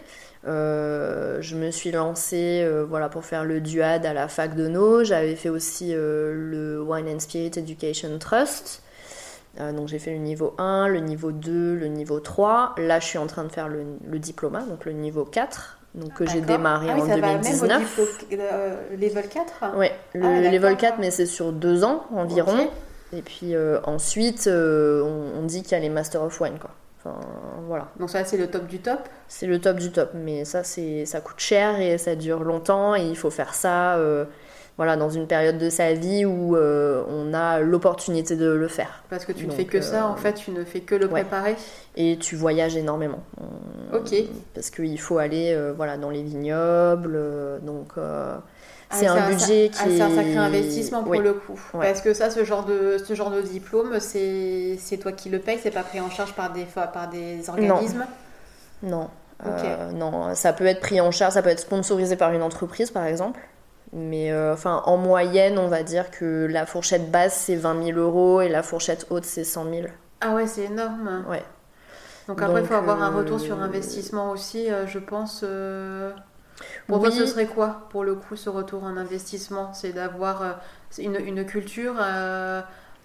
je 0.45 1.55
me 1.55 1.71
suis 1.71 1.91
lancée 1.91 2.65
voilà, 2.87 3.09
pour 3.09 3.25
faire 3.25 3.45
le 3.45 3.61
DUAD 3.61 4.05
à 4.05 4.13
la 4.13 4.27
fac 4.27 4.55
de 4.55 4.67
No. 4.67 5.03
J'avais 5.03 5.35
fait 5.35 5.49
aussi 5.49 5.93
le 5.93 6.81
Wine 6.81 7.07
and 7.09 7.19
Spirit 7.19 7.51
Education 7.57 8.17
Trust. 8.19 8.83
donc 9.57 9.87
j'ai 9.87 9.99
fait 9.99 10.11
le 10.11 10.19
niveau 10.19 10.53
1, 10.57 10.87
le 10.87 10.99
niveau 10.99 11.31
2, 11.31 11.75
le 11.75 11.87
niveau 11.87 12.19
3. 12.19 12.75
Là 12.77 12.99
je 12.99 13.05
suis 13.05 13.17
en 13.17 13.27
train 13.27 13.43
de 13.43 13.51
faire 13.51 13.67
le, 13.67 13.85
le 14.05 14.19
diplôme, 14.19 14.59
donc 14.69 14.85
le 14.85 14.93
niveau 14.93 15.25
4 15.25 15.80
donc 15.93 16.13
que 16.13 16.25
j'ai 16.25 16.41
démarré 16.41 16.87
ah 16.89 16.97
en 16.97 17.05
2019. 17.05 17.99
Euh, 18.31 18.75
level 18.97 19.27
4 19.27 19.75
Oui, 19.75 19.87
le 20.13 20.25
ah, 20.25 20.51
level 20.51 20.77
4, 20.77 20.97
mais 20.99 21.11
c'est 21.11 21.25
sur 21.25 21.51
deux 21.51 21.83
ans 21.83 22.05
environ. 22.13 22.69
Et 23.13 23.21
puis 23.21 23.55
euh, 23.55 23.79
ensuite, 23.83 24.47
euh, 24.47 25.03
on, 25.03 25.43
dit 25.43 25.63
qu'il 25.63 25.73
y 25.73 25.75
a 25.75 25.79
les 25.79 25.89
Master 25.89 26.23
of 26.23 26.39
Wine, 26.39 26.57
quoi. 26.59 26.71
Enfin, 26.97 27.19
voilà. 27.67 27.87
Donc 27.99 28.09
ça, 28.09 28.23
c'est 28.23 28.37
le 28.37 28.47
top 28.47 28.67
du 28.67 28.79
top 28.79 28.99
C'est 29.27 29.47
le 29.47 29.59
top 29.59 29.77
du 29.77 29.91
top, 29.91 30.11
mais 30.13 30.45
ça, 30.45 30.63
c'est, 30.63 31.05
ça 31.05 31.19
coûte 31.19 31.39
cher 31.39 31.81
et 31.81 31.97
ça 31.97 32.15
dure 32.15 32.43
longtemps 32.43 32.95
et 32.95 33.01
il 33.01 33.17
faut 33.17 33.31
faire 33.31 33.53
ça 33.53 33.97
voilà, 34.81 34.97
dans 34.97 35.11
une 35.11 35.27
période 35.27 35.59
de 35.59 35.69
sa 35.69 35.93
vie 35.93 36.25
où 36.25 36.55
euh, 36.55 37.03
on 37.07 37.35
a 37.35 37.59
l'opportunité 37.59 38.35
de 38.35 38.49
le 38.49 38.67
faire. 38.67 39.03
Parce 39.11 39.25
que 39.25 39.31
tu 39.31 39.45
ne 39.45 39.51
fais 39.51 39.65
que 39.65 39.79
ça, 39.79 40.07
en 40.07 40.13
euh, 40.13 40.15
fait, 40.15 40.33
tu 40.33 40.49
ne 40.49 40.63
fais 40.63 40.79
que 40.79 40.95
le 40.95 41.07
préparer. 41.07 41.55
Et 41.95 42.17
tu 42.17 42.35
voyages 42.35 42.75
énormément. 42.75 43.19
Ok. 43.93 44.11
Parce 44.55 44.71
qu'il 44.71 44.99
faut 44.99 45.19
aller 45.19 45.53
euh, 45.53 45.71
voilà, 45.77 45.97
dans 45.97 46.09
les 46.09 46.23
vignobles, 46.23 47.15
donc... 47.61 47.91
Ah, 47.97 48.41
c'est 48.89 49.05
un, 49.05 49.29
budget 49.29 49.69
qui 49.69 49.87
est... 49.87 49.97
C'est 49.97 50.01
un 50.01 50.15
sacré 50.15 50.35
investissement 50.35 51.03
pour 51.03 51.13
le 51.13 51.33
coup. 51.33 51.61
Parce 51.73 52.01
que 52.01 52.15
ça, 52.15 52.31
ce 52.31 52.43
genre 52.43 52.65
de, 52.65 52.97
ce 52.97 53.13
genre 53.13 53.29
de 53.29 53.41
diplôme, 53.43 53.99
c'est 53.99 54.97
toi 54.99 55.11
qui 55.11 55.29
le 55.29 55.37
payes, 55.37 55.59
c'est 55.61 55.69
pas 55.69 55.83
pris 55.83 56.01
en 56.01 56.09
charge 56.09 56.33
par 56.33 56.51
des, 56.51 56.65
par 56.91 57.07
des 57.07 57.47
organismes 57.51 58.07
Non. 58.81 59.11
Non. 59.45 59.93
non, 59.93 60.33
ça 60.33 60.53
peut 60.53 60.65
être 60.65 60.81
pris 60.81 60.99
en 60.99 61.11
charge, 61.11 61.35
ça 61.35 61.43
peut 61.43 61.49
être 61.49 61.59
sponsorisé 61.59 62.15
par 62.15 62.33
une 62.33 62.41
entreprise 62.41 62.89
par 62.89 63.05
exemple. 63.05 63.41
Mais 63.93 64.31
euh, 64.31 64.53
enfin, 64.53 64.81
en 64.85 64.97
moyenne, 64.97 65.57
on 65.57 65.67
va 65.67 65.83
dire 65.83 66.11
que 66.11 66.47
la 66.49 66.65
fourchette 66.65 67.11
basse, 67.11 67.35
c'est 67.45 67.55
20 67.55 67.83
000 67.93 67.99
euros 67.99 68.41
et 68.41 68.47
la 68.47 68.63
fourchette 68.63 69.07
haute, 69.09 69.25
c'est 69.25 69.43
100 69.43 69.69
000. 69.69 69.87
Ah 70.21 70.33
ouais, 70.33 70.47
c'est 70.47 70.63
énorme. 70.63 71.25
Ouais. 71.29 71.43
Donc 72.27 72.41
après, 72.41 72.61
il 72.61 72.67
faut 72.67 72.75
avoir 72.75 73.01
un 73.01 73.09
retour 73.09 73.39
sur 73.39 73.59
euh, 73.59 73.63
investissement 73.63 74.31
aussi, 74.31 74.71
euh, 74.71 74.87
je 74.87 74.99
pense. 74.99 75.43
Pour 76.87 76.99
toi, 77.01 77.11
ce 77.11 77.25
serait 77.25 77.47
quoi, 77.47 77.87
pour 77.89 78.03
le 78.03 78.15
coup, 78.15 78.35
ce 78.35 78.49
retour 78.49 78.83
en 78.83 78.95
investissement? 78.95 79.73
C'est 79.73 79.91
d'avoir 79.91 80.61
une, 80.97 81.15
une, 81.15 81.45
culture 81.45 81.95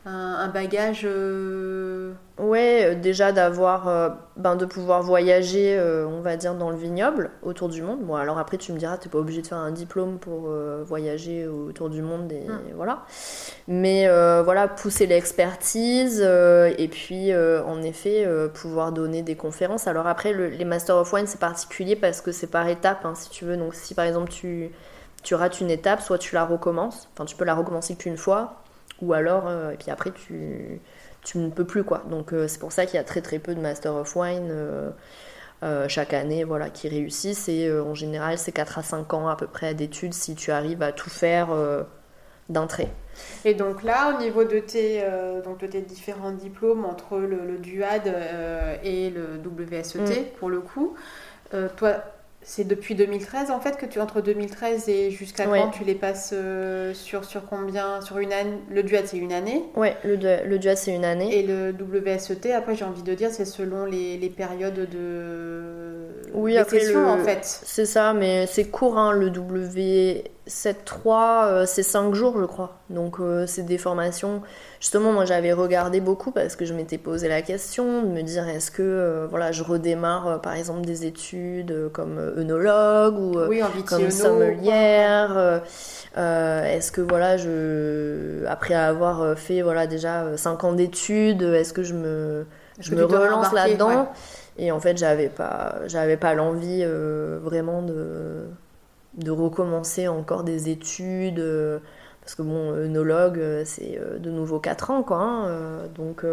un, 0.06 0.48
bagage 0.48 1.02
euh, 1.04 2.12
Ouais, 2.38 2.84
euh, 2.84 2.94
déjà 2.94 3.32
d'avoir, 3.32 3.88
euh, 3.88 4.10
ben 4.36 4.54
de 4.56 4.66
pouvoir 4.66 5.02
voyager, 5.02 5.80
on 6.06 6.20
va 6.20 6.36
dire, 6.36 6.54
dans 6.54 6.70
le 6.70 6.76
vignoble, 6.76 7.30
autour 7.42 7.68
du 7.68 7.82
monde. 7.82 8.00
Bon, 8.04 8.14
alors 8.14 8.38
après, 8.38 8.56
tu 8.56 8.72
me 8.72 8.78
diras, 8.78 8.98
t'es 8.98 9.08
pas 9.08 9.18
obligé 9.18 9.42
de 9.42 9.46
faire 9.46 9.58
un 9.58 9.70
diplôme 9.70 10.18
pour 10.18 10.50
voyager 10.84 11.48
autour 11.48 11.88
du 11.90 12.02
monde, 12.02 12.30
et 12.30 12.46
hmm. 12.46 12.74
voilà. 12.76 13.04
Mais 13.68 14.06
voilà, 14.42 14.68
pousser 14.68 15.06
l'expertise, 15.06 16.20
et 16.20 16.88
puis, 16.88 17.34
en 17.34 17.82
effet, 17.82 18.28
pouvoir 18.54 18.92
donner 18.92 19.22
des 19.22 19.36
conférences. 19.36 19.86
Alors 19.86 20.06
après, 20.06 20.32
les 20.32 20.64
Master 20.64 20.96
of 20.96 21.12
Wine, 21.12 21.26
c'est 21.26 21.40
particulier 21.40 21.96
parce 21.96 22.20
que 22.20 22.32
c'est 22.32 22.48
par 22.48 22.68
étapes, 22.68 23.04
hein, 23.04 23.14
si 23.14 23.30
tu 23.30 23.44
veux. 23.44 23.56
Donc, 23.56 23.74
si 23.74 23.94
par 23.94 24.04
exemple, 24.04 24.30
tu, 24.30 24.70
tu 25.22 25.34
rates 25.34 25.60
une 25.60 25.70
étape, 25.70 26.02
soit 26.02 26.18
tu 26.18 26.34
la 26.34 26.44
recommences, 26.44 27.08
enfin, 27.14 27.24
tu 27.24 27.34
peux 27.34 27.44
la 27.44 27.54
recommencer 27.54 27.96
qu'une 27.96 28.18
fois, 28.18 28.62
ou 29.02 29.12
alors, 29.12 29.46
euh, 29.46 29.72
et 29.72 29.76
puis 29.76 29.90
après, 29.90 30.10
tu, 30.10 30.80
tu 31.22 31.38
ne 31.38 31.50
peux 31.50 31.64
plus, 31.64 31.84
quoi. 31.84 32.02
Donc, 32.08 32.32
euh, 32.32 32.48
c'est 32.48 32.58
pour 32.58 32.72
ça 32.72 32.86
qu'il 32.86 32.96
y 32.96 32.98
a 32.98 33.04
très 33.04 33.20
très 33.20 33.38
peu 33.38 33.54
de 33.54 33.60
Master 33.60 33.94
of 33.94 34.14
Wine 34.16 34.48
euh, 35.62 35.88
chaque 35.88 36.12
année 36.12 36.44
voilà, 36.44 36.70
qui 36.70 36.88
réussissent. 36.88 37.48
Et 37.48 37.70
en 37.72 37.94
général, 37.94 38.38
c'est 38.38 38.52
4 38.52 38.78
à 38.78 38.82
5 38.82 39.14
ans 39.14 39.28
à 39.28 39.36
peu 39.36 39.46
près 39.46 39.74
d'études 39.74 40.14
si 40.14 40.34
tu 40.34 40.50
arrives 40.50 40.82
à 40.82 40.92
tout 40.92 41.10
faire 41.10 41.48
d'un 42.48 42.66
trait. 42.66 42.88
Et 43.46 43.54
donc 43.54 43.82
là, 43.82 44.14
au 44.14 44.20
niveau 44.20 44.44
de 44.44 44.58
tes, 44.58 45.02
donc 45.42 45.58
de 45.58 45.66
tes 45.66 45.80
différents 45.80 46.32
diplômes 46.32 46.84
entre 46.84 47.18
le, 47.18 47.56
DUAD 47.56 48.14
et 48.84 49.10
le 49.10 49.40
WSET, 49.44 49.98
mm. 49.98 50.38
pour 50.38 50.50
le 50.50 50.60
coup, 50.60 50.94
toi, 51.76 51.94
c'est 52.48 52.62
depuis 52.62 52.94
2013 52.94 53.50
en 53.50 53.58
fait 53.58 53.76
que 53.76 53.86
tu 53.86 54.00
entre 54.00 54.20
2013 54.20 54.88
et 54.88 55.10
jusqu'à 55.10 55.46
quand 55.46 55.70
tu 55.70 55.82
les 55.82 55.96
passes 55.96 56.30
euh, 56.32 56.94
sur 56.94 57.24
sur 57.24 57.44
combien 57.44 58.00
sur 58.00 58.18
une 58.18 58.32
année 58.32 58.58
le 58.70 58.84
duat 58.84 59.00
c'est 59.04 59.16
une 59.16 59.32
année. 59.32 59.64
Ouais 59.74 59.96
le, 60.04 60.14
le 60.14 60.58
duat 60.60 60.76
c'est 60.76 60.94
une 60.94 61.04
année. 61.04 61.36
Et 61.36 61.42
le 61.42 61.74
WSET 61.74 62.52
après 62.52 62.76
j'ai 62.76 62.84
envie 62.84 63.02
de 63.02 63.14
dire 63.14 63.30
c'est 63.32 63.44
selon 63.44 63.84
les, 63.84 64.16
les, 64.16 64.30
périodes 64.30 64.88
de 64.88 66.06
oui 66.34 66.56
après 66.56 66.96
en 66.96 67.18
fait. 67.18 67.40
C'est 67.42 67.84
ça 67.84 68.14
mais 68.14 68.46
c'est 68.46 68.70
court 68.70 68.96
hein, 68.96 69.10
le 69.10 69.30
W 69.30 70.22
7-3, 70.48 71.46
euh, 71.48 71.66
c'est 71.66 71.82
5 71.82 72.14
jours, 72.14 72.36
je 72.38 72.44
crois. 72.44 72.78
Donc, 72.88 73.18
euh, 73.18 73.46
c'est 73.46 73.64
des 73.64 73.78
formations. 73.78 74.42
Justement, 74.78 75.12
moi, 75.12 75.24
j'avais 75.24 75.52
regardé 75.52 76.00
beaucoup 76.00 76.30
parce 76.30 76.54
que 76.54 76.64
je 76.64 76.72
m'étais 76.72 76.98
posé 76.98 77.28
la 77.28 77.42
question 77.42 78.02
de 78.02 78.08
me 78.08 78.22
dire 78.22 78.48
est-ce 78.48 78.70
que 78.70 78.82
euh, 78.82 79.26
voilà, 79.28 79.50
je 79.50 79.64
redémarre 79.64 80.40
par 80.40 80.54
exemple 80.54 80.82
des 80.82 81.04
études 81.04 81.90
comme 81.92 82.18
œnologue 82.18 83.18
ou 83.18 83.34
comme 83.84 84.10
sommelière 84.10 85.62
Est-ce 86.16 86.92
que 86.92 87.00
voilà, 87.00 87.36
je, 87.36 88.44
après 88.46 88.74
avoir 88.74 89.36
fait 89.36 89.62
voilà, 89.62 89.88
déjà 89.88 90.36
5 90.36 90.62
ans 90.62 90.72
d'études, 90.74 91.42
est-ce 91.42 91.72
que 91.72 91.82
je 91.82 91.94
me, 91.94 92.46
je 92.78 92.94
me 92.94 93.04
relance 93.04 93.52
là-dedans? 93.52 94.12
Et 94.58 94.70
en 94.70 94.78
fait, 94.78 94.96
j'avais 94.96 95.28
pas, 95.28 95.80
j'avais 95.86 96.16
pas 96.16 96.34
l'envie 96.34 96.84
vraiment 97.42 97.82
de 97.82 98.46
de 99.16 99.30
recommencer 99.30 100.08
encore 100.08 100.44
des 100.44 100.68
études, 100.68 101.38
euh, 101.38 101.78
parce 102.20 102.34
que 102.34 102.42
bon, 102.42 102.72
œnologue, 102.72 103.40
c'est 103.64 104.00
de 104.18 104.30
nouveau 104.30 104.58
4 104.58 104.90
ans, 104.90 105.02
quoi. 105.02 105.18
Hein, 105.18 105.88
donc 105.94 106.24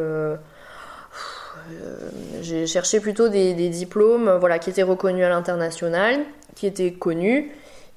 j'ai 2.42 2.66
cherché 2.66 3.00
plutôt 3.00 3.30
des, 3.30 3.54
diplômes 3.70 4.38
voilà, 4.40 4.58
qui 4.58 4.72
étaient 4.72 4.84
reconnus 4.84 5.24
à 5.24 5.30
l'international, 5.30 6.22
qui 6.56 6.66
étaient 6.66 6.94
connus 6.94 7.52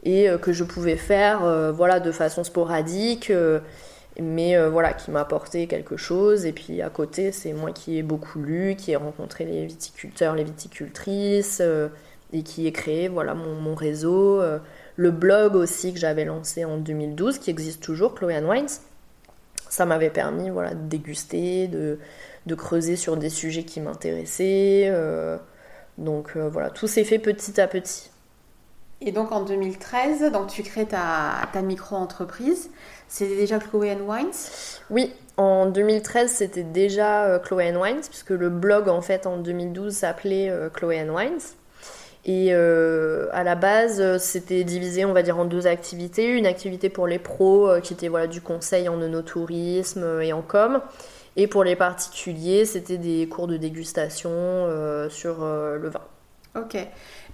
et 0.04 0.28
que 0.42 0.52
je 0.52 0.62
pouvais 0.62 0.96
faire 0.96 1.72
voilà, 1.72 1.98
de 1.98 2.12
façon 2.12 2.44
sporadique 2.44 3.32
mais 4.20 4.56
euh, 4.56 4.70
voilà, 4.70 4.92
qui 4.92 5.10
m'a 5.10 5.20
apporté 5.20 5.66
quelque 5.66 5.96
chose. 5.96 6.46
Et 6.46 6.52
puis 6.52 6.82
à 6.82 6.90
côté, 6.90 7.32
c'est 7.32 7.52
moi 7.52 7.72
qui 7.72 7.98
ai 7.98 8.02
beaucoup 8.02 8.40
lu, 8.40 8.76
qui 8.76 8.92
ai 8.92 8.96
rencontré 8.96 9.44
les 9.44 9.66
viticulteurs, 9.66 10.34
les 10.34 10.44
viticultrices, 10.44 11.60
euh, 11.60 11.88
et 12.32 12.42
qui 12.42 12.66
ai 12.66 12.72
créé 12.72 13.08
voilà 13.08 13.34
mon, 13.34 13.74
réseau. 13.74 14.40
Euh, 14.98 15.02
le 15.02 15.10
blog 15.10 15.54
aussi 15.54 15.92
que 15.92 15.98
j'avais 15.98 16.24
lancé 16.24 16.64
en 16.64 16.78
2012, 16.78 17.38
qui 17.38 17.50
existe 17.50 17.82
toujours, 17.82 18.14
Chloé 18.14 18.38
Wines. 18.40 18.68
Ça 19.68 19.84
m'avait 19.84 20.10
permis 20.10 20.50
voilà, 20.50 20.74
de 20.74 20.88
déguster, 20.88 21.68
de, 21.68 21.98
de, 22.46 22.54
creuser 22.54 22.96
sur 22.96 23.16
des 23.16 23.30
sujets 23.30 23.64
qui 23.64 23.80
m'intéressaient. 23.80 24.92
donc 25.98 26.36
voilà, 26.36 26.70
tout 26.70 26.86
s'est 26.86 27.04
fait 27.04 27.18
petit 27.18 27.60
à 27.60 27.66
petit. 27.66 28.10
Et 29.00 29.12
donc 29.12 29.30
en 29.32 29.42
2013, 29.42 30.32
donc 30.32 30.48
tu 30.48 30.62
crées 30.62 30.86
ta, 30.86 31.48
ta 31.52 31.60
micro-entreprise. 31.60 32.70
C'était 33.08 33.36
déjà 33.36 33.58
Chloé 33.58 33.94
Wines? 33.94 34.30
Oui, 34.90 35.12
en 35.36 35.66
2013, 35.66 36.30
c'était 36.30 36.62
déjà 36.62 37.24
euh, 37.24 37.38
Chloé 37.38 37.76
Wines, 37.76 38.00
puisque 38.08 38.30
le 38.30 38.48
blog 38.48 38.88
en 38.88 39.02
fait 39.02 39.26
en 39.26 39.36
2012 39.36 39.94
s'appelait 39.94 40.48
euh, 40.48 40.70
Chloé 40.70 41.08
Wines. 41.08 41.40
Et 42.26 42.48
euh, 42.50 43.28
à 43.32 43.44
la 43.44 43.54
base, 43.54 44.18
c'était 44.18 44.64
divisé, 44.64 45.04
on 45.04 45.12
va 45.12 45.22
dire, 45.22 45.38
en 45.38 45.46
deux 45.46 45.66
activités. 45.66 46.26
Une 46.26 46.46
activité 46.46 46.90
pour 46.90 47.06
les 47.06 47.18
pros, 47.18 47.70
qui 47.82 47.94
était 47.94 48.08
voilà, 48.08 48.26
du 48.26 48.42
conseil 48.42 48.88
en 48.88 49.00
œnotourisme 49.00 50.20
et 50.20 50.32
en 50.32 50.42
com. 50.42 50.82
Et 51.36 51.46
pour 51.46 51.64
les 51.64 51.76
particuliers, 51.76 52.64
c'était 52.64 52.98
des 52.98 53.28
cours 53.28 53.46
de 53.46 53.56
dégustation 53.56 54.68
sur 55.08 55.44
le 55.44 55.88
vin. 55.88 56.02
Ok. 56.56 56.74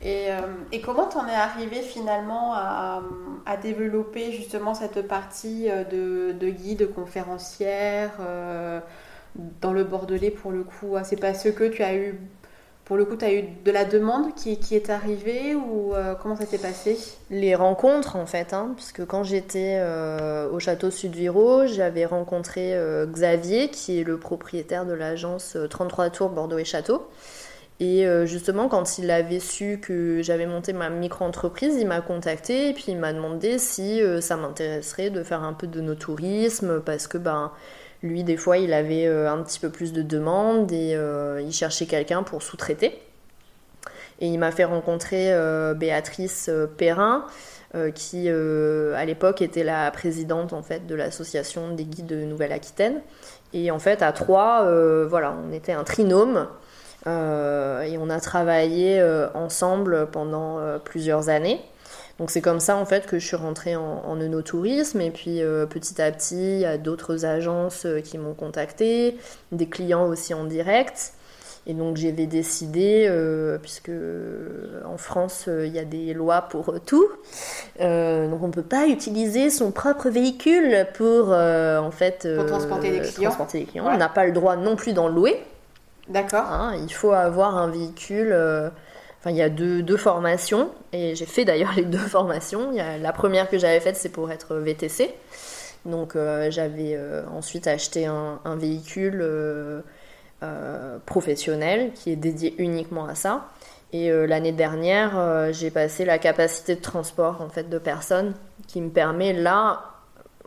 Et, 0.03 0.32
euh, 0.32 0.40
et 0.72 0.80
comment 0.80 1.07
t'en 1.07 1.28
es 1.28 1.34
arrivé 1.34 1.80
finalement 1.80 2.55
à, 2.55 3.03
à, 3.47 3.57
développer 3.57 4.32
justement 4.32 4.74
cette 4.74 5.07
partie 5.07 5.70
euh, 5.70 5.84
de, 5.84 6.32
de 6.32 6.51
guide 6.51 6.93
conférencière 6.93 8.11
euh, 8.20 8.80
dans 9.61 9.72
le 9.72 9.84
Bordelais 9.84 10.30
pour 10.30 10.51
le 10.51 10.64
coup? 10.64 10.97
C'est 11.05 11.20
parce 11.20 11.49
que 11.53 11.68
tu 11.68 11.84
as 11.84 11.95
eu, 11.95 12.20
pour 12.93 12.99
le 12.99 13.07
coup, 13.07 13.16
tu 13.16 13.24
as 13.24 13.32
eu 13.32 13.45
de 13.64 13.70
la 13.70 13.86
demande 13.86 14.34
qui, 14.34 14.59
est 14.70 14.90
arrivée 14.90 15.55
ou 15.55 15.95
comment 16.20 16.36
ça 16.36 16.45
s'est 16.45 16.59
passé? 16.59 16.99
Les 17.30 17.55
rencontres 17.55 18.16
en 18.16 18.26
fait, 18.26 18.53
hein, 18.53 18.74
puisque 18.76 19.07
quand 19.07 19.24
j'étais 19.24 19.82
au 20.53 20.59
château 20.59 20.90
Sud-Viro, 20.90 21.64
j'avais 21.64 22.05
rencontré 22.05 22.78
Xavier 23.07 23.70
qui 23.70 23.99
est 23.99 24.05
le 24.05 24.18
propriétaire 24.18 24.84
de 24.84 24.93
l'agence 24.93 25.57
33 25.70 26.11
Tours 26.11 26.28
Bordeaux 26.28 26.59
et 26.59 26.66
Château. 26.66 27.09
Et 27.82 28.07
euh, 28.07 28.26
justement, 28.26 28.68
quand 28.68 28.99
il 28.99 29.11
avait 29.11 29.40
su 29.40 29.80
que 29.82 30.22
j'avais 30.22 30.47
monté 30.47 30.72
ma 30.72 30.88
micro-entreprise, 30.88 31.74
il 31.80 31.88
m'a 31.88 32.01
contacté 32.01 32.68
et 32.68 32.72
puis 32.74 32.84
il 32.88 32.97
m'a 32.97 33.12
demandé 33.12 33.59
si 33.59 34.01
euh, 34.01 34.20
ça 34.20 34.36
m'intéresserait 34.36 35.11
de 35.11 35.24
faire 35.24 35.43
un 35.43 35.53
peu 35.53 35.66
de 35.66 35.80
nos 35.80 35.97
tourisme 35.97 36.80
parce 36.80 37.09
que 37.09 37.18
ben, 37.18 37.51
lui, 38.03 38.24
des 38.24 38.36
fois, 38.36 38.59
il 38.59 38.72
avait 38.72 39.07
euh, 39.07 39.30
un 39.30 39.42
petit 39.42 39.59
peu 39.59 39.70
plus 39.70 39.92
de 39.92 40.03
demandes 40.03 40.72
et 40.72 40.96
il 41.40 41.53
cherchait 41.53 41.86
quelqu'un 41.86 42.22
pour 42.22 42.42
sous-traiter. 42.42 43.00
Et 44.20 44.26
il 44.28 44.38
m'a 44.38 44.53
fait 44.53 44.64
rencontrer 44.64 45.34
Béatrice 45.74 46.48
Perrin, 46.76 47.26
qui 47.94 48.28
à 48.28 49.05
l'époque 49.05 49.42
était 49.42 49.64
la 49.64 49.90
présidente 49.90 50.53
en 50.53 50.62
fait 50.62 50.86
de 50.86 50.94
l'association 50.94 51.74
des 51.74 51.84
guides 51.84 52.07
de 52.07 52.22
Nouvelle-Aquitaine. 52.24 53.00
Et 53.53 53.72
en 53.72 53.80
fait, 53.80 54.00
à 54.00 54.12
trois, 54.12 54.62
voilà, 55.07 55.34
on 55.44 55.53
était 55.53 55.72
un 55.72 55.82
trinôme 55.82 56.46
euh, 57.07 57.82
et 57.82 57.98
on 57.98 58.11
a 58.11 58.20
travaillé 58.20 59.00
euh, 59.00 59.28
ensemble 59.34 60.09
pendant 60.11 60.59
euh, 60.59 60.78
plusieurs 60.78 61.28
années. 61.28 61.61
Donc 62.19 62.31
c'est 62.31 62.43
comme 62.43 62.61
ça 62.61 62.77
en 62.77 62.85
fait 62.85 63.07
que 63.07 63.19
je 63.19 63.27
suis 63.27 63.37
rentrée 63.37 63.75
en, 63.75 64.03
en 64.07 64.21
œnotourisme 64.21 65.01
et 65.01 65.11
puis 65.11 65.41
petit 65.71 66.01
à 66.01 66.11
petit 66.13 66.55
il 66.55 66.61
y 66.61 66.67
a 66.67 66.79
d'autres 66.79 67.25
agences 67.25 67.87
qui 68.05 68.19
m'ont 68.19 68.35
contacté, 68.35 69.17
des 69.51 69.67
clients 69.67 70.07
aussi 70.07 70.35
en 70.35 70.45
direct. 70.45 71.15
Et 71.69 71.75
donc 71.75 71.97
j'avais 71.97 72.27
décidé, 72.27 73.09
puisque 73.63 73.93
en 74.85 74.97
France 74.97 75.45
il 75.47 75.73
y 75.73 75.79
a 75.79 75.85
des 75.85 76.13
lois 76.13 76.43
pour 76.43 76.75
tout, 76.85 77.09
donc 77.79 78.43
on 78.43 78.49
ne 78.49 78.53
peut 78.53 78.63
pas 78.63 78.89
utiliser 78.89 79.49
son 79.49 79.71
propre 79.71 80.09
véhicule 80.11 80.89
pour 80.95 81.29
en 81.29 81.91
fait 81.93 82.27
transporter 82.49 82.91
des 82.91 83.01
clients. 83.01 83.33
On 83.77 83.97
n'a 83.97 84.09
pas 84.09 84.27
le 84.27 84.33
droit 84.33 84.57
non 84.57 84.75
plus 84.75 84.93
d'en 84.93 85.09
louer. 85.09 85.41
D'accord. 86.09 86.47
Hein, 86.51 86.75
il 86.83 86.93
faut 86.93 87.13
avoir 87.13 87.57
un 87.57 87.69
véhicule. 87.69 88.37
Euh, 89.23 89.29
enfin, 89.29 89.31
il 89.31 89.37
y 89.37 89.43
a 89.43 89.49
deux, 89.49 89.97
formations, 89.97 90.70
et 90.93 91.14
j'ai 91.14 91.27
fait 91.27 91.45
d'ailleurs 91.45 91.73
les 91.77 91.85
deux 91.85 91.99
formations. 91.99 92.70
Il 92.73 92.77
y 92.77 92.81
a, 92.81 92.99
la 92.99 93.12
première 93.12 93.49
que 93.49 93.59
j'avais 93.59 93.81
faite, 93.81 93.97
c'est 93.97 94.11
pour 94.11 94.31
être 94.31 94.57
VTC. 94.57 95.14
Donc, 95.85 96.14
euh, 96.14 96.51
j'avais 96.51 96.95
euh, 96.95 97.25
ensuite 97.29 97.66
acheté 97.66 98.07
un, 98.07 98.57
véhicule 98.57 99.25
professionnel 101.07 101.93
qui 101.95 102.11
est 102.11 102.16
dédié 102.16 102.55
uniquement 102.59 103.07
à 103.07 103.14
ça. 103.14 103.49
Et 103.93 104.11
l'année 104.27 104.53
dernière, 104.53 105.53
j'ai 105.53 105.70
passé 105.70 106.05
la 106.05 106.18
capacité 106.18 106.75
de 106.75 106.81
transport 106.81 107.43
en 107.43 107.49
fait 107.49 107.68
de 107.68 107.79
personnes 107.79 108.35
qui 108.66 108.81
me 108.81 108.91
permet 108.91 109.33
là, 109.35 109.85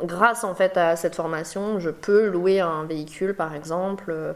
grâce 0.03 0.43
en 0.43 0.53
fait 0.53 0.75
à 0.75 0.97
cette 0.97 1.15
formation, 1.15 1.79
je 1.79 1.91
peux 1.91 2.27
louer 2.27 2.59
un 2.59 2.83
véhicule 2.83 3.35
par 3.35 3.55
exemple 3.55 4.35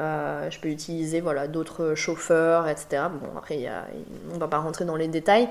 euh, 0.00 0.50
je 0.50 0.58
peux 0.58 0.68
utiliser 0.68 1.20
voilà, 1.20 1.48
d'autres 1.48 1.94
chauffeurs, 1.94 2.68
etc. 2.68 3.04
Bon, 3.12 3.36
après, 3.36 3.68
on 4.30 4.34
ne 4.34 4.40
va 4.40 4.48
pas 4.48 4.58
rentrer 4.58 4.84
dans 4.84 4.96
les 4.96 5.08
détails, 5.08 5.48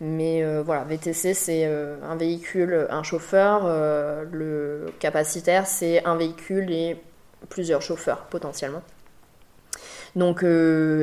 mais 0.00 0.42
euh, 0.42 0.62
voilà, 0.62 0.84
VTC, 0.84 1.34
c'est 1.34 1.66
euh, 1.66 1.96
un 2.02 2.16
véhicule, 2.16 2.88
un 2.90 3.02
chauffeur. 3.02 3.64
le 4.32 4.86
capacitaire, 4.98 5.66
c'est 5.66 6.04
un 6.04 6.16
véhicule 6.16 6.70
et 6.72 6.96
plusieurs 7.48 7.82
chauffeurs 7.82 8.24
potentiellement. 8.30 8.82
Donc 10.16 10.44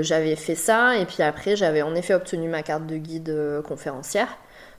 j'avais 0.02 0.36
fait 0.36 0.56
ça, 0.56 0.98
et 0.98 1.06
puis 1.06 1.24
après, 1.24 1.56
j'avais 1.56 1.82
en 1.82 1.96
effet 1.96 2.14
obtenu 2.14 2.48
ma 2.50 2.64
carte 2.64 2.88
de 2.88 2.98
guide 2.98 3.62
conférencière. 3.68 4.28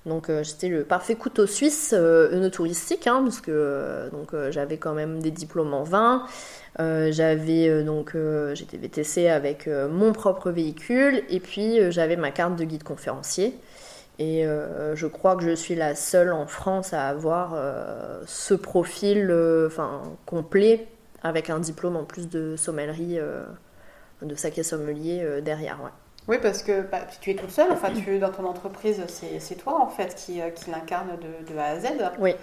Donc 0.04 0.30
j'étais 0.42 0.68
le 0.68 0.82
parfait 0.82 1.14
couteau 1.14 1.46
suisse 1.46 1.94
euh, 1.96 2.50
touristique, 2.50 3.06
hein, 3.06 3.22
parce 3.22 3.40
que 3.40 4.10
donc 4.10 4.34
j'avais 4.50 4.76
quand 4.76 4.94
même 4.94 5.20
des 5.20 5.30
diplômes 5.30 5.74
en 5.74 5.84
vin, 5.84 6.26
euh, 6.80 7.12
j'avais 7.12 7.68
euh, 7.68 7.82
donc 7.84 8.14
euh, 8.14 8.54
j'étais 8.54 8.78
VTC 8.78 9.28
avec 9.28 9.66
mon 9.68 10.12
propre 10.12 10.50
véhicule 10.50 11.22
et 11.28 11.40
puis 11.40 11.90
j'avais 11.90 12.16
ma 12.16 12.30
carte 12.30 12.56
de 12.56 12.64
guide 12.64 12.82
conférencier. 12.82 13.58
Et 14.18 14.44
je 14.94 15.06
crois 15.06 15.34
que 15.36 15.42
je 15.42 15.54
suis 15.54 15.74
la 15.74 15.96
seule 15.96 16.32
en 16.32 16.46
France 16.46 16.92
à 16.92 17.08
avoir 17.08 17.56
ce 18.26 18.54
profil 18.54 19.34
enfin, 19.66 20.02
complet 20.26 20.86
avec 21.24 21.50
un 21.50 21.58
diplôme 21.58 21.96
en 21.96 22.04
plus 22.04 22.28
de 22.28 22.54
sommellerie, 22.56 23.18
de 24.20 24.34
saké 24.36 24.62
sommelier 24.62 25.40
derrière. 25.42 25.80
Ouais. 25.82 25.90
Oui, 26.28 26.38
parce 26.40 26.62
que 26.62 26.82
bah, 26.82 27.00
tu 27.20 27.32
es 27.32 27.34
toute 27.34 27.50
seule, 27.50 27.72
enfin, 27.72 27.88
tu, 27.92 28.18
dans 28.20 28.30
ton 28.30 28.44
entreprise, 28.44 29.02
c'est 29.08 29.54
toi 29.56 29.80
en 29.80 29.88
fait 29.88 30.14
qui, 30.14 30.40
qui 30.54 30.70
l'incarne 30.70 31.08
de, 31.20 31.52
de, 31.52 31.58
A 31.58 31.64
à 31.64 31.80
Z. 31.80 31.88
Oui. 32.20 32.34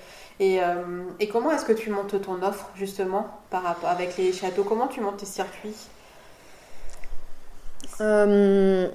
Et, 0.41 0.61
euh, 0.61 1.03
et 1.19 1.30
comment 1.30 1.51
est-ce 1.51 1.63
que 1.63 1.71
tu 1.71 1.89
montes 1.89 2.21
ton 2.21 2.43
offre 2.43 2.69
justement 2.75 3.27
par 3.49 3.63
rapport 3.63 3.89
avec 3.89 4.17
les 4.17 4.34
châteaux? 4.34 4.65
Comment 4.65 4.88
tu 4.88 4.99
montes 4.99 5.17
tes 5.17 5.25
circuits? 5.25 5.77
Euh, 8.01 8.89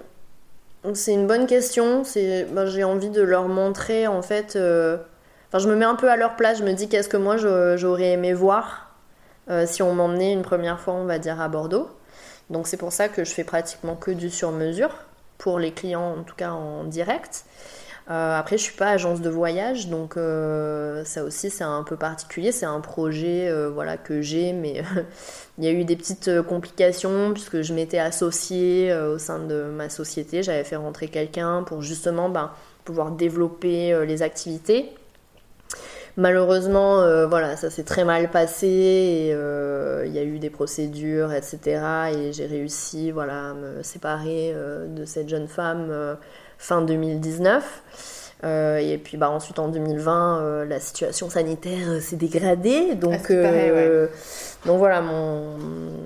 C'est 0.93 1.15
une 1.15 1.27
bonne 1.27 1.47
question. 1.47 2.05
C'est, 2.05 2.45
bah, 2.45 2.67
j'ai 2.67 2.85
envie 2.85 3.11
de 3.11 3.23
leur 3.23 3.49
montrer 3.49 4.07
en 4.07 4.21
fait. 4.21 4.55
Euh, 4.55 4.99
enfin, 5.49 5.61
je 5.61 5.69
me 5.69 5.77
mets 5.77 5.87
un 5.87 5.97
peu 5.97 6.11
à 6.11 6.17
leur 6.17 6.37
place. 6.37 6.59
Je 6.59 6.65
me 6.65 6.75
dis 6.75 6.91
qu'est-ce 6.91 7.09
que 7.09 7.17
moi 7.17 7.37
j'aurais 7.39 8.13
aimé 8.13 8.35
voir 8.35 8.95
si 9.67 9.83
on 9.83 9.95
m'emmenait 9.95 10.33
une 10.33 10.43
première 10.43 10.79
fois, 10.79 10.95
on 10.95 11.05
va 11.05 11.19
dire, 11.19 11.41
à 11.41 11.49
Bordeaux? 11.49 11.89
Donc 12.51 12.67
c'est 12.67 12.77
pour 12.77 12.93
ça 12.93 13.09
que 13.09 13.25
je 13.25 13.31
fais 13.31 13.45
pratiquement 13.45 13.97
que 13.97 14.11
du 14.11 14.31
sur-mesure 14.31 14.91
pour 15.39 15.59
les 15.59 15.73
clients, 15.73 16.17
en 16.19 16.23
tout 16.23 16.35
cas 16.37 16.51
en 16.51 16.85
direct. 16.85 17.45
Euh, 18.11 18.39
après, 18.39 18.59
je 18.59 18.63
suis 18.63 18.77
pas 18.77 18.91
agence 18.91 19.23
de 19.23 19.31
voyage, 19.31 19.89
donc 19.89 20.19
euh, 20.19 21.05
ça 21.05 21.25
aussi 21.25 21.49
c'est 21.49 21.65
un 21.65 21.83
peu 21.83 21.97
particulier. 21.97 22.53
C'est 22.53 22.67
un 22.67 22.81
projet 22.81 23.49
euh, 23.49 23.71
voilà 23.71 23.97
que 23.97 24.21
j'ai, 24.21 24.53
mais 24.53 24.83
il 25.59 25.65
y 25.65 25.69
a 25.69 25.71
eu 25.71 25.85
des 25.85 25.97
petites 25.97 26.43
complications 26.43 27.33
puisque 27.33 27.63
je 27.63 27.73
m'étais 27.73 27.99
associée 27.99 28.95
au 28.95 29.19
sein 29.19 29.39
de 29.39 29.65
ma 29.65 29.89
société. 29.89 30.43
J'avais 30.43 30.65
fait 30.65 30.77
rentrer 30.77 31.09
quelqu'un 31.09 31.63
pour 31.63 31.81
justement 31.81 32.29
ben, 32.29 32.51
pouvoir 32.85 33.11
développer 33.11 34.05
les 34.07 34.23
activités. 34.23 34.93
Malheureusement, 36.17 37.27
voilà, 37.27 37.57
ça 37.57 37.71
s'est 37.71 37.83
très 37.85 38.05
mal 38.05 38.31
passé 38.31 38.67
et 38.69 39.29
il 39.31 40.13
y 40.13 40.19
a 40.19 40.23
eu 40.23 40.39
des 40.39 40.51
procédures, 40.51 41.33
etc. 41.33 41.81
Et 42.15 42.33
j'ai 42.33 42.47
réussi, 42.47 43.11
voilà, 43.11 43.51
à 43.51 43.55
me 43.55 43.83
séparer 43.83 44.55
de 44.89 45.05
cette 45.05 45.29
jeune 45.29 45.49
femme 45.49 46.17
fin 46.59 46.83
2019. 46.83 47.83
Euh, 48.43 48.77
et 48.77 48.99
puis 48.99 49.17
bah, 49.17 49.31
ensuite 49.31 49.59
en 49.59 49.69
2020, 49.69 50.39
euh, 50.43 50.65
la 50.67 50.79
situation 50.79 51.31
sanitaire 51.31 51.89
euh, 51.89 52.01
s'est 52.01 52.17
dégradée. 52.17 52.95
Donc, 52.95 53.15
Ah, 53.15 53.19
c'est 53.27 53.43
pareil, 53.43 53.71
ouais. 53.71 54.09
donc 54.67 54.79
voilà, 54.79 55.01
mon. 55.01 55.57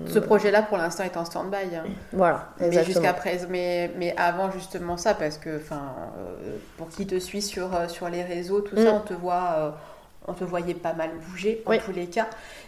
Ce 0.07 0.19
projet-là, 0.19 0.61
pour 0.61 0.77
l'instant, 0.77 1.03
est 1.03 1.17
en 1.17 1.25
stand-by. 1.25 1.75
hein. 1.75 1.83
Voilà, 2.13 2.49
Mais 2.61 2.83
jusqu'à 2.85 3.11
présent, 3.13 3.47
mais, 3.49 3.91
mais 3.97 4.15
avant 4.15 4.51
justement 4.51 4.95
ça, 4.95 5.15
parce 5.15 5.37
que, 5.37 5.57
enfin, 5.57 5.81
euh, 6.17 6.55
pour 6.77 6.87
qui 6.87 7.05
te 7.05 7.19
suit 7.19 7.41
sur, 7.41 7.75
euh, 7.75 7.89
sur 7.89 8.07
les 8.07 8.23
réseaux, 8.23 8.61
tout 8.61 8.77
ça, 8.77 8.83
Mm. 8.93 8.95
on 8.95 8.99
te 9.01 9.13
voit, 9.15 9.55
euh, 9.57 9.69
on 10.29 10.33
te 10.33 10.43
voyait 10.43 10.73
pas 10.75 10.93
mal 10.93 11.09
bouger 11.29 11.61
en 11.65 11.71
Oui. 11.71 11.79
tous 11.83 11.91
les 11.91 12.07
cas. 12.07 12.27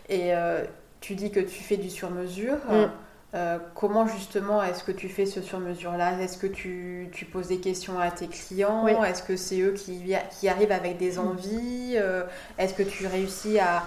Et 0.10 0.34
euh, 0.36 0.64
tu 1.00 1.16
dis 1.16 1.32
que 1.32 1.40
tu 1.40 1.62
fais 1.64 1.78
du 1.78 1.90
sur-mesure. 1.90 2.58
Mm. 2.70 2.86
Euh, 3.34 3.60
comment 3.76 4.06
justement 4.08 4.62
est-ce 4.62 4.84
que 4.84 4.92
tu 4.92 5.08
fais 5.08 5.26
ce 5.26 5.42
sur-mesure-là? 5.42 6.20
Est-ce 6.22 6.38
que 6.38 6.48
tu, 6.48 7.08
tu 7.14 7.24
poses 7.26 7.48
des 7.48 7.60
questions 7.60 7.98
à 7.98 8.12
tes 8.12 8.28
clients? 8.28 8.84
Oui. 8.84 8.92
Est-ce 9.08 9.24
que 9.24 9.38
c'est 9.38 9.62
eux 9.62 9.72
qui, 9.74 10.16
arrivent 10.50 10.72
avec 10.74 10.98
des 10.98 11.18
envies? 11.18 11.94
Euh, 11.96 12.24
Est-ce 12.58 12.74
que 12.74 12.84
tu 12.84 13.08
réussis 13.08 13.58
à, 13.58 13.84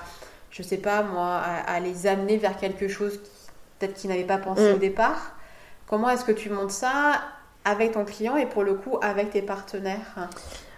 je 0.51 0.63
sais 0.63 0.79
pas 0.79 1.03
moi, 1.03 1.43
à, 1.45 1.75
à 1.75 1.81
les 1.81 2.07
amener 2.07 2.39
vers 2.39 2.57
quelque 2.57 2.89
chose 2.89 3.21
peut-être 3.79 3.95
qu'ils 3.95 4.09
n'avaient 4.09 4.23
pas 4.25 4.39
pensé 4.39 4.73
Mm. 4.73 4.75
au 4.77 4.79
départ? 4.79 5.33
Comment 5.87 6.09
est-ce 6.09 6.25
que 6.25 6.33
tu 6.33 6.49
montes 6.49 6.71
ça 6.71 7.21
avec 7.67 7.93
ton 7.93 8.07
client 8.07 8.37
et 8.37 8.47
pour 8.47 8.63
le 8.63 8.73
coup 8.75 8.99
avec 9.03 9.31
tes 9.31 9.43
partenaires? 9.43 10.29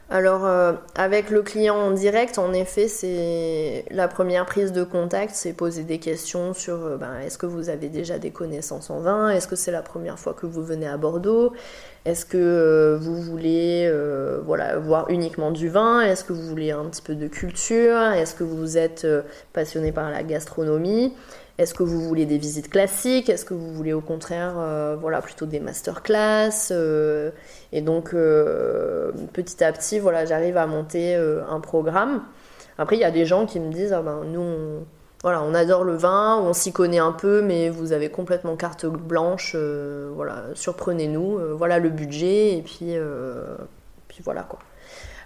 Alors, 0.08 0.46
euh, 0.46 0.74
avec 0.94 1.30
le 1.30 1.42
client 1.42 1.74
en 1.74 1.90
direct, 1.90 2.38
en 2.38 2.52
effet, 2.52 2.86
c'est 2.86 3.84
la 3.90 4.06
première 4.06 4.46
prise 4.46 4.70
de 4.70 4.84
contact, 4.84 5.34
c'est 5.34 5.52
poser 5.52 5.82
des 5.82 5.98
questions 5.98 6.54
sur 6.54 6.74
euh, 6.76 6.96
ben, 6.96 7.18
est-ce 7.18 7.36
que 7.38 7.46
vous 7.46 7.70
avez 7.70 7.88
déjà 7.88 8.16
des 8.20 8.30
connaissances 8.30 8.88
en 8.88 9.00
vin? 9.00 9.30
Est-ce 9.30 9.48
que 9.48 9.56
c'est 9.56 9.72
la 9.72 9.82
première 9.82 10.16
fois 10.16 10.32
que 10.32 10.46
vous 10.46 10.62
venez 10.62 10.86
à 10.86 10.96
Bordeaux? 10.96 11.54
Est-ce 12.04 12.24
que 12.24 12.38
euh, 12.38 12.98
vous 13.00 13.20
voulez 13.20 13.92
voilà, 14.44 14.78
voir 14.78 15.10
uniquement 15.10 15.50
du 15.50 15.68
vin? 15.68 16.00
Est-ce 16.02 16.22
que 16.22 16.32
vous 16.32 16.46
voulez 16.46 16.70
un 16.70 16.84
petit 16.84 17.02
peu 17.02 17.16
de 17.16 17.26
culture? 17.26 18.00
Est-ce 18.00 18.36
que 18.36 18.44
vous 18.44 18.78
êtes 18.78 19.08
passionné 19.52 19.90
par 19.90 20.12
la 20.12 20.22
gastronomie? 20.22 21.14
Est-ce 21.58 21.72
que 21.72 21.82
vous 21.82 22.00
voulez 22.02 22.26
des 22.26 22.36
visites 22.36 22.68
classiques? 22.68 23.30
Est-ce 23.30 23.46
que 23.46 23.54
vous 23.54 23.72
voulez 23.72 23.94
au 23.94 24.02
contraire, 24.02 24.54
euh, 24.58 24.96
voilà, 25.00 25.22
plutôt 25.22 25.46
des 25.46 25.58
masterclass 25.58 26.50
euh, 26.70 27.30
Et 27.72 27.80
donc, 27.80 28.12
euh, 28.12 29.10
petit 29.32 29.64
à 29.64 29.72
petit, 29.72 29.98
voilà, 29.98 30.26
j'arrive 30.26 30.58
à 30.58 30.66
monter 30.66 31.14
un 31.14 31.60
programme. 31.60 32.22
Après, 32.78 32.96
il 32.96 33.00
y 33.00 33.04
a 33.04 33.10
des 33.10 33.24
gens 33.24 33.46
qui 33.46 33.58
me 33.58 33.72
disent, 33.72 33.94
ah 33.94 34.02
ben, 34.02 34.24
nous, 34.24 34.40
on, 34.40 34.84
voilà, 35.22 35.42
on 35.42 35.54
adore 35.54 35.84
le 35.84 35.96
vin, 35.96 36.38
on 36.42 36.52
s'y 36.52 36.72
connaît 36.72 36.98
un 36.98 37.12
peu, 37.12 37.40
mais 37.40 37.70
vous 37.70 37.92
avez 37.92 38.10
complètement 38.10 38.56
carte 38.56 38.84
blanche, 38.84 39.56
voilà, 40.14 40.44
surprenez-nous, 40.54 41.56
voilà 41.56 41.78
le 41.78 41.88
budget, 41.88 42.58
et 42.58 42.62
puis, 42.62 42.96
puis 44.08 44.22
voilà 44.22 44.42
quoi. 44.42 44.58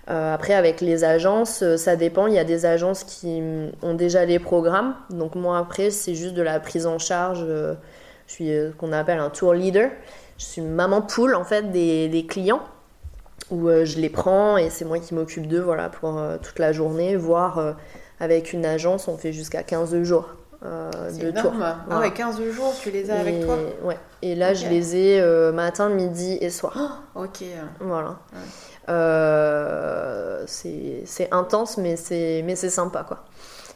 Euh, 0.08 0.34
après, 0.34 0.54
avec 0.54 0.80
les 0.80 1.04
agences, 1.04 1.62
euh, 1.62 1.76
ça 1.76 1.94
dépend. 1.96 2.26
Il 2.26 2.34
y 2.34 2.38
a 2.38 2.44
des 2.44 2.66
agences 2.66 3.04
qui 3.04 3.40
mm, 3.40 3.72
ont 3.82 3.94
déjà 3.94 4.24
les 4.24 4.38
programmes. 4.38 4.94
Donc, 5.10 5.34
moi, 5.34 5.58
après, 5.58 5.90
c'est 5.90 6.14
juste 6.14 6.34
de 6.34 6.42
la 6.42 6.58
prise 6.58 6.86
en 6.86 6.98
charge. 6.98 7.40
euh, 7.42 7.74
je 8.26 8.32
suis 8.32 8.46
ce 8.48 8.70
qu'on 8.72 8.92
appelle 8.92 9.18
un 9.18 9.30
tour 9.30 9.54
leader. 9.54 9.90
Je 10.38 10.44
suis 10.44 10.62
maman 10.62 11.02
poule, 11.02 11.34
en 11.34 11.44
fait, 11.44 11.70
des, 11.70 12.08
des 12.08 12.26
clients. 12.26 12.62
Où 13.50 13.68
je 13.68 13.98
les 13.98 14.08
prends 14.10 14.56
et 14.58 14.70
c'est 14.70 14.84
moi 14.84 15.00
qui 15.00 15.12
m'occupe 15.12 15.48
d'eux 15.48 15.60
voilà, 15.60 15.88
pour 15.88 16.16
euh, 16.18 16.36
toute 16.40 16.60
la 16.60 16.72
journée. 16.72 17.16
Voire 17.16 17.58
euh, 17.58 17.72
avec 18.20 18.52
une 18.52 18.64
agence, 18.64 19.08
on 19.08 19.16
fait 19.18 19.32
jusqu'à 19.32 19.64
15 19.64 20.00
jours 20.04 20.28
euh, 20.64 20.88
C'est 21.10 21.22
de 21.24 21.28
énorme. 21.30 21.50
tour. 21.56 21.60
Ah 21.60 21.78
Voilà. 21.88 22.00
ouais, 22.06 22.12
15 22.12 22.40
jours, 22.52 22.72
tu 22.80 22.92
les 22.92 23.10
as 23.10 23.18
avec 23.18 23.36
et, 23.36 23.40
toi 23.44 23.56
ouais. 23.82 23.98
et 24.22 24.36
là, 24.36 24.54
je 24.54 24.66
les 24.68 24.94
ai 24.96 25.50
matin, 25.52 25.88
midi 25.88 26.38
et 26.40 26.50
soir. 26.50 27.02
Ok. 27.16 27.42
Voilà. 27.80 28.18
Ouais. 28.32 28.38
Euh, 28.88 30.42
c'est 30.46 31.28
intense, 31.32 31.76
mais 31.78 31.96
c'est 31.96 32.70
sympa, 32.70 33.04
quoi. 33.06 33.24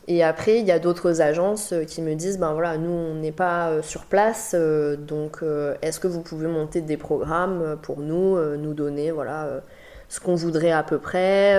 Et 0.07 0.23
après, 0.23 0.59
il 0.59 0.67
y 0.67 0.73
a 0.73 0.79
d'autres 0.79 1.23
agences 1.23 1.73
euh, 1.73 1.85
qui 1.85 2.03
me 2.03 2.15
disent, 2.15 2.39
ben 2.39 2.53
voilà, 2.53 2.77
nous, 2.77 2.91
on 2.91 3.15
n'est 3.15 3.33
pas 3.33 3.71
euh, 3.71 3.83
sur 3.83 4.05
place, 4.05 4.55
donc 4.55 5.43
est-ce 5.83 6.01
que 6.01 6.09
vous 6.09 6.21
pouvez 6.21 6.47
monter 6.47 6.81
des 6.81 6.97
programmes 6.97 7.79
pour 7.83 8.01
nous, 8.01 8.39
nous 8.57 8.75
donner, 8.75 9.11
voilà, 9.11 9.63
ce 10.09 10.21
qu'on 10.21 10.35
voudrait 10.35 10.73
à 10.73 10.83
peu 10.83 10.99
près 10.99 11.59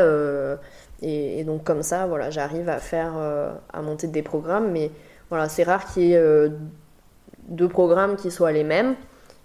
et, 1.01 1.39
et 1.39 1.43
donc 1.43 1.63
comme 1.63 1.83
ça, 1.83 2.05
voilà, 2.05 2.29
j'arrive 2.29 2.69
à 2.69 2.77
faire, 2.77 3.13
à 3.73 3.81
monter 3.81 4.07
des 4.07 4.21
programmes, 4.21 4.71
mais 4.71 4.91
voilà, 5.29 5.49
c'est 5.49 5.63
rare 5.63 5.85
qu'il 5.85 6.03
y 6.03 6.13
ait 6.13 6.51
deux 7.47 7.67
programmes 7.67 8.15
qui 8.15 8.31
soient 8.31 8.51
les 8.51 8.63
mêmes. 8.63 8.95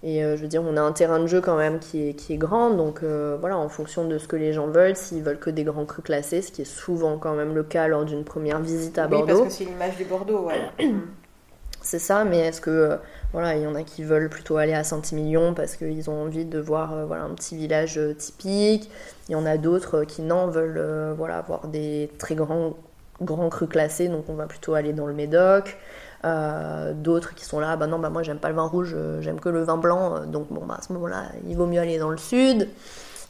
Et 0.02 0.24
euh, 0.24 0.36
je 0.36 0.42
veux 0.42 0.48
dire, 0.48 0.62
on 0.62 0.76
a 0.76 0.80
un 0.80 0.92
terrain 0.92 1.18
de 1.20 1.26
jeu 1.26 1.42
quand 1.42 1.56
même 1.56 1.78
qui 1.78 2.08
est, 2.08 2.14
qui 2.14 2.32
est 2.32 2.38
grand, 2.38 2.70
donc 2.70 3.02
euh, 3.02 3.36
voilà, 3.38 3.58
en 3.58 3.68
fonction 3.68 4.06
de 4.06 4.16
ce 4.16 4.26
que 4.26 4.36
les 4.36 4.54
gens 4.54 4.66
veulent, 4.66 4.96
s'ils 4.96 5.22
veulent 5.22 5.38
que 5.38 5.50
des 5.50 5.62
grands 5.64 5.84
crus 5.84 6.02
classés, 6.02 6.40
ce 6.40 6.50
qui 6.50 6.62
est 6.62 6.64
souvent 6.64 7.18
quand 7.18 7.34
même 7.34 7.54
le 7.54 7.62
cas 7.62 7.86
lors 7.86 8.06
d'une 8.06 8.24
première 8.24 8.60
visite 8.60 8.96
à 8.98 9.04
oui, 9.04 9.10
parce 9.10 9.26
Bordeaux, 9.26 9.44
que 9.44 9.50
c'est 9.50 9.64
l'image 9.64 9.96
du 9.96 10.04
Bordeaux. 10.06 10.48
Mm. 10.78 11.00
c'est 11.82 11.98
ça, 11.98 12.24
mais 12.24 12.38
est-ce 12.38 12.62
que, 12.62 12.70
euh, 12.70 12.96
voilà, 13.34 13.56
il 13.56 13.62
y 13.62 13.66
en 13.66 13.74
a 13.74 13.82
qui 13.82 14.02
veulent 14.02 14.30
plutôt 14.30 14.56
aller 14.56 14.72
à 14.72 14.84
Saint-Émilion 14.84 15.52
parce 15.52 15.76
qu'ils 15.76 16.08
ont 16.08 16.22
envie 16.22 16.46
de 16.46 16.58
voir 16.58 17.06
voilà, 17.06 17.24
un 17.24 17.34
petit 17.34 17.54
village 17.54 18.00
typique, 18.16 18.90
il 19.28 19.32
y 19.32 19.34
en 19.34 19.44
a 19.44 19.58
d'autres 19.58 20.04
qui 20.04 20.22
non, 20.22 20.46
veulent 20.46 21.14
voilà, 21.16 21.42
voir 21.42 21.68
des 21.68 22.10
très 22.16 22.34
grands, 22.34 22.74
grands 23.20 23.50
crus 23.50 23.68
classés, 23.68 24.08
donc 24.08 24.24
on 24.28 24.34
va 24.34 24.46
plutôt 24.46 24.72
aller 24.72 24.94
dans 24.94 25.06
le 25.06 25.12
Médoc. 25.12 25.76
Euh, 26.24 26.92
d'autres 26.92 27.34
qui 27.34 27.46
sont 27.46 27.60
là, 27.60 27.76
bah 27.76 27.86
non, 27.86 27.98
bah 27.98 28.10
moi 28.10 28.22
j'aime 28.22 28.38
pas 28.38 28.50
le 28.50 28.54
vin 28.54 28.66
rouge, 28.66 28.92
euh, 28.94 29.22
j'aime 29.22 29.40
que 29.40 29.48
le 29.48 29.62
vin 29.62 29.78
blanc, 29.78 30.16
euh, 30.16 30.26
donc 30.26 30.48
bon, 30.50 30.66
bah 30.66 30.76
à 30.78 30.82
ce 30.82 30.92
moment-là, 30.92 31.24
il 31.48 31.56
vaut 31.56 31.64
mieux 31.64 31.80
aller 31.80 31.98
dans 31.98 32.10
le 32.10 32.18
sud. 32.18 32.68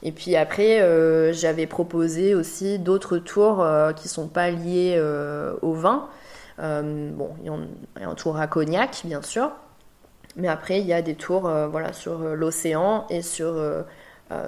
Et 0.02 0.12
puis 0.12 0.34
après, 0.34 0.78
j'avais 1.34 1.66
proposé 1.66 2.34
aussi 2.34 2.78
d'autres 2.78 3.18
tours 3.18 3.62
qui 3.96 4.08
sont 4.08 4.28
pas 4.28 4.50
liés 4.50 4.98
au 5.60 5.74
vin. 5.74 6.08
Bon, 6.58 7.32
il 7.42 7.46
y, 7.46 8.04
a 8.04 8.08
un 8.08 8.14
tour 8.14 8.38
à 8.38 8.46
Cognac, 8.46 9.02
bien 9.04 9.20
sûr. 9.20 9.50
Mais 10.36 10.48
après, 10.48 10.80
il 10.80 10.86
y 10.86 10.94
a 10.94 11.02
des 11.02 11.16
tours 11.16 11.42
voilà, 11.70 11.92
sur 11.92 12.18
l'océan 12.18 13.04
et 13.10 13.20
sur 13.20 13.62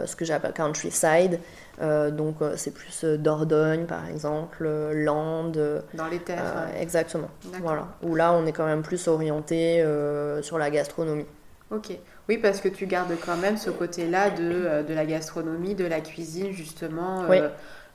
ce 0.07 0.17
que 0.17 0.25
j'appelle 0.25 0.53
countryside. 0.53 1.41
Euh, 1.81 2.11
donc, 2.11 2.37
euh, 2.43 2.53
c'est 2.57 2.71
plus 2.73 3.03
euh, 3.05 3.17
Dordogne, 3.17 3.87
par 3.87 4.09
exemple, 4.09 4.65
euh, 4.67 4.93
Landes. 4.95 5.57
euh, 5.57 5.81
Dans 5.95 6.07
les 6.07 6.19
terres. 6.19 6.69
exactement. 6.79 7.29
Voilà. 7.61 7.89
Où 8.03 8.15
là, 8.15 8.33
on 8.33 8.47
est 8.47 8.53
quand 8.53 8.67
même 8.67 8.83
plus 8.83 9.09
orienté 9.09 9.81
euh, 9.83 10.43
sur 10.43 10.59
la 10.59 10.71
gastronomie. 10.71 11.27
Ok. 11.71 11.97
Oui, 12.29 12.39
parce 12.39 12.61
que 12.61 12.69
tu 12.69 12.87
gardes 12.87 13.13
quand 13.25 13.37
même 13.37 13.57
ce 13.57 13.71
côté-là 13.71 14.31
de, 14.31 14.43
euh, 14.53 14.83
de 14.83 14.95
la 14.95 15.05
gastronomie, 15.07 15.75
de 15.75 15.87
la 15.87 16.01
cuisine, 16.01 16.53
justement, 16.53 17.25
euh, 17.29 17.49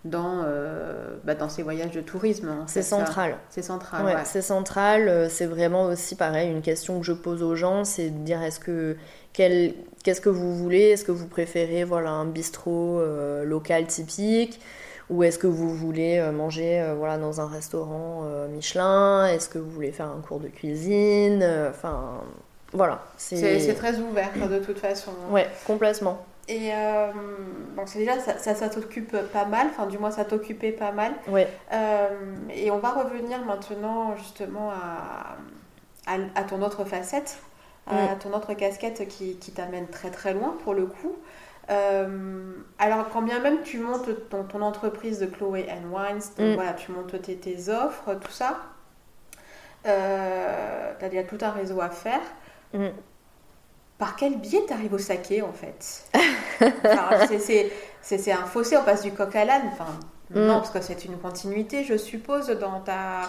dans, 0.04 0.42
euh, 0.46 1.16
bah, 1.24 1.36
dans 1.36 1.48
ces 1.48 1.64
voyages 1.64 1.92
de 1.92 2.02
tourisme. 2.02 2.50
hein, 2.50 2.64
C'est 2.68 2.82
central. 2.82 3.36
C'est 3.50 3.62
central, 3.62 4.04
Ouais, 4.06 4.16
ouais. 4.16 4.22
c'est 4.26 4.42
central. 4.42 5.08
euh, 5.08 5.30
C'est 5.30 5.46
vraiment 5.46 5.84
aussi 5.86 6.16
pareil. 6.16 6.50
Une 6.52 6.62
question 6.62 7.00
que 7.00 7.06
je 7.06 7.14
pose 7.14 7.42
aux 7.44 7.56
gens, 7.56 7.84
c'est 7.86 8.10
de 8.10 8.18
dire 8.20 8.42
est-ce 8.44 8.60
que 8.60 8.98
qu'est-ce 9.38 10.22
que 10.22 10.30
vous 10.30 10.56
voulez? 10.56 10.90
Est-ce 10.90 11.06
que 11.06 11.12
vous 11.12 11.28
préférez 11.28 11.84
voilà 11.84 12.10
un 12.10 12.26
bistrot 12.26 13.00
euh, 13.00 13.44
local 13.44 13.86
typique? 13.86 14.60
Ou 15.10 15.24
est-ce 15.24 15.40
que 15.40 15.48
vous 15.48 15.74
voulez 15.74 16.18
euh, 16.18 16.34
manger 16.34 16.82
euh, 16.82 16.94
voilà 16.94 17.18
dans 17.18 17.40
un 17.40 17.48
restaurant 17.48 18.24
euh, 18.26 18.48
Michelin? 18.50 19.28
Est-ce 19.28 19.48
que 19.48 19.58
vous 19.60 19.70
voulez 19.70 19.94
faire 19.94 20.08
un 20.08 20.22
cours 20.22 20.40
de 20.40 20.50
cuisine? 20.50 21.46
Enfin 21.70 22.22
voilà. 22.74 23.02
C'est 23.16 23.74
très 23.76 23.98
ouvert, 24.00 24.32
de 24.50 24.60
toute 24.60 24.80
façon. 24.80 25.12
Ouais, 25.32 25.48
complètement. 25.66 26.26
Et 26.50 26.72
euh, 26.74 27.12
donc, 27.76 27.94
déjà, 27.94 28.20
ça, 28.20 28.38
ça, 28.38 28.56
ça 28.56 28.70
t'occupe 28.70 29.16
pas 29.34 29.44
mal, 29.46 29.68
enfin, 29.70 29.86
du 29.86 29.98
moins, 29.98 30.12
ça 30.12 30.24
t'occupait 30.24 30.72
pas 30.72 30.94
mal. 30.94 31.12
Euh, 31.30 32.08
et 32.54 32.72
on 32.72 32.80
va 32.80 32.92
revenir 32.92 33.44
maintenant, 33.46 34.16
justement, 34.16 34.72
à, 34.72 35.38
à, 36.08 36.18
à 36.36 36.44
ton 36.44 36.62
autre 36.62 36.86
facette, 36.86 37.38
à 37.90 38.16
ton 38.16 38.34
autre 38.34 38.54
casquette 38.54 39.08
qui, 39.08 39.38
qui 39.38 39.52
t'amène 39.52 39.88
très 39.88 40.10
très 40.12 40.34
loin, 40.34 40.56
pour 40.64 40.74
le 40.74 40.86
coup. 40.86 41.16
Euh, 41.70 42.54
alors, 42.80 43.10
quand 43.10 43.22
bien 43.22 43.40
même 43.40 43.62
tu 43.64 43.80
montes 43.80 44.30
ton, 44.30 44.44
ton 44.44 44.62
entreprise 44.62 45.20
de 45.20 45.26
Chloé 45.26 45.68
and 45.70 45.94
Wines, 45.94 46.22
donc 46.38 46.48
Mm. 46.52 46.54
voilà, 46.56 46.74
tu 46.74 46.92
montes 46.92 47.22
tes, 47.22 47.36
tes 47.36 47.70
offres, 47.70 48.16
tout 48.16 48.32
ça, 48.32 48.58
euh, 49.86 50.94
tu 51.00 51.06
as 51.06 51.10
déjà 51.10 51.24
tout 51.24 51.38
un 51.42 51.52
réseau 51.52 51.82
à 51.82 51.90
faire. 51.90 52.22
Mm. 52.74 52.88
Par 53.98 54.16
quel 54.16 54.38
biais 54.38 54.64
t'arrives 54.68 54.94
au 54.94 54.98
saké 55.00 55.42
en 55.42 55.54
fait? 55.54 56.04
Enfin, 56.86 57.26
c'est- 57.28 57.40
c'est- 57.40 57.72
C'est 58.02 58.18
c'est 58.20 58.32
un 58.32 58.46
fossé, 58.46 58.78
on 58.78 58.84
passe 58.86 59.02
du 59.02 59.12
coq 59.12 59.36
à 59.36 59.44
l'âne. 59.44 59.64
Enfin, 59.74 59.88
Mm. 60.30 60.40
non, 60.46 60.56
parce 60.60 60.70
que 60.70 60.80
c'est 60.82 61.04
une 61.04 61.18
continuité, 61.18 61.84
je 61.84 61.98
suppose, 61.98 62.48
dans 62.48 62.80
ta, 62.80 63.22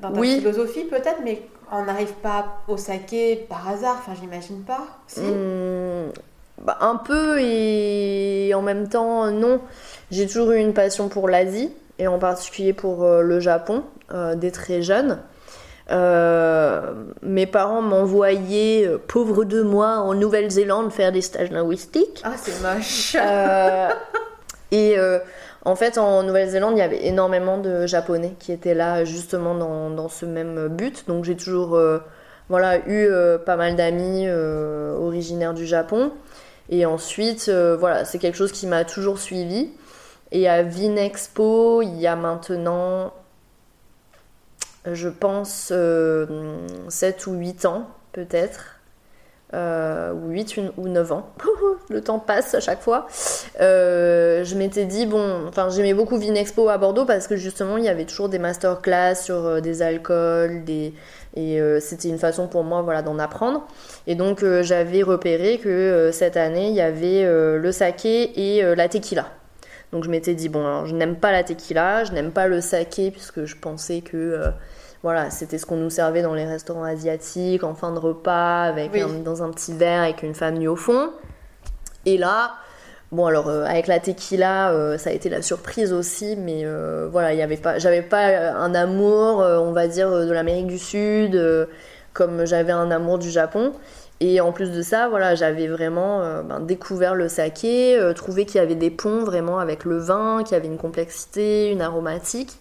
dans 0.00 0.12
ta 0.12 0.18
Oui. 0.20 0.38
philosophie 0.38 0.84
peut-être, 0.84 1.20
mais 1.24 1.42
on 1.72 1.84
n'arrive 1.84 2.12
pas 2.22 2.46
au 2.68 2.76
saké 2.76 3.36
par 3.48 3.68
hasard, 3.68 3.96
enfin 4.00 4.12
j'imagine 4.20 4.62
pas. 4.62 4.86
Si 5.06 5.20
Hum, 5.20 6.10
bah, 6.62 6.78
un 6.80 6.96
peu 6.96 7.38
et 7.40 8.52
en 8.54 8.62
même 8.62 8.88
temps 8.88 9.30
non. 9.30 9.60
J'ai 10.10 10.26
toujours 10.26 10.50
eu 10.52 10.58
une 10.58 10.74
passion 10.74 11.08
pour 11.08 11.28
l'Asie 11.28 11.70
et 11.98 12.06
en 12.08 12.18
particulier 12.18 12.72
pour 12.72 13.04
euh, 13.04 13.22
le 13.22 13.38
Japon 13.40 13.84
euh, 14.12 14.34
dès 14.34 14.50
très 14.50 14.82
jeune. 14.82 15.18
Euh, 15.90 16.92
mes 17.22 17.46
parents 17.46 17.82
m'envoyaient, 17.82 18.86
euh, 18.86 18.98
pauvre 18.98 19.44
de 19.44 19.62
moi, 19.62 19.96
en 19.98 20.14
Nouvelle-Zélande 20.14 20.92
faire 20.92 21.10
des 21.12 21.20
stages 21.20 21.50
linguistiques. 21.50 22.22
Ah, 22.24 22.32
c'est 22.36 22.60
moche. 22.62 23.16
Euh, 23.20 23.88
Et 24.72 24.94
en 25.64 25.76
fait, 25.76 25.98
en 25.98 26.22
Nouvelle-Zélande, 26.22 26.72
il 26.76 26.78
y 26.78 26.82
avait 26.82 27.06
énormément 27.06 27.58
de 27.58 27.86
Japonais 27.86 28.34
qui 28.38 28.52
étaient 28.52 28.74
là 28.74 29.04
justement 29.04 29.54
dans, 29.54 29.90
dans 29.90 30.08
ce 30.08 30.24
même 30.26 30.68
but. 30.68 31.06
Donc 31.06 31.24
j'ai 31.24 31.36
toujours 31.36 31.78
voilà, 32.48 32.78
eu 32.88 33.08
pas 33.44 33.56
mal 33.56 33.76
d'amis 33.76 34.28
originaires 34.30 35.54
du 35.54 35.66
Japon. 35.66 36.12
Et 36.70 36.86
ensuite, 36.86 37.50
voilà, 37.50 38.04
c'est 38.04 38.18
quelque 38.18 38.36
chose 38.36 38.52
qui 38.52 38.66
m'a 38.66 38.84
toujours 38.84 39.18
suivi. 39.18 39.70
Et 40.32 40.48
à 40.48 40.62
Vinexpo, 40.62 41.82
il 41.82 41.98
y 42.00 42.06
a 42.06 42.14
maintenant, 42.14 43.12
je 44.84 45.08
pense, 45.08 45.48
7 45.48 45.72
euh, 45.72 46.26
ou 47.26 47.32
8 47.32 47.66
ans 47.66 47.88
peut-être. 48.12 48.79
Euh, 49.52 50.12
ou 50.12 50.30
8 50.30 50.60
ou 50.76 50.88
9 50.88 51.12
ans. 51.12 51.30
le 51.90 52.00
temps 52.00 52.20
passe 52.20 52.54
à 52.54 52.60
chaque 52.60 52.80
fois. 52.80 53.08
Euh, 53.60 54.44
je 54.44 54.54
m'étais 54.54 54.84
dit, 54.84 55.06
bon, 55.06 55.46
enfin, 55.48 55.68
j'aimais 55.70 55.94
beaucoup 55.94 56.18
Vinexpo 56.18 56.68
à 56.68 56.78
Bordeaux 56.78 57.04
parce 57.04 57.26
que 57.26 57.36
justement, 57.36 57.76
il 57.76 57.84
y 57.84 57.88
avait 57.88 58.04
toujours 58.04 58.28
des 58.28 58.38
masterclass 58.38 59.16
sur 59.16 59.60
des 59.60 59.82
alcools, 59.82 60.64
des, 60.64 60.94
et 61.34 61.60
c'était 61.80 62.08
une 62.08 62.18
façon 62.18 62.48
pour 62.48 62.64
moi 62.64 62.82
voilà 62.82 63.02
d'en 63.02 63.20
apprendre 63.20 63.64
et 64.08 64.16
donc 64.16 64.44
j'avais 64.62 65.04
repéré 65.04 65.58
que 65.58 66.10
cette 66.12 66.36
année 66.36 66.70
il 66.70 66.74
y 66.74 66.80
avait 66.80 67.24
le 67.24 67.70
saké 67.70 68.56
et 68.56 68.74
la 68.74 68.88
tequila 68.88 69.26
donc 69.92 70.04
je 70.04 70.10
m'étais 70.10 70.34
dit, 70.34 70.48
bon, 70.48 70.60
alors, 70.60 70.86
je 70.86 70.94
n'aime 70.94 71.16
pas 71.16 71.32
la 71.32 71.42
tequila, 71.42 72.04
je 72.04 72.12
n'aime 72.12 72.30
pas 72.30 72.46
le 72.46 72.60
saké, 72.60 73.10
puisque 73.10 73.44
je 73.44 73.56
pensais 73.56 74.02
que 74.02 74.16
euh, 74.16 74.50
voilà, 75.02 75.30
c'était 75.30 75.58
ce 75.58 75.66
qu'on 75.66 75.76
nous 75.76 75.90
servait 75.90 76.22
dans 76.22 76.34
les 76.34 76.44
restaurants 76.44 76.84
asiatiques, 76.84 77.64
en 77.64 77.74
fin 77.74 77.92
de 77.92 77.98
repas, 77.98 78.62
avec 78.64 78.92
dans 79.24 79.42
un 79.42 79.50
petit 79.50 79.72
verre 79.72 80.02
avec 80.02 80.22
une 80.22 80.34
femme 80.34 80.58
nue 80.58 80.68
au 80.68 80.76
fond. 80.76 81.10
Et 82.06 82.18
là, 82.18 82.52
bon, 83.12 83.26
alors 83.26 83.48
euh, 83.48 83.64
avec 83.64 83.86
la 83.86 84.00
tequila, 84.00 84.72
euh, 84.72 84.98
ça 84.98 85.10
a 85.10 85.12
été 85.12 85.28
la 85.28 85.42
surprise 85.42 85.92
aussi, 85.92 86.36
mais 86.36 86.64
voilà, 87.10 87.32
il 87.32 87.38
y 87.38 87.42
avait 87.42 87.56
pas, 87.56 87.78
j'avais 87.78 88.02
pas 88.02 88.26
un 88.52 88.74
amour, 88.74 89.38
on 89.38 89.72
va 89.72 89.88
dire, 89.88 90.10
de 90.10 90.32
l'Amérique 90.32 90.66
du 90.66 90.78
Sud, 90.78 91.68
comme 92.12 92.46
j'avais 92.46 92.72
un 92.72 92.90
amour 92.90 93.18
du 93.18 93.30
Japon. 93.30 93.72
Et 94.22 94.38
en 94.42 94.52
plus 94.52 94.70
de 94.70 94.82
ça, 94.82 95.08
voilà, 95.08 95.34
j'avais 95.34 95.66
vraiment 95.66 96.20
euh, 96.20 96.42
ben, 96.42 96.60
découvert 96.60 97.14
le 97.14 97.28
saké, 97.28 97.98
euh, 97.98 98.12
trouvé 98.12 98.44
qu'il 98.44 98.56
y 98.56 98.60
avait 98.60 98.74
des 98.74 98.90
ponts 98.90 99.24
vraiment 99.24 99.58
avec 99.58 99.86
le 99.86 99.96
vin, 99.96 100.42
qu'il 100.44 100.52
y 100.52 100.56
avait 100.56 100.68
une 100.68 100.76
complexité, 100.76 101.70
une 101.70 101.80
aromatique. 101.80 102.58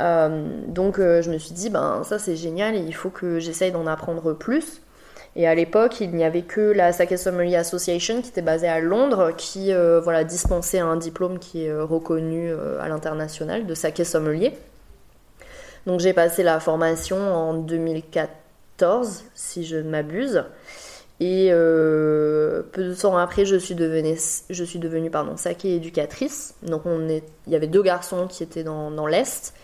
Euh, 0.00 0.46
donc 0.68 0.98
je 0.98 1.30
me 1.30 1.38
suis 1.38 1.52
dit, 1.52 1.70
ben 1.70 2.02
ça 2.04 2.18
c'est 2.18 2.36
génial 2.36 2.74
il 2.76 2.94
faut 2.94 3.10
que 3.10 3.38
j'essaye 3.38 3.72
d'en 3.72 3.86
apprendre 3.86 4.32
plus. 4.32 4.82
Et 5.34 5.46
à 5.46 5.54
l'époque, 5.54 6.02
il 6.02 6.10
n'y 6.10 6.24
avait 6.24 6.42
que 6.42 6.60
la 6.60 6.92
Sake 6.92 7.16
Sommelier 7.16 7.56
Association 7.56 8.20
qui 8.20 8.28
était 8.28 8.42
basée 8.42 8.68
à 8.68 8.80
Londres, 8.80 9.32
qui 9.36 9.72
voilà, 10.02 10.24
dispensait 10.24 10.80
un 10.80 10.96
diplôme 10.96 11.38
qui 11.38 11.64
est 11.64 11.74
reconnu 11.74 12.52
à 12.80 12.88
l'international 12.88 13.66
de 13.66 13.74
Sake 13.74 14.04
Sommelier. 14.04 14.52
Donc 15.86 16.00
j'ai 16.00 16.12
passé 16.12 16.42
la 16.42 16.60
formation 16.60 17.16
en 17.16 17.54
2014, 17.54 19.24
si 19.34 19.64
je 19.64 19.76
ne 19.76 19.90
m'abuse. 19.90 20.44
Et 21.20 21.48
euh, 21.50 22.62
peu 22.72 22.82
de 22.84 22.94
temps 22.94 23.16
après, 23.16 23.44
je 23.44 23.56
suis 23.56 23.74
devenue, 23.74 24.18
je 24.50 24.64
suis 24.64 24.78
devenue 24.78 25.10
pardon, 25.10 25.36
saké 25.36 25.76
éducatrice. 25.76 26.54
Donc 26.62 26.82
il 26.86 27.22
y 27.52 27.56
avait 27.56 27.66
deux 27.66 27.82
garçons 27.82 28.26
qui 28.28 28.42
étaient 28.42 28.64
dans, 28.64 28.90
dans 28.90 29.06
l'Est 29.06 29.54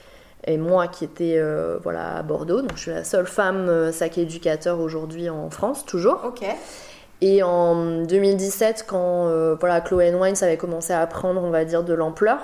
et 0.49 0.57
moi 0.57 0.88
qui 0.88 1.05
étais 1.05 1.36
euh, 1.36 1.78
voilà, 1.82 2.16
à 2.16 2.22
Bordeaux. 2.22 2.62
Donc 2.62 2.72
je 2.74 2.80
suis 2.80 2.90
la 2.90 3.05
seule 3.05 3.26
femme 3.26 3.68
euh, 3.68 3.92
saké 3.92 4.22
éducateur 4.22 4.80
aujourd'hui 4.80 5.30
en 5.30 5.51
France, 5.51 5.84
toujours. 5.84 6.20
Ok. 6.26 6.44
Et 7.20 7.42
en 7.42 8.03
2017, 8.05 8.84
quand 8.86 9.55
voilà, 9.59 9.80
Chloé 9.80 10.14
Wines 10.14 10.36
avait 10.40 10.57
commencé 10.57 10.92
à 10.92 11.05
prendre, 11.09 11.42
on 11.42 11.51
va 11.51 11.64
dire, 11.64 11.82
de 11.82 11.92
l'ampleur, 11.92 12.38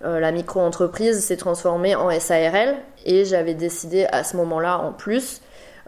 la 0.00 0.30
micro-entreprise 0.30 1.24
s'est 1.24 1.36
transformée 1.36 1.96
en 1.96 2.08
SARL 2.20 2.76
et 3.04 3.24
j'avais 3.24 3.54
décidé 3.54 4.06
à 4.12 4.22
ce 4.22 4.36
moment-là, 4.36 4.78
en 4.78 4.92
plus, 4.92 5.40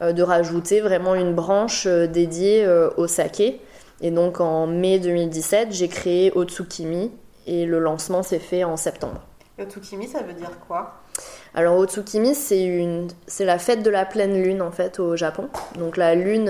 euh, 0.02 0.12
de 0.12 0.22
rajouter 0.22 0.80
vraiment 0.80 1.14
une 1.14 1.34
branche 1.34 1.86
euh, 1.86 2.08
dédiée 2.08 2.64
euh, 2.64 2.90
au 2.96 3.06
saké. 3.06 3.60
Et 4.00 4.10
donc 4.10 4.40
en 4.40 4.66
mai 4.66 4.98
2017, 4.98 5.68
j'ai 5.70 5.86
créé 5.86 6.32
Otsukimi 6.34 7.12
et 7.46 7.64
le 7.64 7.78
lancement 7.78 8.24
s'est 8.24 8.40
fait 8.40 8.64
en 8.64 8.76
septembre. 8.76 9.20
Otsukimi, 9.58 10.08
ça 10.08 10.22
veut 10.22 10.32
dire 10.32 10.50
quoi? 10.66 10.94
Alors 11.54 11.78
Otsukimi, 11.78 12.34
c'est 12.34 13.44
la 13.44 13.58
fête 13.58 13.84
de 13.84 13.90
la 13.90 14.04
pleine 14.04 14.42
lune 14.42 14.60
en 14.60 14.72
fait 14.72 14.98
au 14.98 15.14
Japon. 15.14 15.48
Donc 15.78 15.96
la 15.96 16.16
lune, 16.16 16.46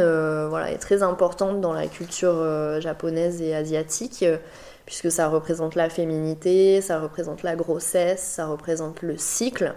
voilà, 0.49 0.71
est 0.71 0.79
très 0.79 1.03
importante 1.03 1.61
dans 1.61 1.75
la 1.75 1.87
culture 1.89 2.81
japonaise 2.81 3.43
et 3.43 3.55
asiatique 3.55 4.25
puisque 4.87 5.11
ça 5.11 5.29
représente 5.29 5.75
la 5.75 5.89
féminité, 5.89 6.81
ça 6.81 7.01
représente 7.01 7.43
la 7.43 7.57
grossesse, 7.57 8.23
ça 8.23 8.47
représente 8.47 9.03
le 9.03 9.17
cycle. 9.17 9.75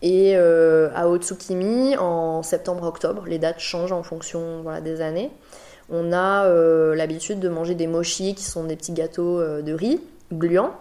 Et 0.00 0.36
euh, 0.36 0.90
à 0.94 1.08
Otsukimi, 1.08 1.96
en 1.96 2.42
septembre-octobre, 2.42 3.24
les 3.26 3.38
dates 3.38 3.60
changent 3.60 3.92
en 3.92 4.02
fonction 4.02 4.64
des 4.82 5.00
années. 5.00 5.30
On 5.90 6.12
a 6.12 6.46
euh, 6.46 6.94
l'habitude 6.94 7.40
de 7.40 7.48
manger 7.48 7.74
des 7.74 7.86
mochi, 7.86 8.34
qui 8.34 8.44
sont 8.44 8.64
des 8.64 8.76
petits 8.76 8.92
gâteaux 8.92 9.40
euh, 9.40 9.62
de 9.62 9.72
riz 9.72 10.00
gluants. 10.32 10.72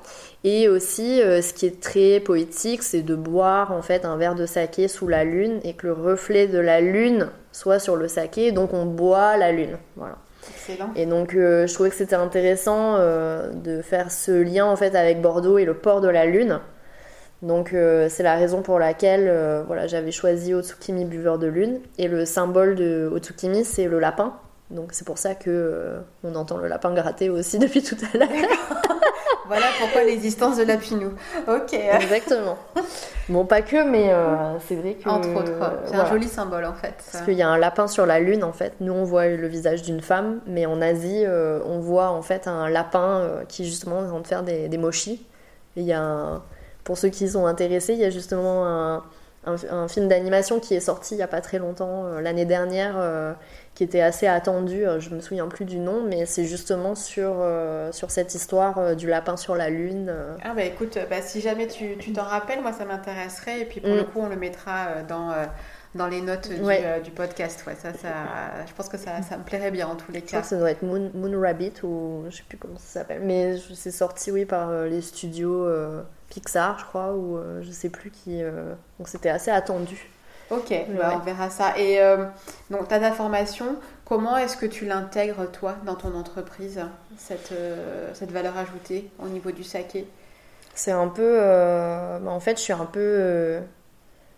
Et 0.44 0.68
aussi, 0.68 1.20
ce 1.20 1.54
qui 1.54 1.68
est 1.68 1.80
très 1.80 2.20
poétique, 2.20 2.82
c'est 2.82 3.04
de 3.04 3.14
boire 3.16 3.72
en 3.72 3.84
fait 3.84 4.06
un 4.06 4.18
verre 4.18 4.34
de 4.34 4.48
saké 4.48 4.88
sous 4.88 5.08
la 5.08 5.24
lune 5.24 5.60
et 5.64 5.74
que 5.74 5.86
le 5.86 5.94
reflet 5.94 6.48
de 6.48 6.58
la 6.58 6.82
lune 6.82 7.30
soit 7.52 7.78
sur 7.78 7.96
le 7.96 8.08
saké. 8.08 8.52
Donc 8.52 8.74
on 8.74 8.86
boit 8.86 9.38
la 9.38 9.52
lune. 9.52 9.78
Voilà. 9.96 10.18
Excellent. 10.50 10.90
Et 10.96 11.06
donc 11.06 11.34
je 11.34 11.72
trouvais 11.72 11.92
que 11.92 11.96
c'était 11.96 12.16
intéressant 12.16 12.98
de 12.98 13.82
faire 13.84 14.12
ce 14.12 14.32
lien 14.32 14.66
en 14.66 14.76
fait 14.76 14.96
avec 14.96 15.22
Bordeaux 15.22 15.60
et 15.60 15.66
le 15.66 15.76
port 15.76 16.02
de 16.02 16.08
la 16.08 16.26
lune 16.26 16.60
donc 17.42 17.74
euh, 17.74 18.08
c'est 18.10 18.24
la 18.24 18.36
raison 18.36 18.62
pour 18.62 18.78
laquelle 18.78 19.28
euh, 19.28 19.64
voilà, 19.66 19.88
j'avais 19.88 20.12
choisi 20.12 20.54
Otsukimi 20.54 21.06
buveur 21.06 21.40
de 21.40 21.48
lune. 21.48 21.80
Et 21.98 22.08
le 22.08 22.26
symbole 22.26 22.76
de 22.76 23.10
Otsukimi, 23.12 23.66
c'est 23.66 23.88
le 23.88 24.00
lapin. 24.00 24.36
Donc 24.70 24.90
c'est 24.92 25.06
pour 25.06 25.18
ça 25.18 25.36
que 25.36 25.50
euh, 25.50 26.00
on 26.24 26.36
entend 26.36 26.58
le 26.58 26.68
lapin 26.68 26.94
gratter 26.94 27.30
aussi 27.30 27.58
depuis 27.60 27.82
tout 27.82 27.98
à 28.14 28.18
l'heure. 28.18 28.30
Voilà 29.52 29.68
pourquoi 29.80 30.04
l'existence 30.04 30.58
de 30.58 30.64
Lapinou. 30.64 31.12
Ok. 31.48 31.74
Exactement. 31.74 32.58
Bon, 33.30 33.46
pas 33.46 33.62
que, 33.62 33.84
mais 33.84 34.14
c'est 34.68 34.76
vrai 34.76 34.94
que. 34.94 35.10
Entre 35.10 35.30
autres, 35.36 35.52
c'est 35.86 35.96
un 35.96 36.06
joli 36.06 36.28
symbole 36.28 36.66
en 36.66 36.74
fait. 36.74 36.96
Parce 37.12 37.24
qu'il 37.26 37.36
y 37.36 37.42
a 37.42 37.50
un 37.50 37.58
lapin 37.58 37.88
sur 37.88 38.06
la 38.06 38.20
lune 38.20 38.44
en 38.44 38.54
fait. 38.54 38.74
Nous 38.80 38.94
on 38.94 39.04
voit 39.04 39.28
le 39.28 39.48
visage 39.48 39.82
d'une 39.82 40.02
femme, 40.02 40.42
mais 40.48 40.66
en 40.66 40.82
Asie 40.82 41.24
on 41.66 41.80
voit 41.80 42.10
en 42.10 42.22
fait 42.22 42.48
un 42.48 42.70
lapin 42.70 43.30
qui 43.48 43.66
justement 43.66 44.02
est 44.02 44.08
en 44.08 44.10
train 44.10 44.22
de 44.22 44.28
faire 44.28 44.44
des, 44.44 44.70
des 44.70 44.78
mochis. 44.78 45.26
Il 45.76 45.84
y 45.84 45.94
a 45.94 46.02
un 46.02 46.42
pour 46.84 46.98
ceux 46.98 47.10
qui 47.10 47.30
sont 47.30 47.46
intéressés, 47.46 47.94
il 47.94 48.00
y 48.00 48.06
a 48.06 48.10
justement 48.10 48.66
un, 49.46 49.88
film 49.88 50.08
d'animation 50.08 50.60
qui 50.60 50.76
est 50.76 50.80
sorti 50.80 51.16
il 51.16 51.18
n'y 51.18 51.24
a 51.24 51.28
pas 51.28 51.42
très 51.42 51.58
longtemps, 51.58 52.06
euh, 52.06 52.22
l'année 52.22 52.46
dernière, 52.46 52.96
euh, 52.98 53.34
qui 53.76 53.84
était 53.84 54.02
assez 54.02 54.28
attendu. 54.28 54.86
Euh, 54.86 55.00
je 55.00 55.10
me 55.10 55.22
souviens 55.22 55.48
plus 55.48 55.66
du 55.66 55.80
nom, 55.80 56.04
mais 56.04 56.26
c'est 56.26 56.46
justement 56.46 56.96
sur, 56.96 57.36
sur 57.92 58.12
cette 58.12 58.36
histoire 58.36 58.96
du 58.96 59.08
lapin 59.08 59.38
sur 59.38 59.56
la 59.56 59.70
lune. 59.70 60.14
Ah 60.44 60.54
bah 60.54 60.64
écoute, 60.64 60.98
bah, 61.10 61.22
si 61.22 61.42
jamais 61.42 61.68
tu 61.68 61.98
t'en 62.14 62.24
rappelles, 62.24 62.62
moi 62.62 62.74
ça 62.74 62.86
m'intéresserait. 62.86 63.62
Et 63.62 63.66
puis 63.66 63.80
pour 63.80 63.94
le 63.94 64.02
mm. 64.02 64.06
coup, 64.06 64.20
on 64.20 64.30
le 64.30 64.36
mettra 64.36 65.04
dans 65.08 65.32
dans 65.94 66.08
les 66.08 66.22
notes 66.22 66.50
du, 67.04 67.12
podcast. 67.12 67.66
Ouais, 67.68 67.76
ça, 67.76 67.94
ça, 67.94 68.14
je 68.66 68.74
pense 68.74 68.88
que 68.88 68.98
ça, 68.98 69.22
ça 69.22 69.38
me 69.38 69.44
plairait 69.44 69.72
bien 69.72 69.88
en 69.88 69.96
tous 69.96 70.12
les 70.14 70.22
cas. 70.22 70.26
Je 70.26 70.32
crois 70.32 70.42
que 70.42 70.48
ça 70.48 70.58
doit 70.58 70.72
être 70.72 70.84
Moon, 70.84 71.12
Moon 71.14 71.38
Rabbit 71.38 71.74
ou 71.84 72.24
je 72.30 72.38
sais 72.38 72.44
plus 72.48 72.58
comment 72.58 72.78
ça 72.78 73.00
s'appelle. 73.00 73.22
Mais 73.24 73.58
c'est 73.76 73.92
sorti, 73.92 74.32
oui, 74.32 74.46
par 74.46 74.72
les 74.84 75.02
studios 75.02 75.68
Pixar, 76.32 76.80
je 76.80 76.86
crois, 76.86 77.14
ou 77.14 77.38
euh, 77.38 77.62
je 77.62 77.72
sais 77.72 77.90
plus 77.90 78.10
qui. 78.10 78.42
Euh, 78.42 78.74
donc 78.98 79.08
c'était 79.08 79.30
assez 79.30 79.52
attendu. 79.52 80.10
Ok, 80.52 80.74
bah, 80.98 81.14
on 81.16 81.20
verra 81.20 81.50
ça. 81.50 81.78
Et 81.78 82.02
euh, 82.02 82.26
donc, 82.70 82.88
tu 82.88 82.94
as 82.94 83.00
ta 83.00 83.12
formation. 83.12 83.78
Comment 84.06 84.38
est-ce 84.38 84.58
que 84.58 84.66
tu 84.66 84.86
l'intègres, 84.86 85.50
toi, 85.50 85.76
dans 85.86 85.96
ton 85.96 86.14
entreprise, 86.14 86.82
cette, 87.18 87.54
cette 88.14 88.32
valeur 88.32 88.58
ajoutée 88.58 89.10
au 89.20 89.28
niveau 89.28 89.52
du 89.52 89.64
saké? 89.64 90.06
C'est 90.76 90.92
un 90.92 91.08
peu. 91.08 91.38
Bah, 91.38 92.30
en 92.30 92.40
fait, 92.42 92.58
je 92.58 92.64
suis 92.64 92.74
un 92.74 92.86
peu 92.86 93.62